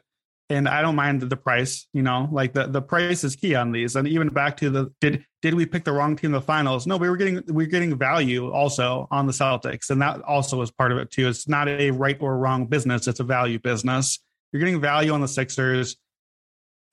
And 0.52 0.68
I 0.68 0.82
don't 0.82 0.96
mind 0.96 1.22
the, 1.22 1.38
price, 1.38 1.88
you 1.94 2.02
know, 2.02 2.28
like 2.32 2.54
the, 2.54 2.68
the 2.68 2.82
price 2.82 3.24
is 3.24 3.36
key 3.36 3.56
on 3.56 3.72
these. 3.72 3.96
And 3.96 4.08
even 4.08 4.28
back 4.28 4.58
to 4.58 4.70
the 4.70 4.94
did 5.00 5.26
did 5.42 5.54
we 5.54 5.66
pick 5.66 5.86
the 5.86 5.92
wrong 5.92 6.16
team 6.16 6.30
in 6.30 6.34
the 6.34 6.42
finals? 6.42 6.86
No, 6.86 6.98
we 6.98 7.10
were 7.10 7.18
getting 7.18 7.42
we 7.48 7.64
are 7.64 7.68
getting 7.68 7.98
value 7.98 8.52
also 8.52 9.08
on 9.12 9.28
the 9.28 9.34
Celtics. 9.34 9.90
And 9.90 10.02
that 10.02 10.22
also 10.22 10.58
was 10.58 10.70
part 10.70 10.92
of 10.92 10.98
it 10.98 11.10
too. 11.10 11.28
It's 11.28 11.48
not 11.48 11.68
a 11.68 11.92
right 11.92 12.18
or 12.20 12.38
wrong 12.38 12.68
business, 12.68 13.08
it's 13.08 13.20
a 13.20 13.24
value 13.24 13.60
business. 13.60 14.20
You're 14.52 14.60
getting 14.60 14.82
value 14.82 15.14
on 15.14 15.22
the 15.22 15.28
Sixers 15.28 15.96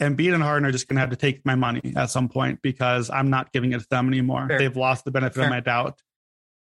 and 0.01 0.17
Embiid 0.17 0.35
and 0.35 0.43
Harden 0.43 0.67
are 0.67 0.73
just 0.73 0.89
going 0.89 0.97
to 0.97 1.01
have 1.01 1.11
to 1.11 1.17
take 1.17 1.45
my 1.45 1.55
money 1.55 1.93
at 1.97 2.11
some 2.11 2.29
point 2.29 2.63
because 2.63 3.11
I'm 3.11 3.31
not 3.31 3.53
giving 3.53 3.73
it 3.73 3.81
to 3.81 3.89
them 3.89 4.09
anymore. 4.09 4.47
Fair. 4.47 4.59
They've 4.59 4.77
lost 4.77 5.05
the 5.05 5.11
benefit 5.11 5.37
Fair. 5.37 5.45
of 5.45 5.51
my 5.51 5.61
doubt. 5.61 6.01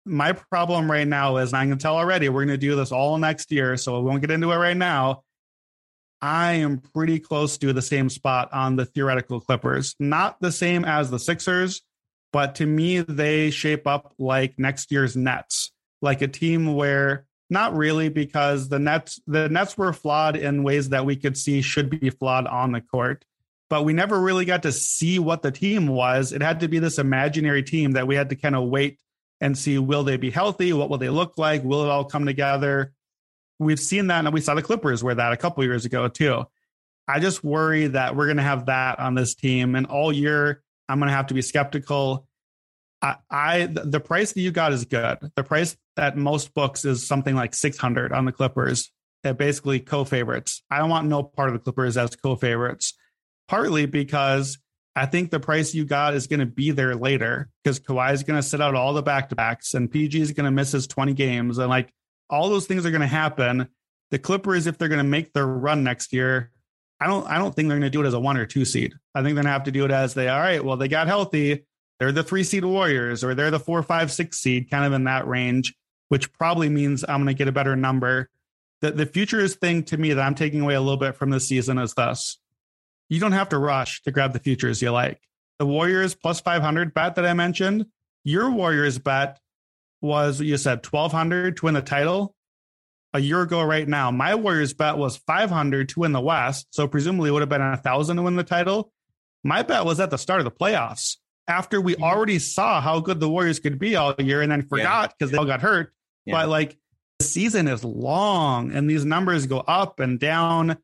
My 0.06 0.32
problem 0.32 0.90
right 0.90 1.08
now 1.08 1.38
is, 1.38 1.54
and 1.54 1.62
I 1.62 1.68
can 1.68 1.78
tell 1.78 1.96
already, 1.96 2.30
we're 2.30 2.46
going 2.46 2.48
to 2.48 2.58
do 2.58 2.76
this 2.76 2.92
all 2.92 3.18
next 3.18 3.52
year, 3.52 3.78
so 3.78 4.00
we 4.00 4.10
won't 4.10 4.22
get 4.22 4.32
into 4.32 4.52
it 4.52 4.56
right 4.56 4.78
now. 4.78 5.24
I 6.22 6.54
am 6.54 6.80
pretty 6.80 7.20
close 7.20 7.58
to 7.60 7.72
the 7.74 7.82
same 7.82 8.10
spot 8.10 8.52
on 8.52 8.76
the 8.76 8.86
theoretical 8.86 9.40
Clippers. 9.40 9.96
Not 10.00 10.42
the 10.42 10.52
same 10.52 10.84
as 10.84 11.10
the 11.10 11.20
Sixers, 11.20 11.82
but 12.32 12.56
to 12.56 12.66
me, 12.66 13.00
they 13.00 13.52
shape 13.52 13.88
up 13.88 14.14
like 14.20 14.60
next 14.60 14.92
year's 14.92 15.16
Nets, 15.16 15.72
like 16.02 16.22
a 16.22 16.28
team 16.28 16.76
where 16.76 17.26
not 17.50 17.76
really 17.76 18.10
because 18.10 18.70
the 18.70 18.80
Nets 18.80 19.20
the 19.26 19.50
Nets 19.50 19.78
were 19.78 19.94
flawed 19.94 20.36
in 20.36 20.64
ways 20.64 20.90
that 20.90 21.06
we 21.06 21.16
could 21.16 21.38
see 21.38 21.62
should 21.62 21.90
be 21.90 22.10
flawed 22.10 22.48
on 22.48 22.72
the 22.72 22.82
court. 22.82 23.26
But 23.70 23.86
we 23.86 23.94
never 23.94 24.20
really 24.20 24.46
got 24.46 24.64
to 24.64 24.72
see 24.72 25.20
what 25.20 25.42
the 25.42 25.52
team 25.52 25.88
was. 25.88 26.32
It 26.32 26.42
had 26.42 26.62
to 26.62 26.68
be 26.68 26.80
this 26.80 26.98
imaginary 26.98 27.64
team 27.64 27.92
that 27.92 28.08
we 28.08 28.16
had 28.16 28.30
to 28.30 28.36
kind 28.36 28.56
of 28.56 28.68
wait 28.68 29.00
and 29.42 29.58
see 29.58 29.78
will 29.78 30.04
they 30.04 30.18
be 30.18 30.32
healthy? 30.32 30.74
What 30.74 30.90
will 30.90 30.98
they 30.98 31.10
look 31.10 31.38
like? 31.38 31.64
Will 31.64 31.84
it 31.84 31.90
all 31.90 32.06
come 32.06 32.26
together? 32.26 32.94
We've 33.60 33.80
seen 33.80 34.08
that 34.08 34.26
and 34.26 34.34
we 34.34 34.42
saw 34.42 34.56
the 34.56 34.62
Clippers 34.62 35.04
wear 35.04 35.16
that 35.16 35.34
a 35.34 35.38
couple 35.38 35.64
years 35.64 35.86
ago 35.86 36.08
too. 36.08 36.46
I 37.08 37.20
just 37.20 37.44
worry 37.44 37.88
that 37.88 38.16
we're 38.16 38.26
going 38.26 38.38
to 38.38 38.44
have 38.44 38.68
that 38.68 39.00
on 39.00 39.16
this 39.16 39.36
team 39.36 39.76
and 39.76 39.86
all 39.86 40.14
year 40.14 40.64
I'm 40.90 41.00
going 41.00 41.10
to 41.10 41.16
have 41.16 41.28
to 41.28 41.34
be 41.34 41.42
skeptical. 41.42 42.28
I, 43.02 43.16
I 43.30 43.66
the 43.68 44.00
price 44.00 44.34
that 44.34 44.42
you 44.42 44.52
got 44.52 44.74
is 44.74 44.86
good. 44.86 45.18
The 45.36 45.44
price 45.44 45.78
at 45.96 46.18
most 46.18 46.54
books 46.54 46.84
is 46.84 47.08
something 47.08 47.36
like 47.36 47.54
600 47.54 48.12
on 48.12 48.26
the 48.26 48.32
Clippers. 48.32 48.92
They're 49.24 49.34
basically 49.34 49.80
co-favorites. 49.80 50.64
I 50.72 50.80
don't 50.80 50.90
want 50.90 51.08
no 51.08 51.24
part 51.24 51.50
of 51.50 51.54
the 51.54 51.60
Clippers 51.60 51.96
as 51.98 52.16
co-favorites. 52.16 52.94
Partly 53.48 53.86
because 53.86 54.58
I 54.96 55.06
think 55.06 55.30
the 55.30 55.40
price 55.40 55.74
you 55.74 55.86
got 55.86 56.14
is 56.14 56.28
going 56.28 56.40
to 56.40 56.46
be 56.46 56.72
there 56.72 56.96
later 56.96 57.50
because 57.64 57.80
Kawhi 57.80 58.14
is 58.14 58.24
going 58.24 58.40
to 58.40 58.48
sit 58.48 58.62
out 58.62 58.76
all 58.76 58.94
the 58.94 59.02
back-to-backs 59.02 59.74
and 59.74 59.92
PG 59.92 60.20
is 60.20 60.32
going 60.32 60.46
to 60.46 60.52
miss 60.52 60.72
his 60.72 60.88
20 60.88 61.14
games 61.14 61.58
and 61.58 61.70
like 61.70 61.94
all 62.30 62.50
those 62.50 62.68
things 62.68 62.86
are 62.86 62.92
going 62.92 63.02
to 63.02 63.08
happen. 63.08 63.68
The 64.12 64.20
Clippers, 64.20 64.68
if 64.68 64.78
they're 64.78 64.88
going 64.88 65.00
to 65.00 65.04
make 65.04 65.34
their 65.34 65.48
run 65.48 65.84
next 65.84 66.14
year, 66.14 66.52
I 67.00 67.08
don't 67.08 67.26
I 67.28 67.38
don't 67.38 67.56
think 67.56 67.70
they're 67.70 67.80
going 67.80 67.90
to 67.92 67.96
do 67.96 68.04
it 68.04 68.08
as 68.08 68.14
a 68.14 68.20
one 68.20 68.38
or 68.38 68.46
two 68.46 68.66
seed. 68.66 68.94
I 69.16 69.20
think 69.20 69.36
they're 69.36 69.44
going 69.44 69.46
to 69.46 69.52
have 69.52 69.64
to 69.66 69.72
do 69.72 69.86
it 69.86 69.92
as 69.92 70.14
they 70.14 70.28
all 70.28 70.40
right. 70.40 70.64
Well, 70.64 70.78
they 70.78 70.88
got 70.88 71.08
healthy. 71.08 71.66
They're 72.00 72.12
the 72.12 72.24
three 72.24 72.44
seed 72.44 72.66
Warriors, 72.66 73.24
or 73.24 73.36
they're 73.36 73.52
the 73.52 73.60
four, 73.60 73.84
five, 73.84 74.12
six 74.12 74.38
seed, 74.38 74.70
kind 74.70 74.86
of 74.86 74.94
in 74.94 75.04
that 75.06 75.28
range, 75.28 75.76
which 76.08 76.32
probably 76.34 76.70
means 76.70 77.04
I'm 77.08 77.18
going 77.18 77.28
to 77.28 77.34
get 77.34 77.48
a 77.48 77.54
better 77.54 77.76
number. 77.76 78.30
The 78.82 78.92
the 78.92 79.06
futures 79.06 79.56
thing 79.56 79.84
to 79.84 79.98
me 79.98 80.14
that 80.14 80.22
I'm 80.22 80.36
taking 80.36 80.62
away 80.62 80.76
a 80.76 80.82
little 80.82 80.98
bit 80.98 81.16
from 81.16 81.30
this 81.30 81.48
season 81.48 81.78
is 81.78 81.94
thus: 81.94 82.38
you 83.10 83.20
don't 83.20 83.34
have 83.34 83.50
to 83.50 83.58
rush 83.58 84.02
to 84.04 84.12
grab 84.12 84.34
the 84.34 84.40
futures 84.40 84.82
you 84.82 84.92
like. 84.92 85.22
The 85.58 85.66
Warriors 85.66 86.16
plus 86.16 86.40
500 86.40 86.94
bet 86.94 87.16
that 87.16 87.26
I 87.26 87.34
mentioned, 87.34 87.86
your 88.24 88.50
Warriors 88.50 88.98
bet 88.98 89.40
was 90.02 90.42
you 90.42 90.58
said 90.58 90.86
1200 90.86 91.58
to 91.58 91.66
win 91.66 91.74
the 91.74 91.82
title 91.82 92.36
a 93.14 93.20
year 93.20 93.42
ago 93.42 93.62
right 93.64 93.88
now. 93.88 94.12
My 94.12 94.36
Warriors 94.36 94.74
bet 94.74 94.98
was 94.98 95.18
500 95.18 95.90
to 95.90 96.00
win 96.02 96.12
the 96.12 96.22
West. 96.22 96.68
So 96.72 96.88
presumably 96.88 97.30
it 97.30 97.34
would 97.34 97.42
have 97.42 97.50
been 97.50 97.62
a 97.62 97.78
thousand 97.78 98.18
to 98.18 98.24
win 98.24 98.36
the 98.36 98.44
title. 98.44 98.92
My 99.44 99.64
bet 99.64 99.86
was 99.86 100.00
at 100.00 100.10
the 100.10 100.18
start 100.18 100.42
of 100.42 100.46
the 100.46 100.52
playoffs 100.52 101.18
after 101.48 101.82
we 101.82 101.94
mm-hmm. 101.94 102.04
already 102.04 102.40
saw 102.40 102.82
how 102.82 103.00
good 103.00 103.20
the 103.20 103.30
Warriors 103.30 103.60
could 103.60 103.80
be 103.80 103.96
all 103.96 104.14
year 104.20 104.42
and 104.42 104.52
then 104.52 104.68
forgot 104.68 105.14
because 105.18 105.32
they 105.32 105.38
all 105.38 105.46
got 105.46 105.62
hurt. 105.62 105.94
Yeah. 106.26 106.36
But 106.36 106.50
like 106.50 106.78
the 107.18 107.26
season 107.26 107.68
is 107.68 107.84
long 107.84 108.72
and 108.72 108.90
these 108.90 109.06
numbers 109.06 109.48
go 109.48 109.60
up 109.60 110.00
and 110.00 110.20
down. 110.20 110.78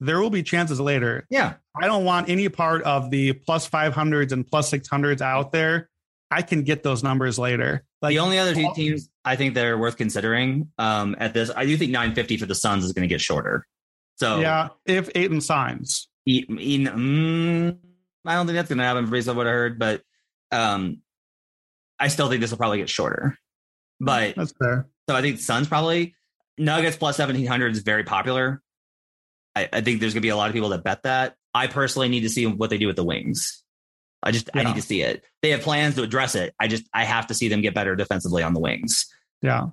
There 0.00 0.20
will 0.20 0.30
be 0.30 0.42
chances 0.42 0.80
later. 0.80 1.26
Yeah. 1.30 1.54
I 1.80 1.86
don't 1.86 2.04
want 2.04 2.28
any 2.28 2.48
part 2.48 2.82
of 2.82 3.10
the 3.10 3.32
plus 3.32 3.68
500s 3.68 4.32
and 4.32 4.46
plus 4.46 4.70
600s 4.70 5.20
out 5.20 5.52
there. 5.52 5.88
I 6.32 6.42
can 6.42 6.62
get 6.62 6.82
those 6.82 7.02
numbers 7.02 7.38
later. 7.38 7.84
Like 8.00 8.10
the 8.10 8.20
only 8.20 8.38
other 8.38 8.54
two 8.54 8.72
teams 8.74 9.08
I 9.24 9.36
think 9.36 9.54
that 9.54 9.64
are 9.66 9.78
worth 9.78 9.96
considering 9.96 10.70
um, 10.78 11.14
at 11.18 11.34
this, 11.34 11.50
I 11.54 11.66
do 11.66 11.76
think 11.76 11.92
950 11.92 12.38
for 12.38 12.46
the 12.46 12.54
Suns 12.54 12.84
is 12.84 12.92
going 12.92 13.02
to 13.02 13.12
get 13.12 13.20
shorter. 13.20 13.66
So 14.16 14.40
yeah, 14.40 14.68
if 14.86 15.10
Ayton 15.14 15.40
signs. 15.40 16.08
E- 16.26 16.44
e- 16.48 16.86
mm, 16.86 17.76
I 18.24 18.34
don't 18.34 18.46
think 18.46 18.56
that's 18.56 18.68
going 18.68 18.78
to 18.78 18.84
happen 18.84 19.10
based 19.10 19.28
on 19.28 19.36
what 19.36 19.46
I 19.46 19.50
heard, 19.50 19.78
but 19.78 20.02
um, 20.50 20.98
I 21.98 22.08
still 22.08 22.28
think 22.28 22.40
this 22.40 22.50
will 22.50 22.58
probably 22.58 22.78
get 22.78 22.88
shorter. 22.88 23.38
But 24.00 24.34
That's 24.36 24.52
fair. 24.52 24.88
so 25.08 25.14
I 25.14 25.20
think 25.20 25.38
Suns 25.38 25.68
probably 25.68 26.14
Nuggets 26.58 26.96
plus 26.96 27.18
1700 27.18 27.72
is 27.72 27.82
very 27.82 28.04
popular. 28.04 28.62
I, 29.54 29.68
I 29.72 29.80
think 29.80 30.00
there's 30.00 30.14
going 30.14 30.22
to 30.22 30.26
be 30.26 30.30
a 30.30 30.36
lot 30.36 30.48
of 30.48 30.54
people 30.54 30.70
that 30.70 30.84
bet 30.84 31.02
that. 31.04 31.36
I 31.54 31.66
personally 31.66 32.08
need 32.08 32.22
to 32.22 32.28
see 32.30 32.46
what 32.46 32.70
they 32.70 32.78
do 32.78 32.86
with 32.86 32.96
the 32.96 33.04
wings. 33.04 33.61
I 34.22 34.30
just 34.30 34.48
I 34.54 34.62
need 34.62 34.76
to 34.76 34.82
see 34.82 35.02
it. 35.02 35.24
They 35.42 35.50
have 35.50 35.62
plans 35.62 35.96
to 35.96 36.02
address 36.02 36.34
it. 36.34 36.54
I 36.60 36.68
just 36.68 36.84
I 36.94 37.04
have 37.04 37.26
to 37.28 37.34
see 37.34 37.48
them 37.48 37.60
get 37.60 37.74
better 37.74 37.96
defensively 37.96 38.42
on 38.42 38.54
the 38.54 38.60
wings. 38.60 39.06
Yeah. 39.40 39.68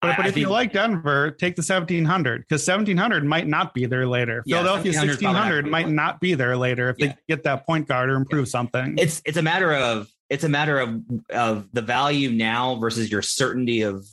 But, 0.00 0.16
but 0.16 0.26
if 0.26 0.36
you 0.36 0.48
like 0.48 0.72
Denver, 0.72 1.30
take 1.30 1.54
the 1.54 1.60
1700 1.60 2.40
because 2.40 2.66
1700 2.66 3.24
might 3.24 3.46
not 3.46 3.72
be 3.72 3.86
there 3.86 4.04
later. 4.04 4.42
Yeah, 4.44 4.56
Philadelphia 4.58 4.92
1700 4.92 5.14
's 5.14 5.22
probably 5.22 5.34
not 5.34 5.44
1600 5.44 5.70
might 5.70 5.88
not 5.88 6.20
be 6.20 6.34
there 6.34 6.56
later 6.56 6.88
if 6.90 6.96
Yeah. 6.98 7.06
they 7.08 7.16
get 7.28 7.44
that 7.44 7.66
point 7.66 7.86
guard 7.86 8.10
or 8.10 8.16
improve 8.16 8.48
something. 8.48 8.96
It's 8.98 9.22
it's 9.24 9.36
a 9.36 9.42
matter 9.42 9.72
of 9.72 10.08
it's 10.28 10.42
a 10.42 10.48
matter 10.48 10.80
of 10.80 11.02
of 11.30 11.68
the 11.72 11.82
value 11.82 12.30
now 12.32 12.74
versus 12.76 13.12
your 13.12 13.22
certainty 13.22 13.82
of 13.82 14.04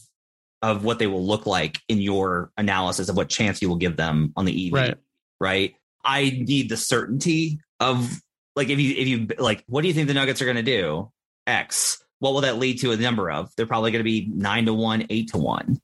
of 0.62 0.84
what 0.84 1.00
they 1.00 1.08
will 1.08 1.26
look 1.26 1.46
like 1.48 1.80
in 1.88 2.00
your 2.00 2.52
analysis 2.58 3.10
of 3.10 3.16
what 3.18 3.30
chance 3.30 3.62
you 3.62 3.70
will 3.70 3.78
give 3.78 3.96
them 3.96 4.32
on 4.36 4.46
the 4.46 4.68
EV. 4.68 4.74
Right. 4.74 4.96
Right. 5.40 5.76
I 6.06 6.44
need 6.46 6.70
the 6.70 6.78
certainty 6.78 7.62
of 7.80 8.22
like 8.56 8.70
if 8.70 8.80
you 8.80 8.96
if 8.96 9.08
you 9.08 9.28
like 9.38 9.64
what 9.68 9.82
do 9.82 9.88
you 9.88 9.94
think 9.94 10.08
the 10.08 10.14
Nuggets 10.14 10.42
are 10.42 10.46
going 10.46 10.58
to 10.58 10.64
do? 10.64 11.12
X. 11.48 12.04
What 12.20 12.34
will 12.34 12.42
that 12.42 12.58
lead 12.58 12.82
to 12.82 12.92
a 12.92 12.98
number 12.98 13.32
of? 13.32 13.50
They're 13.56 13.66
probably 13.66 13.92
going 13.92 14.02
to 14.02 14.04
be 14.04 14.30
nine 14.34 14.66
to 14.66 14.74
one, 14.74 15.06
eight 15.10 15.32
to 15.32 15.38
one. 15.38 15.80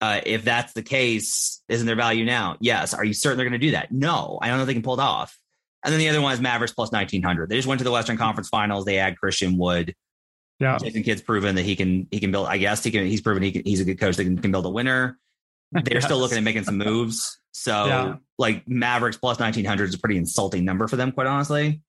Uh, 0.00 0.20
if 0.24 0.42
that's 0.44 0.72
the 0.72 0.82
case, 0.82 1.62
isn't 1.68 1.86
there 1.86 1.96
value 1.96 2.24
now? 2.24 2.56
Yes. 2.60 2.94
Are 2.94 3.04
you 3.04 3.12
certain 3.12 3.36
they're 3.36 3.48
going 3.48 3.60
to 3.60 3.66
do 3.66 3.72
that? 3.72 3.92
No. 3.92 4.38
I 4.40 4.48
don't 4.48 4.56
know 4.56 4.62
if 4.62 4.66
they 4.66 4.72
can 4.72 4.82
pull 4.82 4.94
it 4.94 5.00
off. 5.00 5.38
And 5.84 5.92
then 5.92 5.98
the 5.98 6.08
other 6.08 6.20
one 6.20 6.32
is 6.32 6.40
Mavericks 6.40 6.72
plus 6.72 6.90
1900. 6.90 7.48
They 7.48 7.56
just 7.56 7.68
went 7.68 7.80
to 7.80 7.84
the 7.84 7.90
Western 7.90 8.16
Conference 8.16 8.48
Finals. 8.48 8.86
They 8.86 8.96
had 8.96 9.18
Christian 9.18 9.58
Wood. 9.58 9.94
Yeah. 10.58 10.78
Jason 10.78 11.02
Kidd's 11.02 11.22
proven 11.22 11.54
that 11.54 11.62
he 11.62 11.74
can 11.74 12.06
he 12.10 12.20
can 12.20 12.30
build. 12.30 12.46
I 12.46 12.58
guess 12.58 12.84
he 12.84 12.90
can. 12.90 13.06
He's 13.06 13.22
proven 13.22 13.42
he 13.42 13.52
can, 13.52 13.62
he's 13.64 13.80
a 13.80 13.84
good 13.84 13.98
coach 13.98 14.16
that 14.16 14.24
can, 14.24 14.38
can 14.38 14.52
build 14.52 14.66
a 14.66 14.70
winner. 14.70 15.18
They're 15.84 15.94
Yes. 15.94 16.04
still 16.04 16.18
looking 16.18 16.38
at 16.38 16.44
making 16.44 16.64
some 16.64 16.78
moves. 16.78 17.38
So 17.52 17.86
Yeah. 17.86 18.14
like 18.38 18.66
Mavericks 18.68 19.16
plus 19.16 19.38
1900 19.38 19.88
is 19.90 19.94
a 19.94 19.98
pretty 19.98 20.16
insulting 20.16 20.64
number 20.64 20.88
for 20.88 20.96
them, 20.96 21.12
quite 21.12 21.26
honestly. 21.26 21.82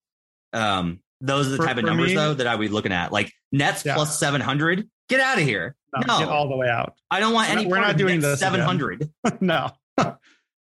Um, 0.54 1.00
those 1.22 1.48
are 1.48 1.52
the 1.52 1.58
For- 1.58 1.66
type 1.66 1.78
of 1.78 1.86
numbers 1.86 2.10
me- 2.10 2.16
though 2.16 2.34
that 2.34 2.48
I 2.48 2.56
would 2.56 2.66
be 2.66 2.74
looking 2.74 2.92
at. 2.92 3.12
Like 3.12 3.32
Nets 3.52 3.86
Yeah. 3.86 3.96
plus 3.96 4.20
700. 4.20 4.88
Get 5.10 5.20
out 5.20 5.38
of 5.38 5.44
here. 5.44 5.76
No, 5.96 6.02
No. 6.08 6.20
Get 6.20 6.30
all 6.30 6.48
the 6.50 6.56
way 6.56 6.70
out. 6.70 6.94
I 7.10 7.20
don't 7.20 7.34
want 7.34 7.50
We're 7.50 7.54
any. 7.54 7.64
not- 7.64 7.72
we're 7.72 7.82
not 7.82 7.98
doing 7.98 8.20
this 8.22 8.40
700. 8.40 9.10
no. 9.42 9.72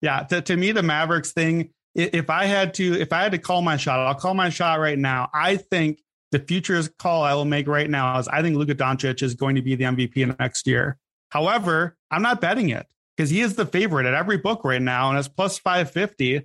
yeah. 0.03 0.21
To, 0.25 0.41
to 0.43 0.57
me, 0.57 0.73
the 0.73 0.83
Mavericks 0.83 1.33
thing, 1.33 1.71
if 1.95 2.29
I 2.31 2.45
had 2.45 2.75
to, 2.75 3.01
if 3.01 3.13
I 3.13 3.23
had 3.23 3.33
to 3.33 3.39
call 3.39 3.63
my 3.63 3.77
shot, 3.77 4.01
I'll 4.01 4.15
call 4.15 4.35
my 4.35 4.51
shot 4.51 4.79
right 4.81 4.99
now. 4.99 5.31
I 5.33 5.57
think 5.57 6.01
the 6.33 6.39
futures 6.39 6.89
call 6.99 7.23
I 7.23 7.35
will 7.35 7.45
make 7.45 7.67
right 7.67 7.89
now 7.89 8.19
is 8.19 8.29
I 8.29 8.43
think 8.43 8.57
Luka 8.57 8.75
Doncic 8.75 9.23
is 9.23 9.35
going 9.35 9.57
to 9.57 9.63
be 9.63 9.75
the 9.75 9.85
MVP 9.85 10.39
next 10.39 10.67
year. 10.67 10.99
However, 11.31 11.97
I'm 12.11 12.23
not 12.23 12.41
betting 12.41 12.69
it 12.71 12.87
because 13.17 13.31
he 13.31 13.41
is 13.41 13.55
the 13.55 13.67
favorite 13.67 14.07
at 14.07 14.15
every 14.15 14.37
book 14.37 14.63
right 14.65 14.83
now 14.83 15.11
and 15.11 15.19
it's 15.19 15.29
plus 15.29 15.59
550. 15.59 16.43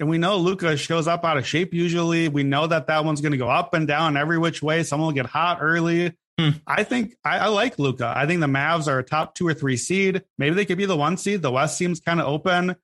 And 0.00 0.08
we 0.08 0.18
know 0.18 0.38
Luka 0.38 0.76
shows 0.76 1.06
up 1.06 1.24
out 1.24 1.36
of 1.36 1.46
shape 1.46 1.72
usually. 1.72 2.28
We 2.28 2.42
know 2.42 2.66
that 2.66 2.86
that 2.88 3.04
one's 3.04 3.20
going 3.20 3.32
to 3.32 3.38
go 3.38 3.48
up 3.48 3.74
and 3.74 3.86
down 3.86 4.16
every 4.16 4.38
which 4.38 4.62
way. 4.62 4.82
Someone 4.82 5.08
will 5.08 5.14
get 5.14 5.26
hot 5.26 5.58
early. 5.60 6.14
Hmm. 6.38 6.50
I 6.66 6.82
think 6.82 7.14
I, 7.24 7.38
I 7.38 7.46
like 7.46 7.78
Luka. 7.78 8.12
I 8.14 8.26
think 8.26 8.40
the 8.40 8.46
Mavs 8.46 8.88
are 8.88 8.98
a 8.98 9.04
top 9.04 9.34
two 9.34 9.46
or 9.46 9.54
three 9.54 9.76
seed. 9.76 10.24
Maybe 10.36 10.56
they 10.56 10.64
could 10.64 10.78
be 10.78 10.86
the 10.86 10.96
one 10.96 11.16
seed. 11.16 11.42
The 11.42 11.52
West 11.52 11.78
seems 11.78 12.00
kind 12.00 12.20
of 12.20 12.26
open. 12.26 12.74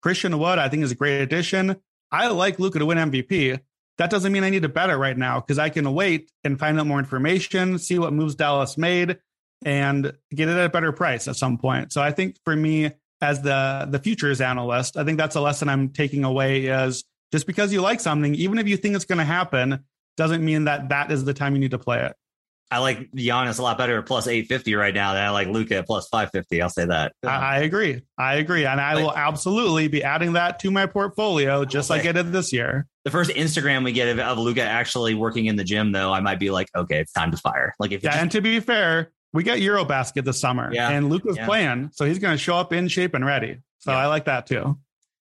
Christian 0.00 0.38
Wood, 0.38 0.58
I 0.58 0.68
think, 0.68 0.84
is 0.84 0.92
a 0.92 0.96
great 0.96 1.20
addition. 1.20 1.76
I 2.12 2.28
like 2.28 2.58
Luka 2.58 2.78
to 2.78 2.86
win 2.86 2.98
MVP. 2.98 3.60
That 3.98 4.10
doesn't 4.10 4.32
mean 4.32 4.44
I 4.44 4.50
need 4.50 4.62
to 4.62 4.68
bet 4.68 4.90
it 4.90 4.96
right 4.96 5.18
now 5.18 5.40
because 5.40 5.58
I 5.58 5.68
can 5.68 5.92
wait 5.92 6.30
and 6.44 6.58
find 6.58 6.78
out 6.78 6.86
more 6.86 6.98
information, 6.98 7.78
see 7.78 7.98
what 7.98 8.12
moves 8.12 8.34
Dallas 8.34 8.78
made, 8.78 9.18
and 9.64 10.12
get 10.34 10.48
it 10.48 10.52
at 10.56 10.66
a 10.66 10.68
better 10.68 10.92
price 10.92 11.28
at 11.28 11.36
some 11.36 11.58
point. 11.58 11.92
So 11.92 12.00
I 12.00 12.12
think 12.12 12.36
for 12.44 12.54
me, 12.56 12.92
as 13.20 13.42
the 13.42 13.86
the 13.90 13.98
futures 13.98 14.40
analyst, 14.40 14.96
I 14.96 15.04
think 15.04 15.18
that's 15.18 15.36
a 15.36 15.40
lesson 15.40 15.68
I'm 15.68 15.90
taking 15.90 16.24
away 16.24 16.66
is 16.66 17.04
just 17.32 17.46
because 17.46 17.72
you 17.72 17.80
like 17.82 18.00
something, 18.00 18.34
even 18.34 18.58
if 18.58 18.66
you 18.66 18.76
think 18.76 18.96
it's 18.96 19.04
going 19.04 19.18
to 19.18 19.24
happen, 19.24 19.84
doesn't 20.16 20.44
mean 20.44 20.64
that 20.64 20.88
that 20.88 21.12
is 21.12 21.24
the 21.24 21.34
time 21.34 21.54
you 21.54 21.60
need 21.60 21.70
to 21.72 21.78
play 21.78 22.04
it. 22.04 22.14
I 22.72 22.78
like 22.78 23.10
Giannis 23.12 23.58
a 23.58 23.62
lot 23.62 23.78
better 23.78 23.98
at 23.98 24.06
plus 24.06 24.28
850 24.28 24.76
right 24.76 24.94
now 24.94 25.12
than 25.14 25.24
I 25.24 25.30
like 25.30 25.48
Luka 25.48 25.78
at 25.78 25.86
plus 25.86 26.06
550. 26.08 26.62
I'll 26.62 26.68
say 26.68 26.84
that. 26.86 27.12
I, 27.24 27.28
I 27.28 27.58
agree. 27.58 28.02
I 28.16 28.36
agree. 28.36 28.64
And 28.64 28.80
I 28.80 28.94
Like- 28.94 29.02
will 29.04 29.14
absolutely 29.16 29.88
be 29.88 30.04
adding 30.04 30.34
that 30.34 30.60
to 30.60 30.70
my 30.70 30.86
portfolio 30.86 31.64
just 31.64 31.90
like 31.90 32.06
I 32.06 32.12
did 32.12 32.30
this 32.32 32.52
year. 32.52 32.86
the 33.04 33.10
first 33.10 33.32
Instagram 33.32 33.82
we 33.84 33.90
get 33.92 34.06
of, 34.08 34.20
of 34.20 34.38
Luka 34.38 34.62
actually 34.62 35.14
working 35.14 35.46
in 35.46 35.56
the 35.56 35.64
gym, 35.64 35.90
though, 35.90 36.12
I 36.12 36.20
might 36.20 36.38
be 36.38 36.50
like, 36.50 36.68
okay, 36.76 37.00
it's 37.00 37.12
time 37.12 37.32
to 37.32 37.36
fire. 37.36 37.74
Like 37.80 37.90
if 37.90 38.02
you 38.04 38.06
Yeah, 38.06 38.12
just- 38.12 38.22
and 38.22 38.30
to 38.32 38.40
be 38.40 38.60
fair, 38.60 39.10
we 39.32 39.42
got 39.44 39.58
Eurobasket 39.58 40.24
this 40.24 40.40
summer, 40.40 40.72
Yeah, 40.72 40.90
and 40.90 41.08
Luka's 41.08 41.36
yeah. 41.36 41.46
playing, 41.46 41.90
so 41.92 42.04
he's 42.04 42.18
going 42.18 42.34
to 42.34 42.38
show 42.38 42.56
up 42.56 42.72
in 42.72 42.88
shape 42.88 43.14
and 43.14 43.24
ready. 43.24 43.58
So 43.78 43.92
Yeah. 43.92 43.98
I 43.98 44.06
like 44.06 44.24
that 44.26 44.46
too. 44.46 44.78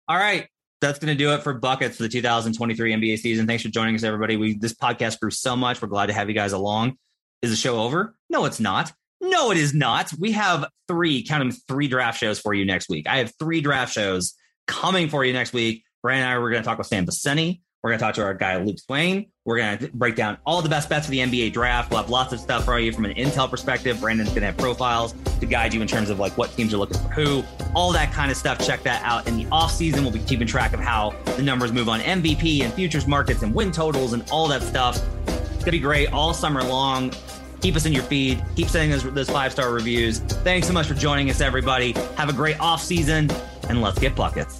all 0.08 0.18
right, 0.18 0.48
that's 0.82 1.00
going 1.00 1.16
to 1.16 1.18
do 1.18 1.34
it 1.34 1.42
for 1.44 1.54
buckets 1.54 1.98
for 1.98 2.04
the 2.04 2.10
2023 2.10 2.94
NBA 2.94 3.18
season. 3.20 3.48
Thanks 3.48 3.64
for 3.64 3.70
joining 3.70 3.96
us, 3.96 4.04
everybody. 4.04 4.36
We 4.38 4.58
this 4.58 4.74
podcast 4.74 5.20
grew 5.20 5.32
so 5.32 5.56
much. 5.56 5.82
We're 5.82 5.88
glad 5.88 6.08
to 6.08 6.14
have 6.14 6.28
you 6.30 6.36
guys 6.36 6.52
along. 6.52 6.98
Is 7.42 7.52
the 7.52 7.58
show 7.58 7.80
over? 7.82 8.16
No, 8.30 8.46
it's 8.46 8.60
not. 8.60 8.92
No, 9.22 9.52
it 9.52 9.58
is 9.58 9.74
not. 9.74 10.12
We 10.20 10.34
have 10.34 10.66
three, 10.88 11.24
count 11.24 11.42
them, 11.42 11.52
three 11.68 11.88
draft 11.88 12.20
shows 12.20 12.40
for 12.40 12.54
you 12.54 12.66
next 12.66 12.90
week. 12.90 13.08
I 13.08 13.18
have 13.18 13.34
three 13.40 13.62
draft 13.62 13.94
shows 13.94 14.34
coming 14.68 15.10
for 15.10 15.24
you 15.26 15.34
next 15.34 15.54
week. 15.54 15.84
Brandon 16.04 16.28
and 16.28 16.38
I, 16.38 16.40
we're 16.40 16.52
going 16.52 16.62
to 16.62 16.68
talk 16.68 16.78
with 16.78 16.88
Sam 16.88 17.06
Vecenie. 17.06 17.62
We're 17.86 17.92
going 17.92 18.00
to 18.00 18.06
talk 18.06 18.16
to 18.16 18.24
our 18.24 18.34
guy, 18.34 18.58
Luke 18.58 18.80
Swain. 18.80 19.28
We're 19.44 19.58
going 19.58 19.78
to 19.78 19.88
break 19.90 20.16
down 20.16 20.40
all 20.44 20.60
the 20.64 20.70
best 20.70 20.90
bets 20.90 21.06
for 21.06 21.12
the 21.12 21.20
NBA 21.20 21.54
draft. 21.54 21.92
We'll 21.92 22.02
have 22.02 22.10
lots 22.10 22.34
of 22.34 22.40
stuff 22.40 22.66
for 22.66 22.80
you 22.80 22.92
from 22.92 23.06
an 23.06 23.14
intel 23.14 23.48
perspective. 23.48 24.02
Brandon's 24.02 24.30
going 24.30 24.42
to 24.42 24.48
have 24.48 24.58
profiles 24.58 25.14
to 25.40 25.46
guide 25.46 25.72
you 25.72 25.84
in 25.84 25.88
terms 25.88 26.10
of 26.10 26.18
like 26.18 26.36
what 26.36 26.52
teams 26.56 26.74
are 26.74 26.78
looking 26.78 26.98
for 26.98 27.10
who, 27.10 27.44
all 27.76 27.92
that 27.92 28.12
kind 28.12 28.32
of 28.32 28.38
stuff. 28.38 28.58
Check 28.66 28.82
that 28.82 29.04
out 29.04 29.28
in 29.28 29.38
the 29.38 29.46
off 29.52 29.72
season. 29.72 30.02
We'll 30.04 30.14
be 30.14 30.18
keeping 30.18 30.48
track 30.48 30.74
of 30.74 30.80
how 30.80 31.12
the 31.36 31.44
numbers 31.44 31.72
move 31.72 31.88
on 31.88 32.00
MVP 32.00 32.64
and 32.64 32.74
futures 32.74 33.06
markets 33.06 33.44
and 33.44 33.54
win 33.54 33.72
totals 33.72 34.14
and 34.14 34.28
all 34.32 34.48
that 34.48 34.64
stuff. 34.64 35.00
It's 35.28 35.60
gonna 35.60 35.74
be 35.74 35.80
great 35.80 36.12
all 36.12 36.34
summer 36.34 36.64
long. 36.64 37.14
Keep 37.62 37.76
us 37.76 37.86
in 37.86 37.94
your 37.94 38.02
feed. 38.02 38.44
Keep 38.56 38.70
sending 38.70 38.90
those, 38.90 39.04
those 39.14 39.30
five 39.30 39.52
star 39.52 39.72
reviews. 39.72 40.22
Thanks 40.22 40.66
so 40.66 40.74
much 40.74 40.88
for 40.88 40.96
joining 40.96 41.30
us, 41.30 41.40
everybody. 41.40 41.92
Have 42.18 42.30
a 42.30 42.34
great 42.34 42.60
off 42.60 42.82
season, 42.82 43.30
and 43.70 43.84
let's 43.84 44.00
get 44.00 44.16
buckets. 44.16 44.60